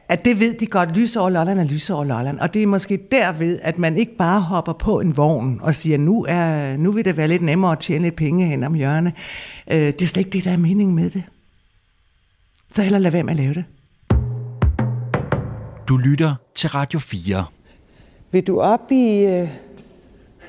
at 0.09 0.25
det 0.25 0.39
ved 0.39 0.53
de 0.53 0.65
godt, 0.65 0.97
lys 0.97 1.15
over 1.15 1.29
Lolland 1.29 1.59
er 1.59 1.63
lys 1.63 1.89
over 1.89 2.03
Lolland. 2.03 2.39
Og 2.39 2.53
det 2.53 2.63
er 2.63 2.67
måske 2.67 2.99
derved, 3.11 3.59
at 3.61 3.77
man 3.77 3.97
ikke 3.97 4.17
bare 4.17 4.41
hopper 4.41 4.73
på 4.73 4.99
en 4.99 5.17
vogn 5.17 5.59
og 5.61 5.75
siger, 5.75 5.97
nu, 5.97 6.25
er, 6.29 6.77
nu 6.77 6.91
vil 6.91 7.05
det 7.05 7.17
være 7.17 7.27
lidt 7.27 7.41
nemmere 7.41 7.71
at 7.71 7.79
tjene 7.79 8.11
penge 8.11 8.45
hen 8.45 8.63
om 8.63 8.73
hjørnet. 8.73 9.13
Øh, 9.71 9.77
det 9.77 10.01
er 10.01 10.05
slet 10.05 10.25
ikke 10.25 10.37
det, 10.37 10.43
der 10.43 10.51
er 10.51 10.57
mening 10.57 10.93
med 10.93 11.09
det. 11.09 11.23
Så 12.75 12.81
heller 12.81 12.99
lad 12.99 13.11
være 13.11 13.23
med 13.23 13.33
at 13.33 13.39
lave 13.39 13.53
det. 13.53 13.65
Du 15.87 15.97
lytter 15.97 16.35
til 16.55 16.69
Radio 16.69 16.99
4. 16.99 17.45
Vil 18.31 18.47
du 18.47 18.61
op 18.61 18.91
i 18.91 19.25
øh, 19.25 19.31
den 19.31 19.49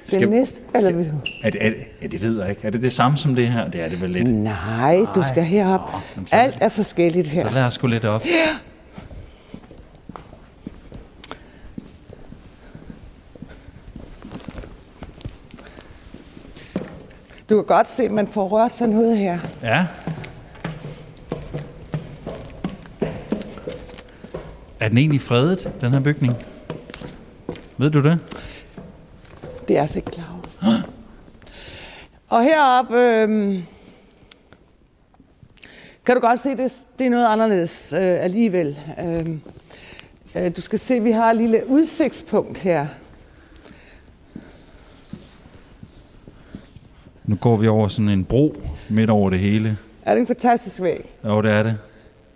skal, 0.06 0.28
næste, 0.28 0.62
eller 0.74 0.92
vil 0.92 1.10
du? 1.10 1.14
Er 1.42 1.50
det, 1.50 1.66
er, 1.66 1.70
det, 1.70 1.78
er 2.00 2.08
det 2.08 2.22
ved 2.22 2.40
jeg 2.40 2.50
ikke. 2.50 2.66
Er 2.66 2.70
det 2.70 2.82
det 2.82 2.92
samme 2.92 3.18
som 3.18 3.34
det 3.34 3.48
her? 3.48 3.70
Det 3.70 3.80
er 3.80 3.88
det 3.88 4.00
vel 4.00 4.10
lidt. 4.10 4.28
Nej, 4.28 5.06
du 5.14 5.22
skal 5.22 5.44
herop. 5.44 5.80
Nå, 6.16 6.22
Alt 6.32 6.58
er 6.60 6.68
forskelligt 6.68 7.28
her. 7.28 7.48
Så 7.48 7.54
lad 7.54 7.62
os 7.62 7.78
gå 7.78 7.86
lidt 7.86 8.04
op. 8.04 8.24
Ja. 8.26 8.30
Du 17.50 17.56
kan 17.56 17.64
godt 17.64 17.88
se, 17.88 18.04
at 18.04 18.10
man 18.10 18.26
får 18.26 18.48
rørt 18.48 18.74
sig 18.74 18.88
noget 18.88 19.18
her. 19.18 19.38
Ja. 19.62 19.86
Er 24.84 24.88
den 24.88 24.98
egentlig 24.98 25.20
fredet, 25.20 25.72
den 25.80 25.92
her 25.92 26.00
bygning? 26.00 26.34
Ved 27.78 27.90
du 27.90 28.02
det? 28.02 28.18
Det 29.68 29.76
er 29.76 29.80
jeg 29.80 29.88
så 29.88 29.98
ikke 29.98 30.10
klar 30.10 30.40
over. 30.62 30.82
Og 32.28 32.42
heroppe 32.42 32.98
øh, 32.98 33.62
kan 36.06 36.14
du 36.14 36.20
godt 36.20 36.40
se, 36.40 36.50
det, 36.50 36.72
det 36.98 37.06
er 37.06 37.10
noget 37.10 37.26
anderledes 37.26 37.92
øh, 37.92 38.24
alligevel. 38.24 38.78
Øh, 39.04 39.28
øh, 40.36 40.56
du 40.56 40.60
skal 40.60 40.78
se, 40.78 41.00
vi 41.00 41.10
har 41.10 41.30
et 41.30 41.36
lille 41.36 41.62
udsigtspunkt 41.66 42.58
her. 42.58 42.86
Nu 47.24 47.36
går 47.36 47.56
vi 47.56 47.68
over 47.68 47.88
sådan 47.88 48.08
en 48.08 48.24
bro 48.24 48.62
midt 48.88 49.10
over 49.10 49.30
det 49.30 49.38
hele. 49.38 49.78
Er 50.02 50.14
det 50.14 50.20
en 50.20 50.26
fantastisk 50.26 50.82
væg? 50.82 51.14
Jo, 51.24 51.42
det 51.42 51.50
er 51.50 51.62
det. 51.62 51.78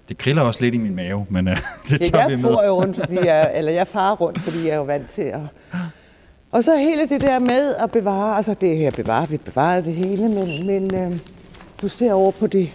Det 0.09 0.19
kriller 0.19 0.43
også 0.43 0.61
lidt 0.61 0.75
i 0.75 0.79
min 0.79 0.95
mave, 0.95 1.27
men 1.31 1.49
uh, 1.49 1.55
det 1.91 2.01
tager 2.01 2.29
jeg 2.29 2.39
vi 2.39 2.43
med. 2.43 2.51
Jeg 2.63 2.71
rundt, 2.71 2.97
fordi 2.97 3.19
jeg, 3.27 3.53
eller 3.55 3.73
jeg 3.73 3.87
farer 3.87 4.17
rundt, 4.17 4.41
fordi 4.41 4.59
jeg 4.65 4.71
er 4.71 4.77
jo 4.77 4.83
vant 4.83 5.09
til 5.09 5.23
at... 5.23 5.41
Og 6.51 6.65
så 6.65 6.77
hele 6.77 7.09
det 7.09 7.21
der 7.21 7.39
med 7.39 7.75
at 7.75 7.91
bevare, 7.91 8.37
altså 8.37 8.55
det 8.61 8.77
her 8.77 8.91
bevare, 8.91 9.29
vi 9.29 9.37
bevarer 9.37 9.81
det 9.81 9.95
hele, 9.95 10.29
men, 10.29 10.67
men 10.67 10.95
uh, 10.95 11.17
du 11.83 11.89
ser 11.89 12.13
over 12.13 12.31
på 12.31 12.47
det 12.47 12.71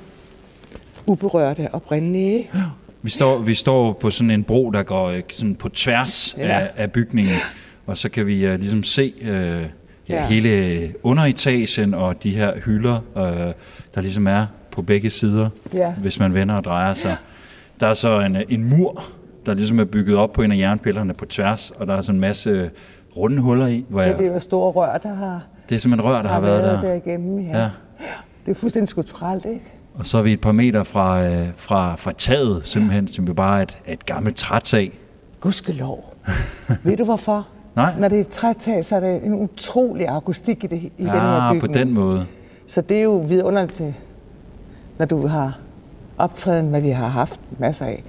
uberørte. 1.06 1.70
Ja. 1.92 2.60
Vi 3.02 3.10
står, 3.10 3.38
vi 3.38 3.56
står 3.56 3.94
på 3.94 4.10
sådan 4.10 4.32
en 4.32 4.44
bro, 4.44 4.72
der 4.72 4.84
går 4.84 5.10
øh, 5.10 5.22
sådan 5.30 5.56
på 5.56 5.70
tværs 5.70 6.36
ja. 6.38 6.44
af, 6.44 6.70
af 6.76 6.92
bygningen, 6.92 7.36
og 7.86 7.98
så 7.98 8.10
kan 8.10 8.28
vi 8.28 8.54
uh, 8.54 8.60
ligesom 8.60 8.84
se 8.84 9.14
uh, 9.22 9.28
ja, 9.28 9.66
ja. 10.10 10.28
hele 10.28 10.94
underetagen 11.04 11.94
og 11.94 12.24
de 12.24 12.30
her 12.30 12.60
hylder, 12.60 13.00
uh, 13.16 13.54
der 13.96 14.02
ligesom 14.02 14.28
er 14.28 14.46
på 14.74 14.82
begge 14.82 15.10
sider, 15.10 15.50
ja. 15.74 15.94
hvis 15.94 16.20
man 16.20 16.34
vender 16.34 16.56
og 16.56 16.64
drejer 16.64 16.94
sig. 16.94 17.16
Der 17.80 17.88
er 17.88 17.94
så 17.94 18.20
en, 18.20 18.38
en 18.50 18.70
mur, 18.70 19.04
der 19.46 19.54
ligesom 19.54 19.80
er 19.80 19.84
bygget 19.84 20.18
op 20.18 20.34
på 20.34 20.42
en 20.42 20.52
af 20.52 20.58
jernpillerne 20.58 21.14
på 21.14 21.26
tværs, 21.26 21.72
og 21.72 21.88
der 21.88 21.94
er 21.94 22.02
så 22.02 22.12
en 22.12 22.20
masse 22.20 22.70
runde 23.18 23.42
huller 23.42 23.68
i. 23.68 23.86
Hvor 23.90 24.02
jeg, 24.02 24.12
ja, 24.12 24.18
det 24.18 24.28
er 24.28 24.34
jo 24.34 24.40
store 24.40 24.72
rør, 24.72 24.98
der 24.98 25.14
har... 25.14 25.42
Det 25.70 25.76
er 25.76 25.80
simpelthen 25.80 26.12
rør, 26.12 26.22
der 26.22 26.30
har, 26.30 26.34
har 26.34 26.42
været, 26.42 26.64
været 26.64 26.82
der. 26.82 26.88
der 26.88 26.94
igennem, 26.94 27.40
ja. 27.40 27.60
ja. 27.60 27.70
Det 28.46 28.52
er 28.52 28.56
fuldstændig 28.56 28.88
skulpturelt, 28.88 29.46
ikke? 29.46 29.62
Og 29.94 30.06
så 30.06 30.18
er 30.18 30.22
vi 30.22 30.34
et 30.34 30.42
par 30.42 30.52
meter 30.52 30.84
fra, 30.84 31.24
øh, 31.24 31.48
fra, 31.56 31.96
fra 31.96 32.12
taget, 32.18 32.68
simpelthen, 32.68 33.08
som 33.08 33.28
er 33.28 33.34
bare 33.34 33.64
et, 33.64 33.78
et 33.88 34.06
gammelt 34.06 34.36
trætag. 34.36 35.00
Gudskelov. 35.40 36.16
Ved 36.84 36.98
du 36.98 37.04
hvorfor? 37.04 37.48
Nej. 37.76 37.94
Når 38.00 38.08
det 38.08 38.18
er 38.18 38.22
et 38.22 38.28
trætag, 38.28 38.86
så 38.86 38.96
er 38.96 39.00
det 39.00 39.26
en 39.26 39.34
utrolig 39.34 40.08
akustik 40.08 40.64
i, 40.64 40.68
det, 40.68 40.78
i 40.78 40.92
ja, 41.00 41.04
den 41.04 41.12
her 41.12 41.54
bygning. 41.54 41.74
på 41.74 41.80
den 41.80 41.94
måde. 41.94 42.26
Så 42.68 42.82
det 42.82 42.98
er 42.98 43.04
jo 43.04 43.18
vidunderligt 43.18 43.74
til 43.74 43.94
når 45.04 45.08
du 45.08 45.28
har 45.28 45.60
optræden, 46.18 46.68
hvad 46.68 46.82
vi 46.82 46.90
har 46.90 47.08
haft 47.08 47.40
masser 47.60 47.86
af. 47.86 48.04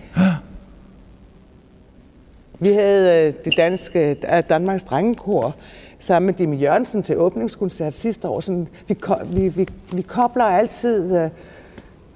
Vi 2.59 2.73
havde 2.73 3.29
øh, 3.29 3.35
det 3.45 3.57
danske 3.57 4.15
Danmarks 4.49 4.83
Drengekor 4.83 5.55
sammen 5.99 6.27
med 6.27 6.35
Dimi 6.35 6.57
Jørgensen 6.57 7.03
til 7.03 7.19
åbningskoncert 7.19 7.95
sidste 7.95 8.29
år. 8.29 8.41
Sådan, 8.41 8.69
vi, 8.89 8.97
vi, 9.27 9.49
vi, 9.49 9.69
vi 9.93 10.03
kobler 10.03 10.45
altid, 10.45 11.17
øh, 11.17 11.31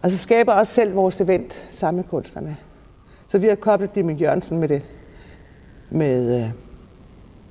og 0.03 0.11
så 0.11 0.17
skaber 0.19 0.53
også 0.53 0.73
selv 0.73 0.95
vores 0.95 1.21
event 1.21 1.67
sammen 1.71 1.97
med 1.97 2.05
kunstnerne. 2.05 2.57
Så 3.29 3.39
vi 3.39 3.47
har 3.49 3.55
koblet 3.55 3.95
Dimi 3.95 4.13
Jørgensen 4.13 4.59
med 4.59 4.69
det, 4.69 4.83
med 5.91 6.43
øh, 6.43 6.51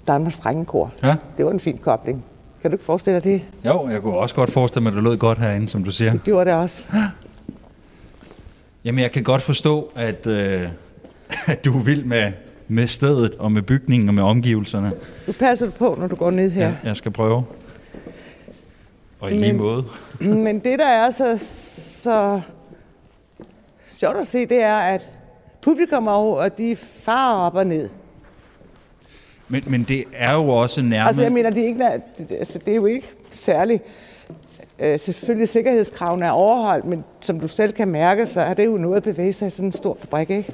Danmarks 0.08 0.40
Drengekor. 0.40 0.92
Ja. 1.04 1.16
Det 1.38 1.46
var 1.46 1.52
en 1.52 1.60
fin 1.60 1.78
kobling. 1.78 2.26
Kan 2.68 2.72
du 2.72 2.76
ikke 2.76 2.86
forestille 2.86 3.20
dig 3.20 3.24
det? 3.24 3.42
Jo, 3.66 3.90
jeg 3.90 4.02
kunne 4.02 4.18
også 4.18 4.36
godt 4.36 4.52
forestille 4.52 4.84
mig, 4.84 4.90
at 4.90 4.96
det 4.96 5.04
lød 5.04 5.18
godt 5.18 5.38
herinde, 5.38 5.70
som 5.70 5.84
du 5.84 5.92
siger. 5.92 6.12
Det 6.12 6.24
gjorde 6.24 6.52
det 6.52 6.60
også. 6.60 6.90
Jamen, 8.84 9.00
jeg 9.00 9.12
kan 9.12 9.24
godt 9.24 9.42
forstå, 9.42 9.92
at, 9.96 10.28
øh, 10.28 10.64
at 11.48 11.66
du 11.66 11.80
er 11.80 11.84
vild 11.84 12.04
med, 12.04 12.32
med 12.68 12.88
stedet 12.88 13.36
og 13.36 13.52
med 13.52 13.62
bygningen 13.62 14.10
og 14.10 14.16
med 14.16 14.24
omgivelserne. 14.24 14.92
Du 15.28 15.32
passer 15.32 15.70
på, 15.70 15.96
når 16.00 16.08
du 16.08 16.16
går 16.16 16.32
ned 16.32 16.52
her. 16.52 16.68
Ja, 16.68 16.76
jeg 16.84 16.96
skal 16.96 17.12
prøve. 17.12 17.44
Og 19.20 19.32
i 19.32 19.34
men, 19.34 19.42
lige 19.42 19.54
måde. 19.54 19.86
men 20.46 20.60
det, 20.60 20.80
der 20.80 20.88
er 20.88 21.10
så, 21.10 21.38
så 22.12 22.42
sjovt 23.90 24.18
at 24.18 24.28
se, 24.28 24.46
det 24.46 24.62
er, 24.62 24.78
at 24.78 25.12
publikum 25.62 26.08
og 26.08 26.58
de 26.58 26.76
farer 26.76 27.38
op 27.38 27.56
og 27.56 27.68
ned. 27.68 27.90
Men, 29.50 29.64
men 29.68 29.84
det 29.84 30.04
er 30.14 30.34
jo 30.34 30.50
også 30.50 30.82
nærmest... 30.82 31.08
Altså 31.08 31.24
jeg 31.24 31.32
mener, 31.32 31.50
det 31.50 31.64
er, 31.64 31.68
ikke, 31.68 31.86
altså, 32.30 32.60
det 32.66 32.72
er 32.72 32.76
jo 32.76 32.86
ikke 32.86 33.08
særligt... 33.32 33.84
Øh, 34.80 35.00
selvfølgelig 35.00 35.50
sikkerhedskravene 35.50 36.26
er 36.26 36.32
overholdt, 36.32 36.86
men 36.86 37.04
som 37.22 37.40
du 37.40 37.48
selv 37.48 37.74
kan 37.74 37.88
mærke, 37.88 38.26
så 38.26 38.42
er 38.42 38.54
det 38.54 38.66
jo 38.66 38.78
noget 38.78 38.98
at 38.98 39.04
bevæge 39.04 39.34
sig 39.34 39.48
i 39.48 39.50
sådan 39.50 39.68
en 39.68 39.72
stor 39.72 39.98
fabrik, 40.00 40.30
ikke? 40.30 40.54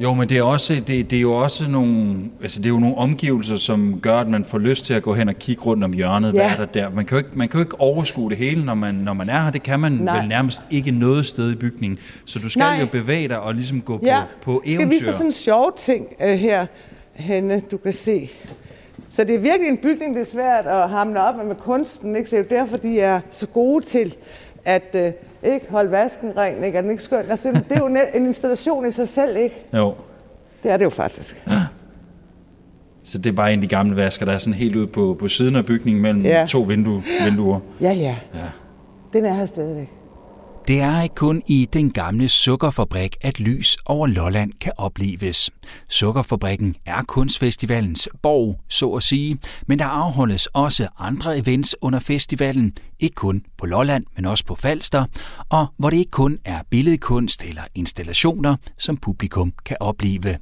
Jo, 0.00 0.14
men 0.14 0.28
det 0.28 0.38
er, 0.38 0.42
også, 0.42 0.74
det, 0.74 1.10
det 1.10 1.16
er 1.16 1.20
jo 1.20 1.32
også 1.32 1.70
nogle, 1.70 2.16
altså 2.42 2.58
det 2.58 2.66
er 2.66 2.70
jo 2.70 2.78
nogle 2.78 2.96
omgivelser, 2.96 3.56
som 3.56 4.00
gør, 4.02 4.16
at 4.16 4.28
man 4.28 4.44
får 4.44 4.58
lyst 4.58 4.84
til 4.84 4.94
at 4.94 5.02
gå 5.02 5.14
hen 5.14 5.28
og 5.28 5.34
kigge 5.34 5.62
rundt 5.62 5.84
om 5.84 5.92
hjørnet. 5.92 6.28
Ja. 6.28 6.32
Hvad 6.32 6.50
er 6.50 6.56
der 6.56 6.80
der? 6.80 6.90
Man 6.90 7.04
kan, 7.04 7.14
jo 7.14 7.18
ikke, 7.18 7.30
man 7.34 7.48
kan 7.48 7.58
jo 7.58 7.64
ikke 7.64 7.80
overskue 7.80 8.30
det 8.30 8.38
hele, 8.38 8.64
når 8.64 8.74
man, 8.74 8.94
når 8.94 9.14
man 9.14 9.28
er 9.28 9.42
her. 9.42 9.50
Det 9.50 9.62
kan 9.62 9.80
man 9.80 9.92
Nej. 9.92 10.18
vel 10.18 10.28
nærmest 10.28 10.62
ikke 10.70 10.90
noget 10.90 11.26
sted 11.26 11.52
i 11.52 11.54
bygningen. 11.54 11.98
Så 12.24 12.38
du 12.38 12.48
skal 12.48 12.60
Nej. 12.60 12.78
jo 12.80 12.86
bevæge 12.86 13.28
dig 13.28 13.40
og 13.40 13.54
ligesom 13.54 13.80
gå 13.80 14.00
ja. 14.02 14.20
på, 14.20 14.52
på 14.52 14.62
eventyr. 14.64 14.70
Jeg 14.70 14.80
skal 14.80 14.90
vise 14.90 15.06
dig 15.06 15.14
sådan 15.14 15.26
en 15.26 15.32
sjov 15.32 15.72
ting 15.76 16.06
uh, 16.20 16.26
her 16.26 16.66
henne, 17.16 17.60
du 17.70 17.76
kan 17.76 17.92
se. 17.92 18.30
Så 19.08 19.24
det 19.24 19.34
er 19.34 19.38
virkelig 19.38 19.70
en 19.70 19.78
bygning, 19.78 20.14
det 20.14 20.20
er 20.20 20.26
svært 20.26 20.66
at 20.66 20.90
hamle 20.90 21.20
op 21.20 21.46
med 21.46 21.54
kunsten. 21.54 22.16
Ikke? 22.16 22.30
Så 22.30 22.36
det 22.36 22.52
er 22.52 22.56
derfor, 22.56 22.76
de 22.76 23.00
er 23.00 23.20
så 23.30 23.46
gode 23.46 23.84
til 23.84 24.14
at 24.64 24.94
øh, 24.94 25.12
ikke 25.42 25.66
holde 25.70 25.90
vasken 25.90 26.36
ren. 26.36 26.64
Ikke? 26.64 26.78
Er 26.78 26.82
den 26.82 26.90
ikke 26.90 27.02
skøn? 27.02 27.24
Altså, 27.28 27.50
det 27.68 27.76
er 27.76 27.78
jo 27.78 27.86
en 28.14 28.26
installation 28.26 28.86
i 28.86 28.90
sig 28.90 29.08
selv, 29.08 29.36
ikke? 29.36 29.66
Jo. 29.74 29.94
Det 30.62 30.70
er 30.70 30.76
det 30.76 30.84
jo 30.84 30.90
faktisk. 30.90 31.42
Ja. 31.46 31.62
Så 33.02 33.18
det 33.18 33.30
er 33.30 33.34
bare 33.34 33.52
en 33.52 33.58
af 33.58 33.60
de 33.60 33.68
gamle 33.68 33.96
vasker, 33.96 34.26
der 34.26 34.32
er 34.32 34.38
sådan 34.38 34.54
helt 34.54 34.76
ude 34.76 34.86
på, 34.86 35.16
på 35.18 35.28
siden 35.28 35.56
af 35.56 35.66
bygningen 35.66 36.02
mellem 36.02 36.22
ja. 36.22 36.46
to 36.48 36.60
vindue, 36.60 37.02
vinduer. 37.24 37.60
Ja, 37.80 37.92
ja, 37.92 38.16
ja. 38.34 38.40
Den 39.12 39.24
er 39.24 39.34
her 39.34 39.46
stadigvæk. 39.46 39.88
Det 40.68 40.80
er 40.80 41.02
ikke 41.02 41.14
kun 41.14 41.42
i 41.46 41.68
den 41.72 41.90
gamle 41.90 42.28
sukkerfabrik, 42.28 43.16
at 43.20 43.40
lys 43.40 43.76
over 43.84 44.06
Lolland 44.06 44.52
kan 44.60 44.72
opleves. 44.76 45.50
Sukkerfabrikken 45.88 46.76
er 46.86 47.02
kunstfestivalens 47.02 48.08
borg, 48.22 48.60
så 48.68 48.90
at 48.90 49.02
sige, 49.02 49.38
men 49.66 49.78
der 49.78 49.84
afholdes 49.84 50.46
også 50.46 50.88
andre 50.98 51.38
events 51.38 51.76
under 51.80 51.98
festivalen, 51.98 52.72
ikke 53.00 53.14
kun 53.14 53.42
på 53.58 53.66
Lolland, 53.66 54.04
men 54.16 54.24
også 54.24 54.44
på 54.44 54.54
Falster, 54.54 55.04
og 55.48 55.66
hvor 55.76 55.90
det 55.90 55.96
ikke 55.96 56.10
kun 56.10 56.38
er 56.44 56.60
billedkunst 56.70 57.44
eller 57.44 57.62
installationer, 57.74 58.56
som 58.78 58.96
publikum 58.96 59.52
kan 59.64 59.76
opleve. 59.80 60.38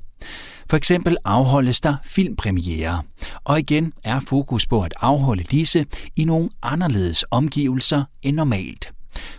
For 0.71 0.77
eksempel 0.77 1.17
afholdes 1.25 1.81
der 1.81 1.97
filmpremiere, 2.05 3.03
og 3.45 3.59
igen 3.59 3.93
er 4.05 4.21
fokus 4.21 4.67
på 4.67 4.83
at 4.83 4.95
afholde 5.01 5.43
disse 5.43 5.87
i 6.17 6.25
nogle 6.25 6.51
anderledes 6.63 7.25
omgivelser 7.31 8.05
end 8.23 8.37
normalt. 8.37 8.93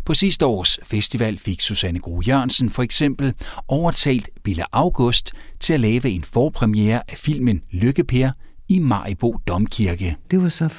På 0.05 0.13
sidste 0.13 0.45
års 0.45 0.79
festival 0.83 1.37
fik 1.37 1.61
Susanne 1.61 1.99
Gro 1.99 2.21
Jørgensen 2.27 2.69
for 2.69 2.83
eksempel 2.83 3.33
overtalt 3.67 4.29
Bille 4.43 4.63
August 4.71 5.31
til 5.59 5.73
at 5.73 5.79
lave 5.79 6.09
en 6.09 6.23
forpremiere 6.23 7.01
af 7.07 7.17
filmen 7.17 7.61
Lykkeper 7.71 8.31
i 8.69 8.79
Maribo 8.79 9.37
Domkirke. 9.47 10.17
Det 10.31 10.41
var 10.41 10.49
så 10.49 10.73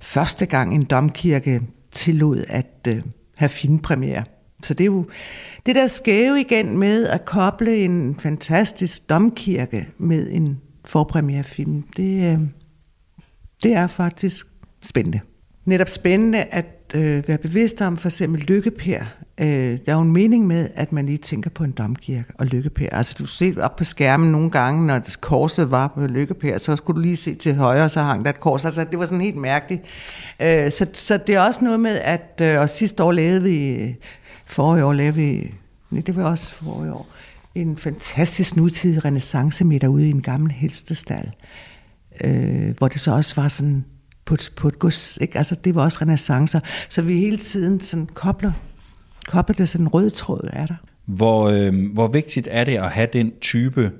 første 0.00 0.46
gang 0.46 0.74
en 0.74 0.84
domkirke 0.84 1.60
tillod 1.92 2.44
at 2.48 2.88
øh, 2.88 3.02
have 3.36 3.48
filmpremiere. 3.48 4.24
Så 4.62 4.74
det 4.74 4.84
er 4.84 4.86
jo 4.86 5.08
det 5.66 5.74
der 5.74 5.86
skæve 5.86 6.40
igen 6.40 6.78
med 6.78 7.06
at 7.06 7.24
koble 7.24 7.84
en 7.84 8.14
fantastisk 8.14 9.08
domkirke 9.08 9.88
med 9.98 10.28
en 10.30 10.60
forpremierefilm, 10.84 11.82
det, 11.82 12.32
øh, 12.32 12.38
det 13.62 13.72
er 13.72 13.86
faktisk 13.86 14.46
spændende. 14.82 15.20
Netop 15.64 15.88
spændende 15.88 16.42
at 16.42 16.79
øh, 16.94 17.28
være 17.28 17.38
bevidst 17.38 17.82
om 17.82 17.96
for 17.96 18.08
eksempel 18.08 18.40
lykkepær. 18.40 19.00
Øh, 19.40 19.78
der 19.86 19.92
er 19.92 19.92
jo 19.92 20.00
en 20.00 20.12
mening 20.12 20.46
med, 20.46 20.68
at 20.74 20.92
man 20.92 21.06
lige 21.06 21.18
tænker 21.18 21.50
på 21.50 21.64
en 21.64 21.70
domkirke 21.70 22.32
og 22.34 22.46
lykkepær. 22.46 22.88
Altså 22.90 23.16
du 23.18 23.26
ser 23.26 23.62
op 23.62 23.76
på 23.76 23.84
skærmen 23.84 24.32
nogle 24.32 24.50
gange, 24.50 24.86
når 24.86 25.02
korset 25.20 25.70
var 25.70 25.88
på 25.88 26.06
lykkepær, 26.06 26.58
så 26.58 26.76
skulle 26.76 26.96
du 26.96 27.00
lige 27.00 27.16
se 27.16 27.34
til 27.34 27.54
højre, 27.54 27.88
så 27.88 28.02
hang 28.02 28.24
der 28.24 28.30
et 28.30 28.40
kors. 28.40 28.64
Altså 28.64 28.84
det 28.84 28.98
var 28.98 29.04
sådan 29.04 29.20
helt 29.20 29.36
mærkeligt. 29.36 29.82
Øh, 30.42 30.70
så, 30.70 30.86
så 30.92 31.16
det 31.26 31.34
er 31.34 31.40
også 31.40 31.64
noget 31.64 31.80
med, 31.80 31.98
at 31.98 32.40
øh, 32.42 32.60
og 32.60 32.70
sidste 32.70 33.02
år 33.02 33.12
lavede 33.12 33.42
vi, 33.42 33.96
forrige 34.46 34.84
år 34.84 34.92
lavede 34.92 35.14
vi, 35.14 35.54
nej, 35.90 36.02
det 36.06 36.16
var 36.16 36.24
også 36.24 36.54
forrige 36.54 36.92
år, 36.92 37.08
en 37.54 37.76
fantastisk 37.76 38.56
nutidig 38.56 39.04
renaissance 39.04 39.64
med 39.64 39.88
ude 39.88 40.06
i 40.06 40.10
en 40.10 40.22
gammel 40.22 40.52
helstestal, 40.52 41.30
øh, 42.24 42.76
hvor 42.78 42.88
det 42.88 43.00
så 43.00 43.12
også 43.12 43.40
var 43.40 43.48
sådan 43.48 43.84
på 44.30 44.34
et, 44.34 44.52
på 44.56 44.68
et 44.68 44.78
gods. 44.78 45.18
Ikke? 45.20 45.38
Altså, 45.38 45.54
det 45.54 45.74
var 45.74 45.82
også 45.82 45.98
renaissancer. 46.02 46.60
Så 46.88 47.02
vi 47.02 47.16
hele 47.16 47.36
tiden 47.36 47.80
sådan 47.80 48.08
kobler, 48.14 48.52
kobler 49.28 49.56
det 49.56 49.68
sådan 49.68 49.86
en 49.86 49.88
rød 49.88 50.10
tråd 50.10 50.50
er 50.52 50.66
der. 50.66 50.74
Hvor, 51.06 51.48
øh, 51.48 51.92
hvor 51.94 52.08
vigtigt 52.08 52.48
er 52.50 52.64
det 52.64 52.76
at 52.76 52.90
have 52.90 53.08
den 53.12 53.32
type 53.40 53.92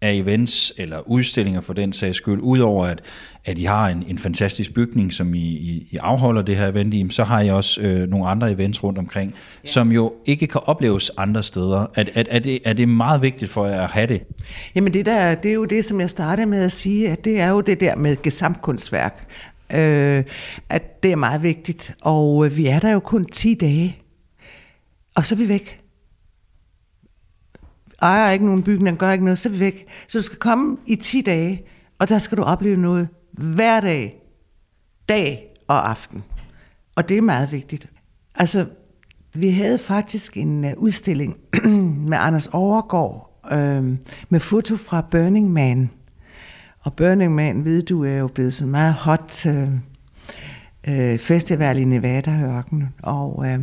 af 0.00 0.12
events 0.12 0.72
eller 0.76 1.08
udstillinger 1.08 1.60
for 1.60 1.72
den 1.72 1.92
sags 1.92 2.16
skyld, 2.16 2.40
udover 2.40 2.86
at, 2.86 3.00
at 3.44 3.58
I 3.58 3.64
har 3.64 3.88
en, 3.88 4.04
en 4.08 4.18
fantastisk 4.18 4.74
bygning, 4.74 5.12
som 5.12 5.34
I, 5.34 5.38
I, 5.38 5.88
I 5.90 5.96
afholder 5.96 6.42
det 6.42 6.56
her 6.56 6.68
event 6.68 6.94
i, 6.94 7.06
så 7.10 7.24
har 7.24 7.40
I 7.40 7.50
også 7.50 7.80
øh, 7.80 8.08
nogle 8.08 8.28
andre 8.28 8.52
events 8.52 8.84
rundt 8.84 8.98
omkring, 8.98 9.34
ja. 9.64 9.68
som 9.68 9.92
jo 9.92 10.12
ikke 10.26 10.46
kan 10.46 10.60
opleves 10.64 11.10
andre 11.16 11.42
steder. 11.42 11.86
Er, 11.94 12.04
er, 12.14 12.24
er, 12.30 12.38
det, 12.38 12.58
er 12.64 12.72
det 12.72 12.88
meget 12.88 13.22
vigtigt 13.22 13.50
for 13.50 13.66
jer 13.66 13.82
at 13.82 13.90
have 13.90 14.06
det? 14.06 14.22
Jamen 14.74 14.94
det, 14.94 15.06
der, 15.06 15.34
det 15.34 15.50
er 15.50 15.54
jo 15.54 15.64
det, 15.64 15.84
som 15.84 16.00
jeg 16.00 16.10
startede 16.10 16.46
med 16.46 16.62
at 16.62 16.72
sige, 16.72 17.10
at 17.10 17.24
det 17.24 17.40
er 17.40 17.48
jo 17.48 17.60
det 17.60 17.80
der 17.80 17.96
med 17.96 18.16
gesamtkunstværk. 18.22 19.28
Øh, 19.74 20.24
at 20.68 21.02
det 21.02 21.12
er 21.12 21.16
meget 21.16 21.42
vigtigt, 21.42 21.94
og 22.00 22.46
øh, 22.46 22.56
vi 22.56 22.66
er 22.66 22.78
der 22.78 22.90
jo 22.90 23.00
kun 23.00 23.24
10 23.24 23.54
dage, 23.54 23.96
og 25.14 25.26
så 25.26 25.34
er 25.34 25.38
vi 25.38 25.48
væk 25.48 25.87
ejer 28.02 28.30
ikke 28.30 28.46
nogen 28.46 28.62
bygning, 28.62 28.98
gør 28.98 29.12
ikke 29.12 29.24
noget, 29.24 29.38
så 29.38 29.48
er 29.48 29.52
vi 29.52 29.60
væk. 29.60 29.86
Så 30.08 30.18
du 30.18 30.22
skal 30.22 30.38
komme 30.38 30.76
i 30.86 30.96
10 30.96 31.20
dage, 31.20 31.62
og 31.98 32.08
der 32.08 32.18
skal 32.18 32.38
du 32.38 32.42
opleve 32.42 32.76
noget 32.76 33.08
hver 33.32 33.80
dag, 33.80 34.22
dag 35.08 35.54
og 35.68 35.90
aften. 35.90 36.24
Og 36.96 37.08
det 37.08 37.18
er 37.18 37.22
meget 37.22 37.52
vigtigt. 37.52 37.88
Altså, 38.34 38.66
vi 39.34 39.50
havde 39.50 39.78
faktisk 39.78 40.36
en 40.36 40.64
øh, 40.64 40.72
udstilling 40.76 41.36
med 42.10 42.18
Anders 42.20 42.46
Overgaard, 42.46 43.40
øh, 43.52 43.96
med 44.28 44.40
foto 44.40 44.76
fra 44.76 45.00
Burning 45.10 45.50
Man. 45.50 45.90
Og 46.80 46.94
Burning 46.94 47.34
Man, 47.34 47.64
ved 47.64 47.82
du, 47.82 48.04
er 48.04 48.16
jo 48.16 48.26
blevet 48.26 48.54
så 48.54 48.66
meget 48.66 48.94
hot 48.94 49.46
øh, 49.46 49.68
øh, 50.88 51.18
festival 51.18 51.78
i 51.78 51.84
Nevada-ørkenen. 51.84 52.88
Og, 53.02 53.46
øh, 53.46 53.60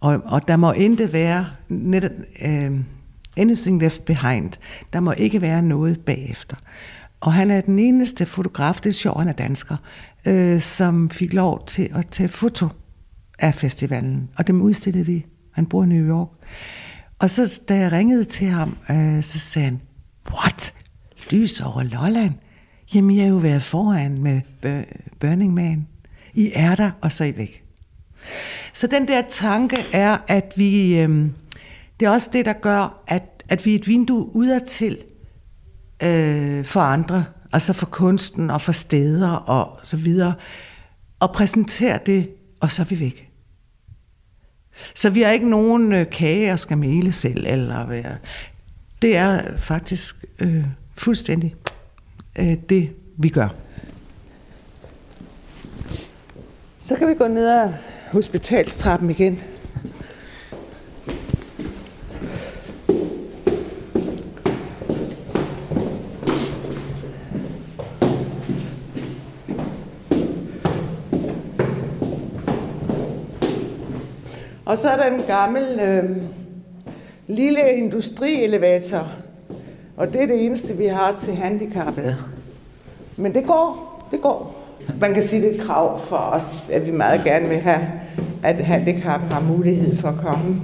og, 0.00 0.22
og 0.24 0.48
der 0.48 0.56
må 0.56 0.72
ikke 0.72 1.12
være 1.12 1.46
netop... 1.68 2.10
Øh, 2.44 2.80
Anything 3.36 3.82
left 3.82 4.04
behind. 4.04 4.52
Der 4.92 5.00
må 5.00 5.12
ikke 5.12 5.40
være 5.40 5.62
noget 5.62 6.00
bagefter. 6.00 6.56
Og 7.20 7.32
han 7.32 7.50
er 7.50 7.60
den 7.60 7.78
eneste 7.78 8.26
fotograf, 8.26 8.74
det 8.74 8.86
er 8.86 8.92
sjovt, 8.92 9.18
han 9.18 9.28
er 9.28 9.32
dansker, 9.32 9.76
øh, 10.26 10.60
som 10.60 11.10
fik 11.10 11.32
lov 11.32 11.66
til 11.66 11.90
at 11.94 12.06
tage 12.06 12.28
foto 12.28 12.68
af 13.38 13.54
festivalen. 13.54 14.28
Og 14.36 14.46
dem 14.46 14.62
udstillede 14.62 15.06
vi. 15.06 15.26
Han 15.50 15.66
bor 15.66 15.84
i 15.84 15.86
New 15.86 16.08
York. 16.08 16.28
Og 17.18 17.30
så 17.30 17.60
da 17.68 17.76
jeg 17.76 17.92
ringede 17.92 18.24
til 18.24 18.46
ham, 18.46 18.76
øh, 18.90 19.22
så 19.22 19.38
sagde 19.38 19.64
han, 19.64 19.80
what? 20.32 20.74
Lys 21.30 21.60
over 21.60 21.82
Lolland? 21.82 22.32
Jamen, 22.94 23.16
jeg 23.16 23.24
har 23.24 23.30
jo 23.30 23.36
været 23.36 23.62
foran 23.62 24.22
med 24.22 24.40
Burning 25.20 25.54
Man. 25.54 25.86
I 26.34 26.52
er 26.54 26.74
der, 26.74 26.90
og 27.00 27.12
så 27.12 27.24
er 27.24 27.28
I 27.28 27.36
væk. 27.36 27.64
Så 28.72 28.86
den 28.86 29.08
der 29.08 29.22
tanke 29.28 29.76
er, 29.92 30.16
at 30.28 30.52
vi... 30.56 30.98
Øh, 30.98 31.26
det 32.00 32.06
er 32.06 32.10
også 32.10 32.30
det, 32.32 32.44
der 32.44 32.52
gør, 32.52 33.02
at, 33.06 33.44
at 33.48 33.66
vi 33.66 33.70
er 33.74 33.78
et 33.78 33.88
vindue 33.88 34.36
udadtil 34.36 34.98
øh, 36.02 36.64
for 36.64 36.80
andre, 36.80 37.24
altså 37.52 37.72
for 37.72 37.86
kunsten 37.86 38.50
og 38.50 38.60
for 38.60 38.72
steder 38.72 39.30
og 39.30 39.78
så 39.82 39.96
videre, 39.96 40.34
og 41.20 41.32
præsenterer 41.32 41.98
det, 41.98 42.30
og 42.60 42.72
så 42.72 42.82
er 42.82 42.86
vi 42.86 43.00
væk. 43.00 43.30
Så 44.94 45.10
vi 45.10 45.22
har 45.22 45.30
ikke 45.30 45.50
nogen 45.50 45.92
øh, 45.92 46.10
kage 46.10 46.52
og 46.52 46.58
skal 46.58 46.78
male 46.78 47.12
selv, 47.12 47.46
eller 47.46 47.86
være. 47.86 48.16
Det 49.02 49.16
er 49.16 49.56
faktisk 49.56 50.24
øh, 50.38 50.64
fuldstændig 50.94 51.54
øh, 52.38 52.56
det, 52.68 52.92
vi 53.16 53.28
gør. 53.28 53.48
Så 56.80 56.96
kan 56.96 57.08
vi 57.08 57.14
gå 57.14 57.28
ned 57.28 57.48
ad 57.48 57.72
hospitalstrappen 58.12 59.10
igen. 59.10 59.40
Og 74.64 74.78
så 74.78 74.88
er 74.88 74.96
der 74.96 75.04
en 75.04 75.22
gammel 75.26 75.62
øh, 75.80 76.16
lille 77.26 77.72
industrielevator, 77.76 79.08
og 79.96 80.12
det 80.12 80.22
er 80.22 80.26
det 80.26 80.44
eneste, 80.44 80.76
vi 80.76 80.86
har 80.86 81.16
til 81.20 81.34
handicappede. 81.34 82.16
Men 83.16 83.34
det 83.34 83.46
går, 83.46 84.06
det 84.10 84.20
går. 84.20 84.64
Man 85.00 85.12
kan 85.14 85.22
sige, 85.22 85.42
det 85.42 85.50
er 85.50 85.54
et 85.54 85.66
krav 85.66 86.00
for 86.00 86.16
os, 86.16 86.64
at 86.72 86.86
vi 86.86 86.92
meget 86.92 87.24
gerne 87.24 87.48
vil 87.48 87.58
have, 87.58 87.80
at 88.42 88.56
handicap 88.56 89.20
har 89.20 89.40
mulighed 89.40 89.96
for 89.96 90.08
at 90.08 90.16
komme. 90.22 90.60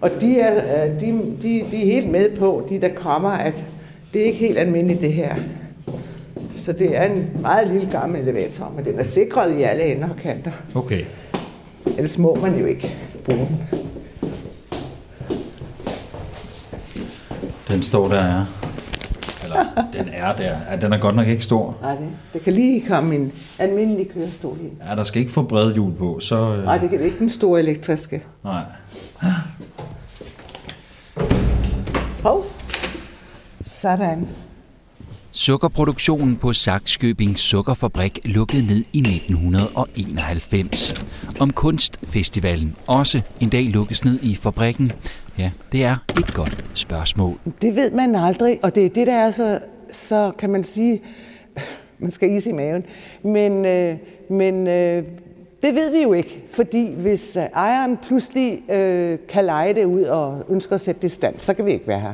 Og 0.00 0.10
de 0.20 0.40
er, 0.40 0.84
øh, 0.84 1.00
de, 1.00 1.06
de, 1.42 1.64
de 1.70 1.82
er 1.82 1.86
helt 1.86 2.10
med 2.10 2.36
på, 2.36 2.66
de 2.68 2.80
der 2.80 2.94
kommer, 2.94 3.30
at 3.30 3.66
det 4.14 4.20
er 4.20 4.26
ikke 4.26 4.38
helt 4.38 4.58
almindeligt 4.58 5.00
det 5.00 5.12
her. 5.12 5.34
Så 6.50 6.72
det 6.72 6.96
er 6.96 7.02
en 7.02 7.30
meget 7.40 7.68
lille 7.68 7.90
gammel 7.90 8.20
elevator, 8.20 8.72
men 8.76 8.84
den 8.84 8.98
er 8.98 9.02
sikret 9.02 9.58
i 9.58 9.62
alle 9.62 9.84
ender 9.84 10.08
og 10.08 10.16
kanter. 10.16 10.50
Okay. 10.74 11.00
Ellers 11.86 12.18
må 12.18 12.34
man 12.34 12.58
jo 12.58 12.66
ikke 12.66 12.96
bruge 13.26 13.46
den. 13.48 13.68
Den 17.68 17.82
står 17.82 18.08
der, 18.08 18.26
ja. 18.26 18.42
Eller, 19.44 19.64
den 19.92 20.08
er 20.12 20.36
der. 20.36 20.56
Ja, 20.70 20.76
den 20.76 20.92
er 20.92 20.98
godt 20.98 21.16
nok 21.16 21.26
ikke 21.28 21.44
stor. 21.44 21.76
Nej, 21.82 21.94
det, 21.94 22.08
det 22.32 22.42
kan 22.42 22.52
lige 22.52 22.86
komme 22.88 23.14
en 23.14 23.32
almindelig 23.58 24.08
kørestol 24.10 24.58
ind. 24.60 24.72
Ja, 24.88 24.94
der 24.94 25.04
skal 25.04 25.20
ikke 25.20 25.32
få 25.32 25.42
brede 25.42 25.74
hjul 25.74 25.94
på, 25.94 26.20
så... 26.20 26.36
Øh... 26.36 26.64
Nej, 26.64 26.78
det 26.78 26.90
kan 26.90 27.00
ikke 27.00 27.18
den 27.18 27.30
store 27.30 27.60
elektriske. 27.60 28.22
Nej. 28.44 28.62
Hov. 32.22 32.44
Sådan. 33.62 34.28
Sukkerproduktionen 35.38 36.36
på 36.36 36.52
Saxkøbing 36.52 37.38
Sukkerfabrik 37.38 38.20
lukkede 38.24 38.66
ned 38.66 38.84
i 38.92 38.98
1991. 38.98 41.04
Om 41.40 41.50
kunstfestivalen 41.50 42.76
også 42.86 43.20
en 43.40 43.48
dag 43.48 43.64
lukkes 43.64 44.04
ned 44.04 44.18
i 44.22 44.34
fabrikken, 44.34 44.92
ja, 45.38 45.50
det 45.72 45.84
er 45.84 45.96
et 46.18 46.34
godt 46.34 46.64
spørgsmål. 46.74 47.38
Det 47.62 47.76
ved 47.76 47.90
man 47.90 48.14
aldrig, 48.14 48.58
og 48.62 48.74
det 48.74 48.86
er 48.86 48.88
det, 48.88 49.06
der 49.06 49.14
er 49.14 49.30
så, 49.30 49.58
så 49.92 50.32
kan 50.38 50.50
man 50.50 50.64
sige, 50.64 51.02
man 51.98 52.10
skal 52.10 52.30
is 52.30 52.46
i 52.46 52.52
maven. 52.52 52.84
Men, 53.22 53.66
øh, 53.66 53.96
men 54.30 54.68
øh, 54.68 55.04
det 55.62 55.74
ved 55.74 55.92
vi 55.92 56.02
jo 56.02 56.12
ikke, 56.12 56.44
fordi 56.50 56.94
hvis 56.94 57.36
øh, 57.36 57.42
ejeren 57.42 57.96
pludselig 57.96 58.70
øh, 58.70 59.18
kan 59.28 59.44
lege 59.44 59.74
det 59.74 59.84
ud 59.84 60.02
og 60.02 60.44
ønsker 60.48 60.74
at 60.74 60.80
sætte 60.80 61.02
det 61.02 61.08
i 61.08 61.14
stand, 61.14 61.38
så 61.38 61.54
kan 61.54 61.66
vi 61.66 61.72
ikke 61.72 61.88
være 61.88 62.00
her. 62.00 62.12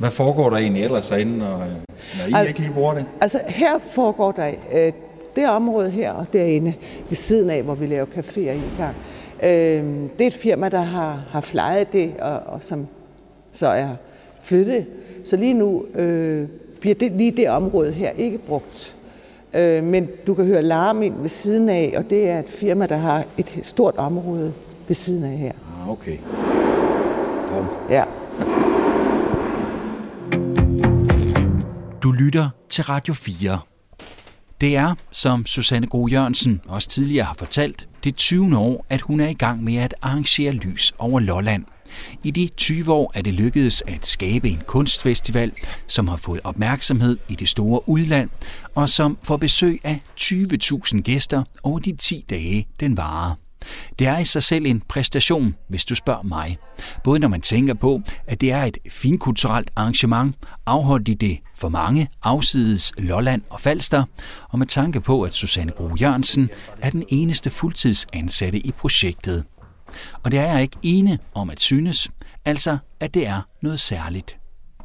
Hvad 0.00 0.10
foregår 0.10 0.50
der 0.50 0.56
egentlig 0.56 0.84
ellers 0.84 1.08
herinde, 1.08 1.38
når, 1.38 1.48
når 1.58 2.28
I 2.28 2.32
Al- 2.34 2.48
ikke 2.48 2.60
lige 2.60 2.72
bruger 2.72 2.94
det? 2.94 3.04
Altså 3.20 3.40
her 3.46 3.78
foregår 3.78 4.32
der 4.32 4.50
øh, 4.74 4.92
det 5.36 5.48
område 5.48 5.90
her 5.90 6.12
og 6.12 6.26
derinde 6.32 6.74
ved 7.08 7.16
siden 7.16 7.50
af, 7.50 7.62
hvor 7.62 7.74
vi 7.74 7.86
laver 7.86 8.06
caféer 8.16 8.38
i 8.40 8.60
gang. 8.78 8.96
Øh, 9.42 10.08
det 10.18 10.20
er 10.20 10.26
et 10.26 10.34
firma, 10.34 10.68
der 10.68 10.80
har, 10.80 11.22
har 11.30 11.40
flejet 11.40 11.92
det, 11.92 12.12
og, 12.20 12.40
og 12.46 12.64
som 12.64 12.86
så 13.52 13.66
er 13.66 13.88
flyttet. 14.42 14.86
Så 15.24 15.36
lige 15.36 15.54
nu 15.54 15.84
øh, 15.94 16.48
bliver 16.80 16.94
det, 16.94 17.12
lige 17.12 17.30
det 17.30 17.48
område 17.50 17.92
her 17.92 18.10
ikke 18.10 18.38
brugt. 18.38 18.96
Øh, 19.54 19.84
men 19.84 20.08
du 20.26 20.34
kan 20.34 20.44
høre 20.44 20.62
larm 20.62 21.02
ind 21.02 21.14
ved 21.20 21.28
siden 21.28 21.68
af, 21.68 21.94
og 21.96 22.10
det 22.10 22.28
er 22.30 22.38
et 22.38 22.50
firma, 22.50 22.86
der 22.86 22.96
har 22.96 23.24
et 23.38 23.58
stort 23.62 23.94
område 23.96 24.52
ved 24.88 24.94
siden 24.94 25.24
af 25.24 25.38
her. 25.38 25.52
Ah, 25.82 25.90
okay. 25.90 26.16
Bum. 27.48 27.66
Ja. 27.90 28.04
Du 32.02 32.12
lytter 32.12 32.50
til 32.68 32.84
Radio 32.84 33.14
4. 33.14 33.60
Det 34.60 34.76
er, 34.76 34.94
som 35.12 35.46
Susanne 35.46 35.86
Gro 35.86 36.08
Jørgensen 36.08 36.60
også 36.66 36.88
tidligere 36.88 37.24
har 37.24 37.34
fortalt, 37.34 37.88
det 38.04 38.16
20. 38.16 38.58
år, 38.58 38.86
at 38.88 39.00
hun 39.00 39.20
er 39.20 39.28
i 39.28 39.34
gang 39.34 39.64
med 39.64 39.76
at 39.76 39.94
arrangere 40.02 40.52
lys 40.52 40.94
over 40.98 41.20
Lolland. 41.20 41.64
I 42.22 42.30
de 42.30 42.48
20 42.56 42.92
år 42.92 43.12
er 43.14 43.22
det 43.22 43.34
lykkedes 43.34 43.82
at 43.86 44.06
skabe 44.06 44.48
en 44.48 44.62
kunstfestival, 44.66 45.52
som 45.86 46.08
har 46.08 46.16
fået 46.16 46.40
opmærksomhed 46.44 47.18
i 47.28 47.34
det 47.34 47.48
store 47.48 47.88
udland, 47.88 48.30
og 48.74 48.88
som 48.88 49.18
får 49.22 49.36
besøg 49.36 49.80
af 49.84 50.00
20.000 50.20 51.00
gæster 51.00 51.44
over 51.62 51.78
de 51.78 51.96
10 51.96 52.24
dage, 52.30 52.68
den 52.80 52.96
varer. 52.96 53.34
Det 53.98 54.06
er 54.06 54.18
i 54.18 54.24
sig 54.24 54.42
selv 54.42 54.66
en 54.66 54.82
præstation, 54.88 55.54
hvis 55.68 55.84
du 55.84 55.94
spørger 55.94 56.22
mig. 56.22 56.58
Både 57.04 57.20
når 57.20 57.28
man 57.28 57.40
tænker 57.40 57.74
på, 57.74 58.02
at 58.26 58.40
det 58.40 58.52
er 58.52 58.62
et 58.62 58.78
finkulturelt 58.90 59.70
arrangement, 59.76 60.36
afholdt 60.66 61.08
i 61.08 61.14
det 61.14 61.38
for 61.56 61.68
mange 61.68 62.08
afsides 62.22 62.92
Lolland 62.98 63.42
og 63.50 63.60
Falster, 63.60 64.04
og 64.48 64.58
med 64.58 64.66
tanke 64.66 65.00
på, 65.00 65.22
at 65.22 65.34
Susanne 65.34 65.72
Gro 65.72 65.90
Jørgensen 66.00 66.50
er 66.82 66.90
den 66.90 67.04
eneste 67.08 67.50
fuldtidsansatte 67.50 68.58
i 68.58 68.72
projektet. 68.72 69.44
Og 70.22 70.30
det 70.30 70.38
er 70.38 70.52
jeg 70.52 70.62
ikke 70.62 70.76
ene 70.82 71.18
om 71.34 71.50
at 71.50 71.60
synes, 71.60 72.10
altså 72.44 72.78
at 73.00 73.14
det 73.14 73.26
er 73.26 73.42
noget 73.62 73.80
særligt. 73.80 74.36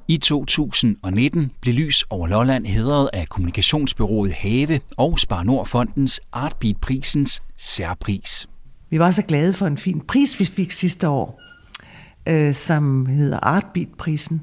I 0.07 0.17
2019 0.17 1.51
blev 1.61 1.73
Lys 1.73 2.05
over 2.09 2.28
Lolland 2.28 2.65
hedret 2.65 3.09
af 3.13 3.30
kommunikationsbyrået 3.30 4.34
Have 4.34 4.80
og 4.97 5.19
Spar 5.19 5.43
Nordfondens 5.43 6.21
Artbeat-prisens 6.32 7.43
særpris. 7.57 8.47
Vi 8.89 8.99
var 8.99 9.11
så 9.11 9.21
glade 9.21 9.53
for 9.53 9.67
en 9.67 9.77
fin 9.77 10.01
pris, 10.01 10.39
vi 10.39 10.45
fik 10.45 10.71
sidste 10.71 11.09
år, 11.09 11.41
øh, 12.27 12.53
som 12.53 13.05
hedder 13.05 13.39
Artbeat-prisen. 13.39 14.41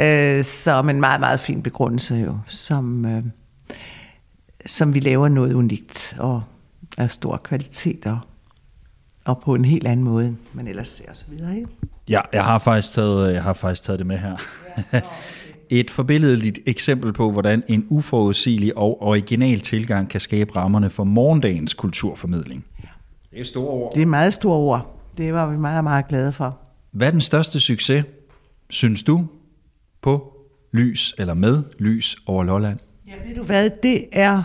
Øh, 0.00 0.44
som 0.44 0.88
en 0.88 1.00
meget, 1.00 1.20
meget 1.20 1.40
fin 1.40 1.62
begrundelse 1.62 2.14
jo, 2.14 2.38
som, 2.46 3.04
øh, 3.04 3.22
som 4.66 4.94
vi 4.94 5.00
laver 5.00 5.28
noget 5.28 5.52
unikt 5.52 6.16
og 6.18 6.42
af 6.98 7.10
stor 7.10 7.36
kvalitet 7.36 8.06
og, 8.06 8.18
og 9.24 9.40
på 9.44 9.54
en 9.54 9.64
helt 9.64 9.86
anden 9.86 10.04
måde, 10.04 10.36
man 10.52 10.68
ellers 10.68 10.88
ser 10.88 11.10
osv. 11.10 11.32
Ikke? 11.32 11.66
Ja, 12.08 12.20
jeg 12.32 12.44
har 12.44 12.58
faktisk 12.58 12.92
taget, 12.92 13.34
jeg 13.34 13.42
har 13.42 13.52
faktisk 13.52 13.82
taget 13.82 13.98
det 13.98 14.06
med 14.06 14.18
her. 14.18 14.36
Et 15.70 15.90
forbilledeligt 15.90 16.58
eksempel 16.66 17.12
på, 17.12 17.30
hvordan 17.30 17.62
en 17.68 17.86
uforudsigelig 17.88 18.78
og 18.78 19.02
original 19.02 19.60
tilgang 19.60 20.08
kan 20.08 20.20
skabe 20.20 20.56
rammerne 20.56 20.90
for 20.90 21.04
morgendagens 21.04 21.74
kulturformidling. 21.74 22.64
Det 23.30 23.40
er 23.40 23.44
store 23.44 23.68
ord. 23.68 23.94
Det 23.94 24.02
er 24.02 24.06
meget 24.06 24.34
store 24.34 24.56
ord. 24.56 25.00
Det 25.16 25.34
var 25.34 25.50
vi 25.50 25.56
meget, 25.56 25.84
meget 25.84 26.08
glade 26.08 26.32
for. 26.32 26.58
Hvad 26.90 27.06
er 27.06 27.10
den 27.10 27.20
største 27.20 27.60
succes, 27.60 28.04
synes 28.70 29.02
du, 29.02 29.26
på 30.02 30.32
lys 30.72 31.14
eller 31.18 31.34
med 31.34 31.62
lys 31.78 32.16
over 32.26 32.44
Lolland? 32.44 32.78
Ja, 33.06 33.12
ved 33.28 33.34
du 33.34 33.42
hvad, 33.42 33.70
det 33.82 34.06
er 34.12 34.42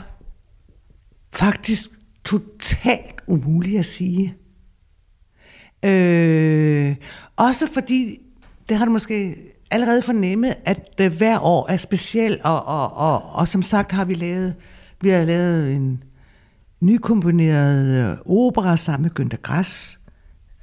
faktisk 1.34 1.90
totalt 2.26 3.22
umuligt 3.28 3.80
at 3.80 3.86
sige. 3.86 4.36
Øh, 5.86 6.96
også 7.36 7.68
fordi, 7.74 8.20
det 8.70 8.78
har 8.78 8.86
du 8.86 8.92
måske 8.92 9.36
allerede 9.72 10.02
fornemmet, 10.02 10.56
at 10.66 10.90
øh, 11.02 11.18
hver 11.18 11.40
år 11.40 11.70
er 11.70 11.78
speciel, 11.78 12.42
og, 12.44 12.66
og, 12.66 12.94
og, 12.94 13.22
og 13.30 13.48
som 13.48 13.62
sagt 13.62 13.92
har 13.92 14.06
vi 14.06 14.14
lavet, 14.14 14.56
vi 15.02 15.10
har 15.10 15.24
lavet 15.24 15.76
en 15.76 16.04
nykomponerede 16.84 18.12
øh, 18.12 18.18
opera 18.26 18.78
sammen 18.78 19.12
med 19.16 19.26
Günther 19.26 19.42
Grass. 19.42 20.00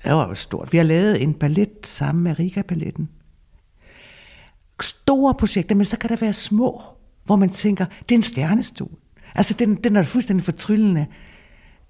Det 0.05 0.13
var 0.13 0.29
jo 0.29 0.35
stort. 0.35 0.73
Vi 0.73 0.77
har 0.77 0.85
lavet 0.85 1.23
en 1.23 1.35
ballet 1.35 1.87
sammen 1.87 2.25
med 2.25 2.39
Riga 2.39 2.63
Balletten. 2.63 3.09
Store 4.81 5.35
projekter, 5.35 5.75
men 5.75 5.85
så 5.85 5.99
kan 5.99 6.11
der 6.11 6.17
være 6.17 6.33
små, 6.33 6.83
hvor 7.25 7.37
man 7.37 7.51
tænker, 7.51 7.85
det 7.85 8.15
er 8.15 8.19
en 8.19 8.23
stjernestol. 8.23 8.91
Altså, 9.35 9.55
den, 9.55 9.75
den 9.75 9.97
er 9.97 10.03
fuldstændig 10.03 10.45
fortryllende. 10.45 11.07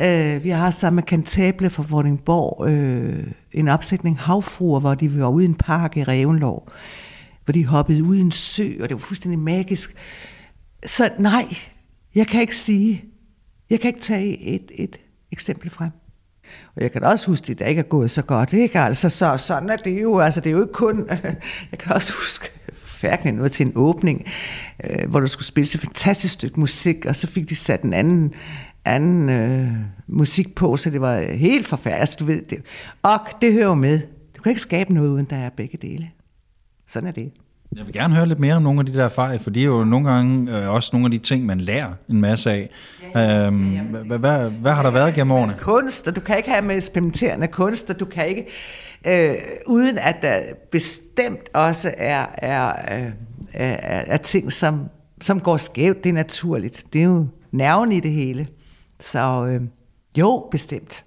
Uh, 0.02 0.44
vi 0.44 0.48
har 0.48 0.70
sammen 0.70 0.96
med 0.96 1.02
Kantable 1.02 1.70
fra 1.70 1.84
Vordingborg 1.88 2.60
uh, 2.60 3.32
en 3.52 3.68
opsætning 3.68 4.18
havfruer, 4.18 4.80
hvor 4.80 4.94
de 4.94 5.20
var 5.20 5.28
ude 5.28 5.44
i 5.44 5.48
en 5.48 5.54
park 5.54 5.96
i 5.96 6.04
Revenlov, 6.04 6.68
hvor 7.44 7.52
de 7.52 7.66
hoppede 7.66 8.04
ud 8.04 8.16
i 8.16 8.20
en 8.20 8.30
sø, 8.30 8.72
og 8.80 8.88
det 8.88 8.94
var 8.94 8.98
fuldstændig 8.98 9.38
magisk. 9.38 9.94
Så 10.86 11.10
nej, 11.18 11.54
jeg 12.14 12.26
kan 12.26 12.40
ikke 12.40 12.56
sige, 12.56 13.04
jeg 13.70 13.80
kan 13.80 13.88
ikke 13.88 14.00
tage 14.00 14.40
et, 14.40 14.72
et 14.74 15.00
eksempel 15.32 15.70
frem. 15.70 15.90
Og 16.76 16.82
jeg 16.82 16.92
kan 16.92 17.04
også 17.04 17.26
huske, 17.26 17.52
at 17.52 17.58
det 17.58 17.68
ikke 17.68 17.78
er 17.78 17.82
gået 17.82 18.10
så 18.10 18.22
godt. 18.22 18.52
Ikke? 18.52 18.78
Altså, 18.78 19.08
så, 19.08 19.36
sådan 19.36 19.70
er 19.70 19.76
det 19.76 20.02
jo. 20.02 20.18
Altså, 20.18 20.40
det 20.40 20.46
er 20.46 20.54
jo 20.54 20.60
ikke 20.60 20.72
kun... 20.72 21.08
Jeg 21.70 21.78
kan 21.78 21.92
også 21.92 22.12
huske 22.12 22.50
færdig 22.74 23.32
noget 23.32 23.52
til 23.52 23.66
en 23.66 23.72
åbning, 23.74 24.26
øh, 24.84 25.10
hvor 25.10 25.20
der 25.20 25.26
skulle 25.26 25.46
spilles 25.46 25.74
et 25.74 25.80
fantastisk 25.80 26.34
stykke 26.34 26.60
musik, 26.60 27.06
og 27.06 27.16
så 27.16 27.26
fik 27.26 27.48
de 27.48 27.56
sat 27.56 27.82
en 27.82 27.92
anden, 27.92 28.34
anden 28.84 29.28
øh, 29.28 29.68
musik 30.06 30.54
på, 30.54 30.76
så 30.76 30.90
det 30.90 31.00
var 31.00 31.20
helt 31.20 31.66
forfærdeligt. 31.66 32.00
Altså, 32.00 32.16
du 32.20 32.24
ved 32.24 32.42
det. 32.42 32.58
Og 33.02 33.18
det 33.40 33.52
hører 33.52 33.66
jo 33.66 33.74
med. 33.74 34.00
Du 34.36 34.42
kan 34.42 34.50
ikke 34.50 34.62
skabe 34.62 34.94
noget, 34.94 35.08
uden 35.08 35.26
der 35.30 35.36
er 35.36 35.50
begge 35.50 35.78
dele. 35.82 36.10
Sådan 36.86 37.08
er 37.08 37.12
det. 37.12 37.32
Jeg 37.76 37.86
vil 37.86 37.92
gerne 37.92 38.14
høre 38.14 38.26
lidt 38.26 38.38
mere 38.38 38.54
om 38.54 38.62
nogle 38.62 38.80
af 38.80 38.86
de 38.86 38.94
der 38.94 39.08
fejl, 39.08 39.38
for 39.38 39.50
det 39.50 39.60
er 39.60 39.66
jo 39.66 39.84
nogle 39.84 40.10
gange 40.10 40.58
øh, 40.58 40.70
også 40.70 40.90
nogle 40.92 41.06
af 41.06 41.10
de 41.10 41.18
ting, 41.18 41.46
man 41.46 41.60
lærer 41.60 41.92
en 42.08 42.20
masse 42.20 42.50
af. 42.50 42.70
Øhm, 43.16 43.68
hvad, 44.06 44.18
hvad, 44.18 44.50
hvad 44.50 44.72
har 44.72 44.82
der 44.82 44.90
været 44.90 45.14
gennem 45.14 45.32
årene? 45.32 45.54
Kunst, 45.60 46.08
og 46.08 46.16
du 46.16 46.20
kan 46.20 46.36
ikke 46.36 46.50
have 46.50 46.62
med 46.62 46.76
eksperimenterende 46.76 47.46
kunst, 47.46 47.90
og 47.90 48.00
du 48.00 48.04
kan 48.04 48.28
ikke, 48.28 48.46
øh, 49.06 49.34
uden 49.66 49.98
at 49.98 50.16
der 50.22 50.40
bestemt 50.72 51.48
også 51.54 51.94
er, 51.96 52.26
er, 52.38 52.68
øh, 52.98 53.12
er, 53.52 54.02
er 54.06 54.16
ting, 54.16 54.52
som, 54.52 54.88
som 55.20 55.40
går 55.40 55.56
skævt. 55.56 56.04
Det 56.04 56.10
er 56.10 56.14
naturligt. 56.14 56.84
Det 56.92 57.00
er 57.00 57.04
jo 57.04 57.26
nerven 57.52 57.92
i 57.92 58.00
det 58.00 58.10
hele. 58.10 58.46
Så 59.00 59.46
øh, 59.46 59.60
jo, 60.18 60.48
bestemt. 60.50 61.04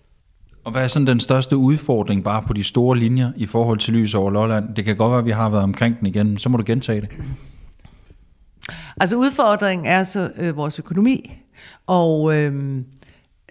Og 0.63 0.71
hvad 0.71 0.83
er 0.83 0.87
sådan 0.87 1.07
den 1.07 1.19
største 1.19 1.57
udfordring 1.57 2.23
bare 2.23 2.41
på 2.41 2.53
de 2.53 2.63
store 2.63 2.97
linjer 2.97 3.31
i 3.35 3.45
forhold 3.45 3.77
til 3.77 3.93
lys 3.93 4.15
over 4.15 4.31
Lolland? 4.31 4.75
Det 4.75 4.85
kan 4.85 4.97
godt 4.97 5.11
være, 5.11 5.19
at 5.19 5.25
vi 5.25 5.31
har 5.31 5.49
været 5.49 5.63
omkring 5.63 5.99
den 5.99 6.07
igen, 6.07 6.37
så 6.37 6.49
må 6.49 6.57
du 6.57 6.63
gentage 6.65 7.01
det. 7.01 7.09
Altså 8.97 9.15
udfordringen 9.15 9.87
er 9.87 10.03
så 10.03 10.31
øh, 10.37 10.57
vores 10.57 10.79
økonomi, 10.79 11.42
og 11.88 12.36
øh, 12.36 12.77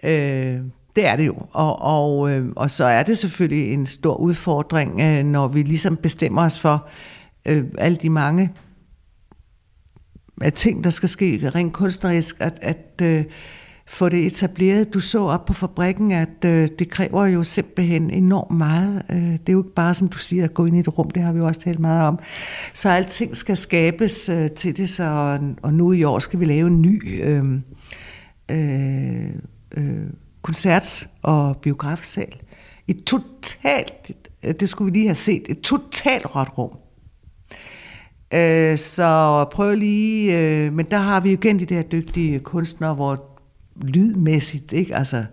øh, 0.03 0.59
det 0.95 1.05
er 1.05 1.15
det 1.15 1.25
jo. 1.25 1.35
Og, 1.51 1.81
og, 1.81 2.31
øh, 2.31 2.49
og 2.55 2.71
så 2.71 2.83
er 2.83 3.03
det 3.03 3.17
selvfølgelig 3.17 3.73
en 3.73 3.85
stor 3.85 4.15
udfordring, 4.15 5.01
øh, 5.01 5.23
når 5.23 5.47
vi 5.47 5.61
ligesom 5.61 5.97
bestemmer 5.97 6.41
os 6.41 6.59
for 6.59 6.87
øh, 7.45 7.63
alle 7.77 7.97
de 7.97 8.09
mange 8.09 8.51
af 10.41 10.53
ting, 10.53 10.83
der 10.83 10.89
skal 10.89 11.09
ske 11.09 11.51
rent 11.55 11.73
kunstnerisk, 11.73 12.35
at, 12.39 12.59
at 12.61 13.01
øh, 13.01 13.23
få 13.87 14.09
det 14.09 14.25
etableret. 14.25 14.93
Du 14.93 14.99
så 14.99 15.19
op 15.19 15.45
på 15.45 15.53
fabrikken, 15.53 16.11
at 16.11 16.45
øh, 16.45 16.69
det 16.79 16.89
kræver 16.89 17.25
jo 17.25 17.43
simpelthen 17.43 18.09
enormt 18.09 18.57
meget. 18.57 19.03
Øh, 19.11 19.17
det 19.17 19.49
er 19.49 19.53
jo 19.53 19.63
ikke 19.63 19.75
bare, 19.75 19.93
som 19.93 20.07
du 20.07 20.17
siger, 20.17 20.43
at 20.43 20.53
gå 20.53 20.65
ind 20.65 20.75
i 20.75 20.79
et 20.79 20.97
rum, 20.97 21.09
det 21.09 21.23
har 21.23 21.31
vi 21.31 21.39
jo 21.39 21.45
også 21.45 21.61
talt 21.61 21.79
meget 21.79 22.07
om. 22.07 22.19
Så 22.73 22.89
alting 22.89 23.37
skal 23.37 23.57
skabes 23.57 24.29
øh, 24.29 24.49
til 24.49 24.77
det, 24.77 24.89
så, 24.89 25.39
og 25.61 25.73
nu 25.73 25.91
i 25.91 26.03
år 26.03 26.19
skal 26.19 26.39
vi 26.39 26.45
lave 26.45 26.67
en 26.67 26.81
ny 26.81 27.23
øh, 27.23 27.43
øh, 28.53 29.29
øh, 29.77 30.07
koncert- 30.41 31.07
og 31.21 31.57
biografsal. 31.57 32.35
Et 32.87 33.03
totalt, 33.03 34.11
det 34.59 34.69
skulle 34.69 34.91
vi 34.91 34.97
lige 34.97 35.07
have 35.07 35.15
set, 35.15 35.43
et 35.49 35.61
totalt 35.61 36.35
råt 36.35 36.57
rum. 36.57 36.77
Øh, 38.33 38.77
så 38.77 39.45
prøv 39.51 39.75
lige, 39.75 40.39
øh, 40.39 40.73
men 40.73 40.85
der 40.85 40.97
har 40.97 41.19
vi 41.19 41.29
jo 41.29 41.37
igen 41.37 41.59
de 41.59 41.65
der 41.65 41.81
dygtige 41.81 42.39
kunstnere, 42.39 42.93
hvor 42.93 43.23
lydmæssigt, 43.81 44.73
ikke? 44.73 44.95
Altså 44.95 45.25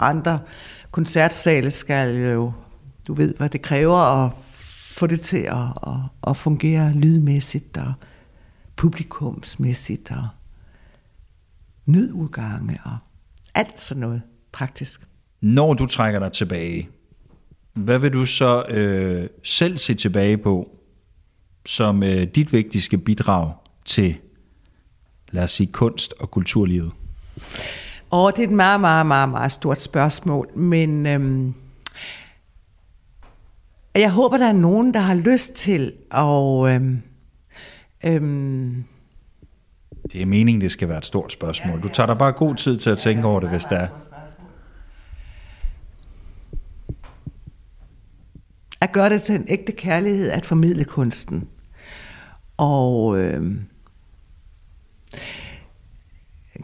andre 0.00 0.40
koncertsale 0.90 1.70
skal 1.70 2.32
jo, 2.32 2.52
du 3.08 3.14
ved, 3.14 3.34
hvad 3.34 3.48
det 3.48 3.62
kræver 3.62 4.24
at 4.24 4.32
få 5.02 5.06
det 5.06 5.20
til 5.20 5.36
at, 5.38 5.56
at, 5.86 5.94
at 6.26 6.36
fungere 6.36 6.92
lydmæssigt 6.92 7.76
og 7.76 7.92
publikumsmæssigt 8.76 10.10
og 10.10 10.28
nødudgange 11.86 12.80
og 12.84 12.96
alt 13.54 13.78
sådan 13.78 14.00
noget 14.00 14.22
praktisk. 14.52 15.00
Når 15.40 15.74
du 15.74 15.86
trækker 15.86 16.20
dig 16.20 16.32
tilbage, 16.32 16.88
hvad 17.72 17.98
vil 17.98 18.12
du 18.12 18.26
så 18.26 18.62
øh, 18.68 19.28
selv 19.42 19.78
se 19.78 19.94
tilbage 19.94 20.38
på 20.38 20.68
som 21.66 22.02
øh, 22.02 22.22
dit 22.22 22.52
vigtigste 22.52 22.98
bidrag 22.98 23.52
til, 23.84 24.16
lad 25.30 25.44
os 25.44 25.50
sige, 25.50 25.72
kunst- 25.72 26.14
og 26.20 26.30
kulturlivet? 26.30 26.92
Og 28.10 28.36
det 28.36 28.42
er 28.42 28.46
et 28.46 28.54
meget, 28.54 28.80
meget, 28.80 29.06
meget, 29.06 29.28
meget 29.28 29.52
stort 29.52 29.80
spørgsmål, 29.80 30.58
men 30.58 31.06
øhm, 31.06 31.54
jeg 33.94 34.10
håber, 34.10 34.36
der 34.36 34.46
er 34.46 34.52
nogen, 34.52 34.94
der 34.94 35.00
har 35.00 35.14
lyst 35.14 35.54
til 35.54 35.92
at 36.10 36.74
øhm, 36.74 37.02
øhm, 38.04 38.84
det 40.12 40.22
er 40.22 40.26
meningen, 40.26 40.60
det 40.60 40.72
skal 40.72 40.88
være 40.88 40.98
et 40.98 41.06
stort 41.06 41.32
spørgsmål. 41.32 41.82
Du 41.82 41.88
tager 41.88 42.06
dig 42.06 42.18
bare 42.18 42.32
god 42.32 42.54
tid 42.54 42.78
til 42.78 42.90
at 42.90 42.98
tænke 42.98 43.26
over 43.26 43.40
det, 43.40 43.50
hvis 43.50 43.64
det 43.64 43.78
er. 43.78 43.88
At 48.80 48.92
gøre 48.92 49.10
det 49.10 49.22
til 49.22 49.34
en 49.34 49.44
ægte 49.48 49.72
kærlighed, 49.72 50.30
at 50.30 50.46
formidle 50.46 50.84
kunsten. 50.84 51.48
Og 52.56 53.18
øh, 53.18 53.56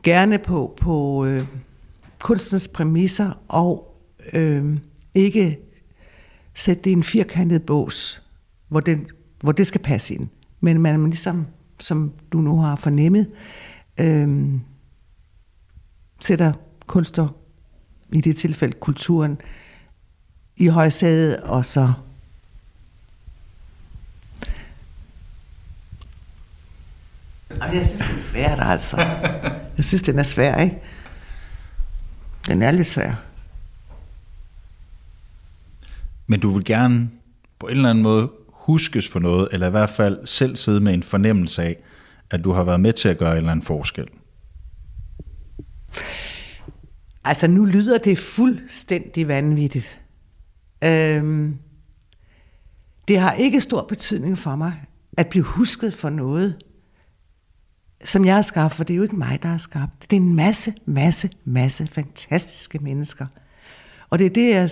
gerne 0.03 0.39
på, 0.39 0.75
på 0.81 1.25
øh, 1.25 1.41
kunstens 2.19 2.69
præmisser, 2.69 3.43
og 3.49 3.97
øh, 4.33 4.79
ikke 5.15 5.59
sætte 6.55 6.83
det 6.83 6.91
i 6.91 6.93
en 6.93 7.03
firkantet 7.03 7.63
bås, 7.63 8.23
hvor 8.69 8.81
det, 8.81 9.07
hvor 9.41 9.53
det 9.53 9.67
skal 9.67 9.81
passe 9.81 10.15
ind. 10.15 10.29
Men 10.61 10.81
man 10.81 11.05
ligesom, 11.05 11.47
som 11.81 12.13
du 12.33 12.39
nu 12.39 12.61
har 12.61 12.77
fornemmet, 12.77 13.33
øh, 13.99 14.55
sætter 16.21 16.53
kunster, 16.87 17.29
i 18.13 18.21
det 18.21 18.37
tilfælde 18.37 18.77
kulturen, 18.81 19.41
i 20.57 20.67
højsædet, 20.67 21.37
og 21.37 21.65
så 21.65 21.93
Jamen, 27.51 27.75
jeg 27.75 27.85
synes, 27.85 28.01
det 28.01 28.15
er 28.15 28.19
svært, 28.19 28.59
altså. 28.61 28.97
Jeg 29.77 29.85
synes, 29.85 30.03
den 30.03 30.19
er 30.19 30.23
svær, 30.23 30.57
ikke? 30.57 30.79
Den 32.47 32.63
er 32.63 32.71
lidt 32.71 32.87
svær. 32.87 33.15
Men 36.27 36.41
du 36.41 36.51
vil 36.51 36.65
gerne 36.65 37.11
på 37.59 37.67
en 37.67 37.77
eller 37.77 37.91
anden 37.91 38.03
måde 38.03 38.31
huskes 38.69 39.09
for 39.09 39.19
noget, 39.19 39.49
eller 39.53 39.67
i 39.67 39.71
hvert 39.71 39.91
fald 39.91 40.27
selv 40.27 40.57
sidde 40.57 40.81
med 40.81 40.95
en 40.95 41.03
fornemmelse 41.03 41.63
af, 41.63 41.77
at 42.31 42.45
du 42.45 42.53
har 42.53 42.65
været 42.65 42.81
med 42.81 42.93
til 42.93 43.09
at 43.09 43.19
gøre 43.19 43.33
en 43.33 43.37
eller 43.37 43.51
anden 43.51 43.67
forskel. 43.67 44.07
Altså, 47.25 47.47
nu 47.47 47.65
lyder 47.65 47.99
det 47.99 48.19
fuldstændig 48.19 49.29
vanvittigt. 49.29 50.01
Øhm, 50.85 51.59
det 53.09 53.19
har 53.19 53.33
ikke 53.33 53.61
stor 53.61 53.83
betydning 53.83 54.39
for 54.39 54.57
mig 54.57 54.73
at 55.17 55.27
blive 55.27 55.45
husket 55.45 55.95
for 55.95 56.11
noget, 56.11 56.57
som 58.05 58.25
jeg 58.25 58.35
har 58.35 58.43
skabt, 58.43 58.75
for 58.75 58.85
det 58.85 58.95
er 58.95 58.97
jo 58.97 59.03
ikke 59.03 59.17
mig, 59.17 59.39
der 59.43 59.49
har 59.49 59.59
skabt. 59.59 60.11
Det 60.11 60.17
er 60.17 60.21
en 60.21 60.35
masse, 60.35 60.75
masse, 60.87 61.31
masse 61.45 61.87
fantastiske 61.87 62.79
mennesker. 62.79 63.27
Og 64.11 64.19
det 64.19 64.27
er 64.27 64.31
det, 64.31 64.51
jeg 64.51 64.71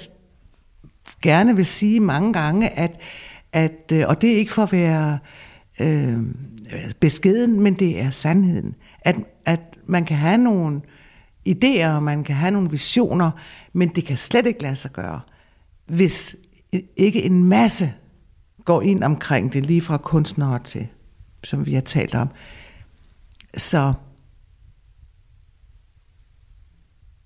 gerne 1.22 1.56
vil 1.56 1.66
sige 1.66 2.00
mange 2.00 2.32
gange, 2.32 2.70
at, 2.70 3.00
at 3.56 3.92
øh, 3.92 4.04
og 4.08 4.22
det 4.22 4.32
er 4.32 4.36
ikke 4.36 4.52
for 4.52 4.62
at 4.62 4.72
være 4.72 5.18
øh, 5.80 6.18
beskeden, 7.00 7.60
men 7.60 7.74
det 7.74 8.00
er 8.00 8.10
sandheden. 8.10 8.74
At, 9.00 9.16
at 9.44 9.60
man 9.86 10.04
kan 10.04 10.16
have 10.16 10.38
nogle 10.38 10.80
idéer, 11.48 11.88
og 11.88 12.02
man 12.02 12.24
kan 12.24 12.36
have 12.36 12.50
nogle 12.50 12.70
visioner, 12.70 13.30
men 13.72 13.88
det 13.88 14.04
kan 14.04 14.16
slet 14.16 14.46
ikke 14.46 14.62
lade 14.62 14.76
sig 14.76 14.90
gøre, 14.92 15.20
hvis 15.86 16.36
ikke 16.96 17.22
en 17.22 17.44
masse 17.44 17.92
går 18.64 18.82
ind 18.82 19.04
omkring 19.04 19.52
det, 19.52 19.66
lige 19.66 19.82
fra 19.82 19.98
kunstnere 19.98 20.58
til, 20.58 20.88
som 21.44 21.66
vi 21.66 21.74
har 21.74 21.80
talt 21.80 22.14
om. 22.14 22.28
Så 23.56 23.92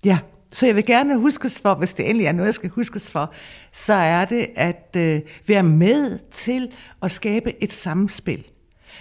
ja, 0.05 0.19
så 0.51 0.65
jeg 0.65 0.75
vil 0.75 0.85
gerne 0.85 1.17
huskes 1.17 1.61
for, 1.61 1.75
hvis 1.75 1.93
det 1.93 2.09
endelig 2.09 2.27
er 2.27 2.31
noget, 2.31 2.45
jeg 2.45 2.53
skal 2.53 2.69
huskes 2.69 3.11
for, 3.11 3.33
så 3.71 3.93
er 3.93 4.25
det 4.25 4.47
at 4.55 4.95
øh, 4.97 5.21
være 5.47 5.63
med 5.63 6.19
til 6.31 6.71
at 7.01 7.11
skabe 7.11 7.63
et 7.63 7.73
samspil, 7.73 8.43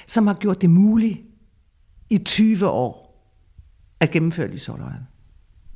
som 0.06 0.26
har 0.26 0.34
gjort 0.34 0.60
det 0.60 0.70
muligt 0.70 1.20
i 2.10 2.18
20 2.18 2.68
år 2.68 3.10
at 4.00 4.10
gennemføre 4.10 4.48
lysårløjen. 4.48 5.02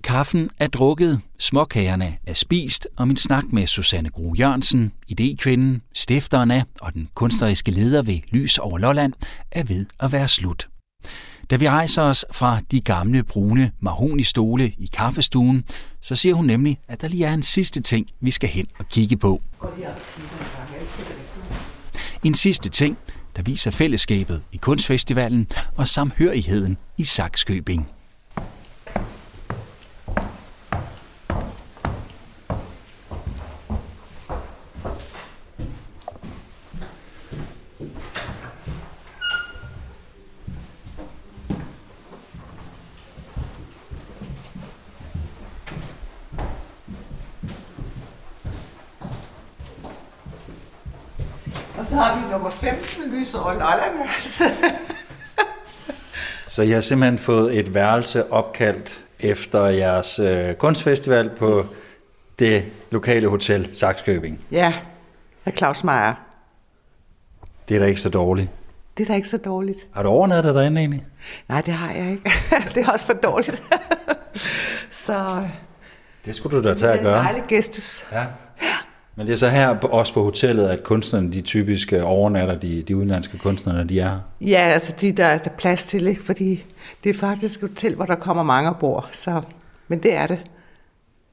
Kaffen 0.05 0.51
er 0.59 0.67
drukket, 0.67 1.21
småkagerne 1.39 2.17
er 2.27 2.33
spist, 2.33 2.89
og 2.97 3.09
min 3.09 3.17
snak 3.17 3.45
med 3.53 3.67
Susanne 3.67 4.11
Gro 4.11 4.35
Jørgensen, 4.39 4.93
idékvinden, 5.13 5.81
stifteren 5.93 6.51
af 6.51 6.65
og 6.81 6.95
den 6.95 7.09
kunstneriske 7.15 7.71
leder 7.71 8.03
ved 8.03 8.19
Lys 8.31 8.59
over 8.59 8.79
Lolland, 8.79 9.13
er 9.51 9.65
ved 9.65 9.87
at 10.01 10.13
være 10.13 10.29
slut. 10.29 10.69
Da 11.51 11.57
vi 11.57 11.69
rejser 11.69 12.03
os 12.03 12.25
fra 12.33 12.61
de 12.71 12.81
gamle 12.81 13.23
brune 13.23 13.73
mahonistole 13.81 14.73
i 14.79 14.91
kaffestuen, 14.93 15.65
så 16.01 16.17
siger 16.17 16.35
hun 16.35 16.45
nemlig, 16.45 16.79
at 16.89 17.01
der 17.01 17.09
lige 17.09 17.25
er 17.25 17.35
en 17.35 17.43
sidste 17.43 17.81
ting, 17.81 18.07
vi 18.21 18.31
skal 18.31 18.49
hen 18.49 18.67
og 18.79 18.89
kigge 18.89 19.17
på. 19.17 19.43
En 22.25 22.35
sidste 22.35 22.69
ting, 22.69 22.99
der 23.37 23.43
viser 23.43 23.71
fællesskabet 23.71 24.43
i 24.53 24.57
kunstfestivalen 24.57 25.47
og 25.77 25.89
samhørigheden 25.89 26.79
i 26.99 27.05
Saxkøbing. 27.05 27.91
Og 51.79 51.87
så 51.87 51.97
har 51.97 52.17
vi 52.17 52.33
nummer 52.33 52.51
15, 52.51 53.11
lys 53.11 53.35
over 53.35 53.53
Lolland 53.53 54.09
så 56.55 56.63
jeg 56.63 56.77
har 56.77 56.81
simpelthen 56.81 57.19
fået 57.19 57.59
et 57.59 57.75
værelse 57.75 58.33
opkaldt 58.33 59.01
efter 59.21 59.67
jeres 59.67 60.19
øh, 60.19 60.55
kunstfestival 60.55 61.31
på 61.39 61.59
yes. 61.59 61.81
det 62.39 62.65
lokale 62.91 63.29
hotel 63.29 63.71
Saxkøbing. 63.75 64.41
Ja, 64.51 64.75
af 65.45 65.53
Claus 65.57 65.85
Meier. 65.85 66.15
Det 67.69 67.75
er 67.75 67.79
da 67.79 67.87
ikke 67.87 68.01
så 68.01 68.09
dårligt. 68.09 68.51
Det 68.97 69.05
er 69.05 69.09
da 69.09 69.15
ikke 69.15 69.29
så 69.29 69.39
dårligt. 69.39 69.87
Har 69.95 70.03
du 70.03 70.09
overnattet 70.09 70.55
derinde 70.55 70.81
egentlig? 70.81 71.05
Nej, 71.49 71.61
det 71.61 71.75
har 71.75 71.93
jeg 71.93 72.11
ikke. 72.11 72.31
det 72.75 72.87
er 72.87 72.93
også 72.93 73.07
for 73.07 73.13
dårligt. 73.13 73.63
så... 75.07 75.49
Det 76.25 76.35
skulle 76.35 76.59
du 76.59 76.69
da 76.69 76.75
tage 76.75 76.93
at 76.93 77.01
gøre. 77.01 77.13
Det 77.13 77.17
er 77.17 77.21
en 77.21 77.27
dejlig 77.27 77.45
gestus. 77.49 78.07
Ja. 78.13 78.25
Men 79.17 79.27
det 79.27 79.33
er 79.33 79.37
så 79.37 79.49
her 79.49 79.69
også 79.69 80.15
på 80.15 80.23
hotellet, 80.23 80.69
at 80.69 80.83
kunstnerne, 80.83 81.33
de 81.33 81.41
typiske 81.41 82.05
overnatter, 82.05 82.55
de, 82.55 82.83
de 82.83 82.97
udenlandske 82.97 83.39
kunstnere, 83.39 83.85
de 83.85 84.01
er 84.01 84.19
Ja, 84.41 84.61
altså 84.73 84.95
de 85.01 85.13
der, 85.13 85.39
der 85.39 85.51
er 85.51 85.55
plads 85.59 85.87
til, 85.87 86.07
ikke? 86.07 86.23
fordi 86.23 86.65
det 87.05 87.11
er 87.11 87.15
faktisk 87.15 87.63
et 87.63 87.69
hotel, 87.69 87.95
hvor 87.95 88.05
der 88.05 88.15
kommer 88.15 88.43
mange 88.43 88.75
bor. 88.81 89.09
Så, 89.13 89.43
men 89.89 90.03
det 90.03 90.15
er 90.15 90.27
det. 90.27 90.39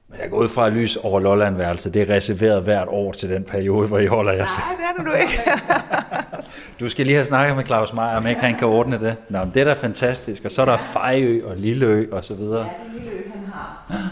Men 0.09 0.19
jeg 0.21 0.29
går 0.29 0.37
ud 0.37 0.49
fra, 0.49 0.67
at 0.67 0.73
lys 0.73 0.95
over 0.95 1.19
Lollandværelse, 1.19 1.89
det 1.89 2.01
er 2.01 2.15
reserveret 2.15 2.63
hvert 2.63 2.87
år 2.87 3.11
til 3.11 3.29
den 3.29 3.43
periode, 3.43 3.87
hvor 3.87 3.99
I 3.99 4.05
holder 4.05 4.31
jeres 4.31 4.51
Nej, 4.57 4.67
det 4.77 4.85
er 4.85 5.03
det 5.03 5.05
nu 5.05 5.21
ikke. 5.21 5.61
du 6.79 6.89
skal 6.89 7.05
lige 7.05 7.15
have 7.15 7.25
snakket 7.25 7.55
med 7.55 7.65
Claus 7.65 7.93
Meier, 7.93 8.17
om 8.17 8.27
ikke 8.27 8.41
han 8.41 8.55
kan 8.55 8.67
ordne 8.67 8.99
det. 8.99 9.15
Nå, 9.29 9.39
men 9.39 9.51
det 9.53 9.61
er 9.61 9.65
da 9.65 9.73
fantastisk. 9.73 10.45
Og 10.45 10.51
så 10.51 10.61
er 10.61 10.65
der 10.65 10.77
Fejø 10.77 11.41
og 11.45 11.57
Lilleø 11.57 12.05
og 12.11 12.23
så 12.23 12.35
videre. 12.35 12.59
Ja, 12.59 12.63
det 12.63 12.99
er 12.99 13.11
Lilleø, 13.11 13.31
han 13.33 13.53
har. 13.53 14.11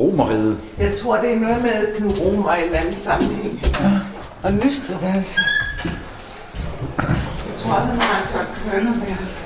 Romeriet. 0.00 0.58
Jeg 0.78 0.96
tror, 0.96 1.16
det 1.16 1.34
er 1.34 1.40
noget 1.40 1.62
med 1.62 1.96
Knud 1.96 2.18
Romer 2.18 2.54
i 2.56 2.64
eller 2.64 2.94
sammenhæng. 2.94 3.60
Ja. 3.80 3.90
Og 4.42 4.52
lysteværelse. 4.52 5.40
Jeg 7.48 7.56
tror 7.56 7.72
også, 7.72 7.88
han 7.90 8.00
har 8.00 8.32
gjort 8.32 8.46
kønnerværelse. 8.64 9.44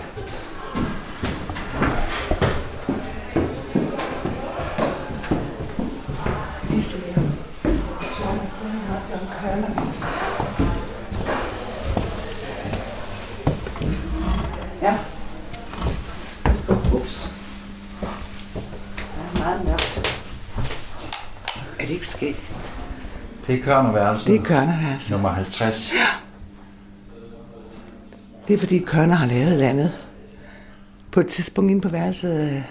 Jeg 6.27 6.53
skal 6.53 6.69
lige 6.71 6.83
se 6.83 6.99
her. 6.99 7.23
Jeg 8.03 8.11
tror, 8.13 8.31
han 8.41 8.49
stadig 8.49 8.81
har 8.89 9.01
gjort 9.09 9.29
kønnerværelse. 9.41 10.07
Ja. 14.83 14.95
Ups. 16.93 17.33
Det 18.01 18.09
er 19.35 19.39
meget 19.39 19.65
mørkt. 19.65 20.15
Er 22.23 22.33
det 23.47 23.59
er 23.59 23.63
Kørnerværelset. 23.63 24.27
Det 24.27 24.41
er 24.41 24.45
Kørnerværelset. 24.45 25.11
Nummer 25.13 25.29
50. 25.29 25.93
Ja. 25.95 26.07
Det 28.49 28.55
er 28.55 28.59
fordi 28.59 28.79
Kørner 28.79 29.15
har 29.15 29.27
lavet 29.27 29.59
landet. 29.59 29.93
På 31.13 31.21
et 31.21 31.27
tidspunkt 31.27 31.71
inde 31.71 31.81
på 31.81 31.89
værelset 31.89 32.53
øh, 32.53 32.63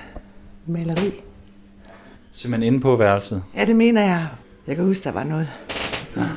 maleri. 0.73 1.11
Simpelthen 2.31 2.73
inde 2.73 2.81
på 2.81 2.95
værelset? 2.95 3.43
Ja, 3.55 3.65
det 3.65 3.75
mener 3.75 4.01
jeg. 4.01 4.27
Jeg 4.67 4.75
kan 4.75 4.85
huske, 4.85 5.03
der 5.03 5.11
var 5.11 5.23
noget. 5.23 5.49
Ja. 6.17 6.27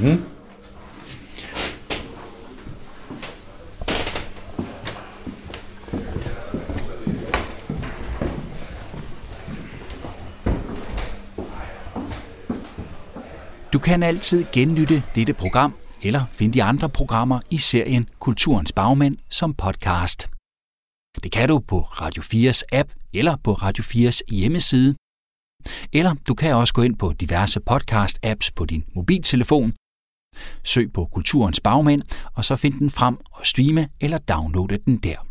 Mm. 0.00 0.22
Kan 13.80 14.02
altid 14.02 14.44
genlytte 14.52 15.02
dette 15.14 15.34
program 15.34 15.74
eller 16.02 16.26
finde 16.32 16.54
de 16.54 16.62
andre 16.62 16.88
programmer 16.88 17.40
i 17.50 17.58
serien 17.58 18.08
Kulturens 18.18 18.72
Bagmænd 18.72 19.18
som 19.28 19.54
podcast. 19.54 20.28
Det 21.22 21.32
kan 21.32 21.48
du 21.48 21.58
på 21.58 21.80
Radio 21.80 22.22
4's 22.22 22.62
app 22.72 22.92
eller 23.12 23.36
på 23.36 23.52
Radio 23.52 23.84
4's 23.84 24.20
hjemmeside. 24.30 24.94
Eller 25.92 26.14
du 26.28 26.34
kan 26.34 26.54
også 26.54 26.74
gå 26.74 26.82
ind 26.82 26.96
på 26.96 27.12
diverse 27.12 27.60
podcast-apps 27.70 28.50
på 28.56 28.64
din 28.64 28.84
mobiltelefon. 28.94 29.72
Søg 30.64 30.92
på 30.92 31.04
Kulturens 31.04 31.60
Bagmænd, 31.60 32.02
og 32.34 32.44
så 32.44 32.56
find 32.56 32.74
den 32.78 32.90
frem 32.90 33.18
og 33.30 33.46
streame 33.46 33.88
eller 34.00 34.18
downloade 34.18 34.78
den 34.78 34.98
der. 34.98 35.26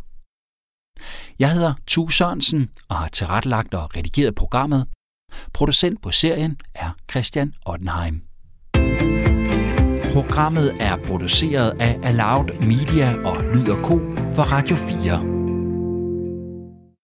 Jeg 1.38 1.52
hedder 1.52 1.74
Tu 1.86 2.08
Sørensen 2.08 2.70
og 2.88 2.96
har 2.96 3.08
tilrettelagt 3.08 3.74
og 3.74 3.96
redigeret 3.96 4.34
programmet. 4.34 4.86
Producent 5.52 6.02
på 6.02 6.10
serien 6.10 6.60
er 6.74 6.90
Christian 7.10 7.54
Ottenheim. 7.66 8.29
Programmet 10.12 10.76
er 10.80 10.96
produceret 10.96 11.76
af 11.80 11.98
Aloud 12.02 12.60
Media 12.60 13.14
og 13.24 13.36
Lyd 13.54 13.82
Co. 13.84 14.00
for 14.34 14.42
Radio 14.42 14.76
4. 14.76 15.39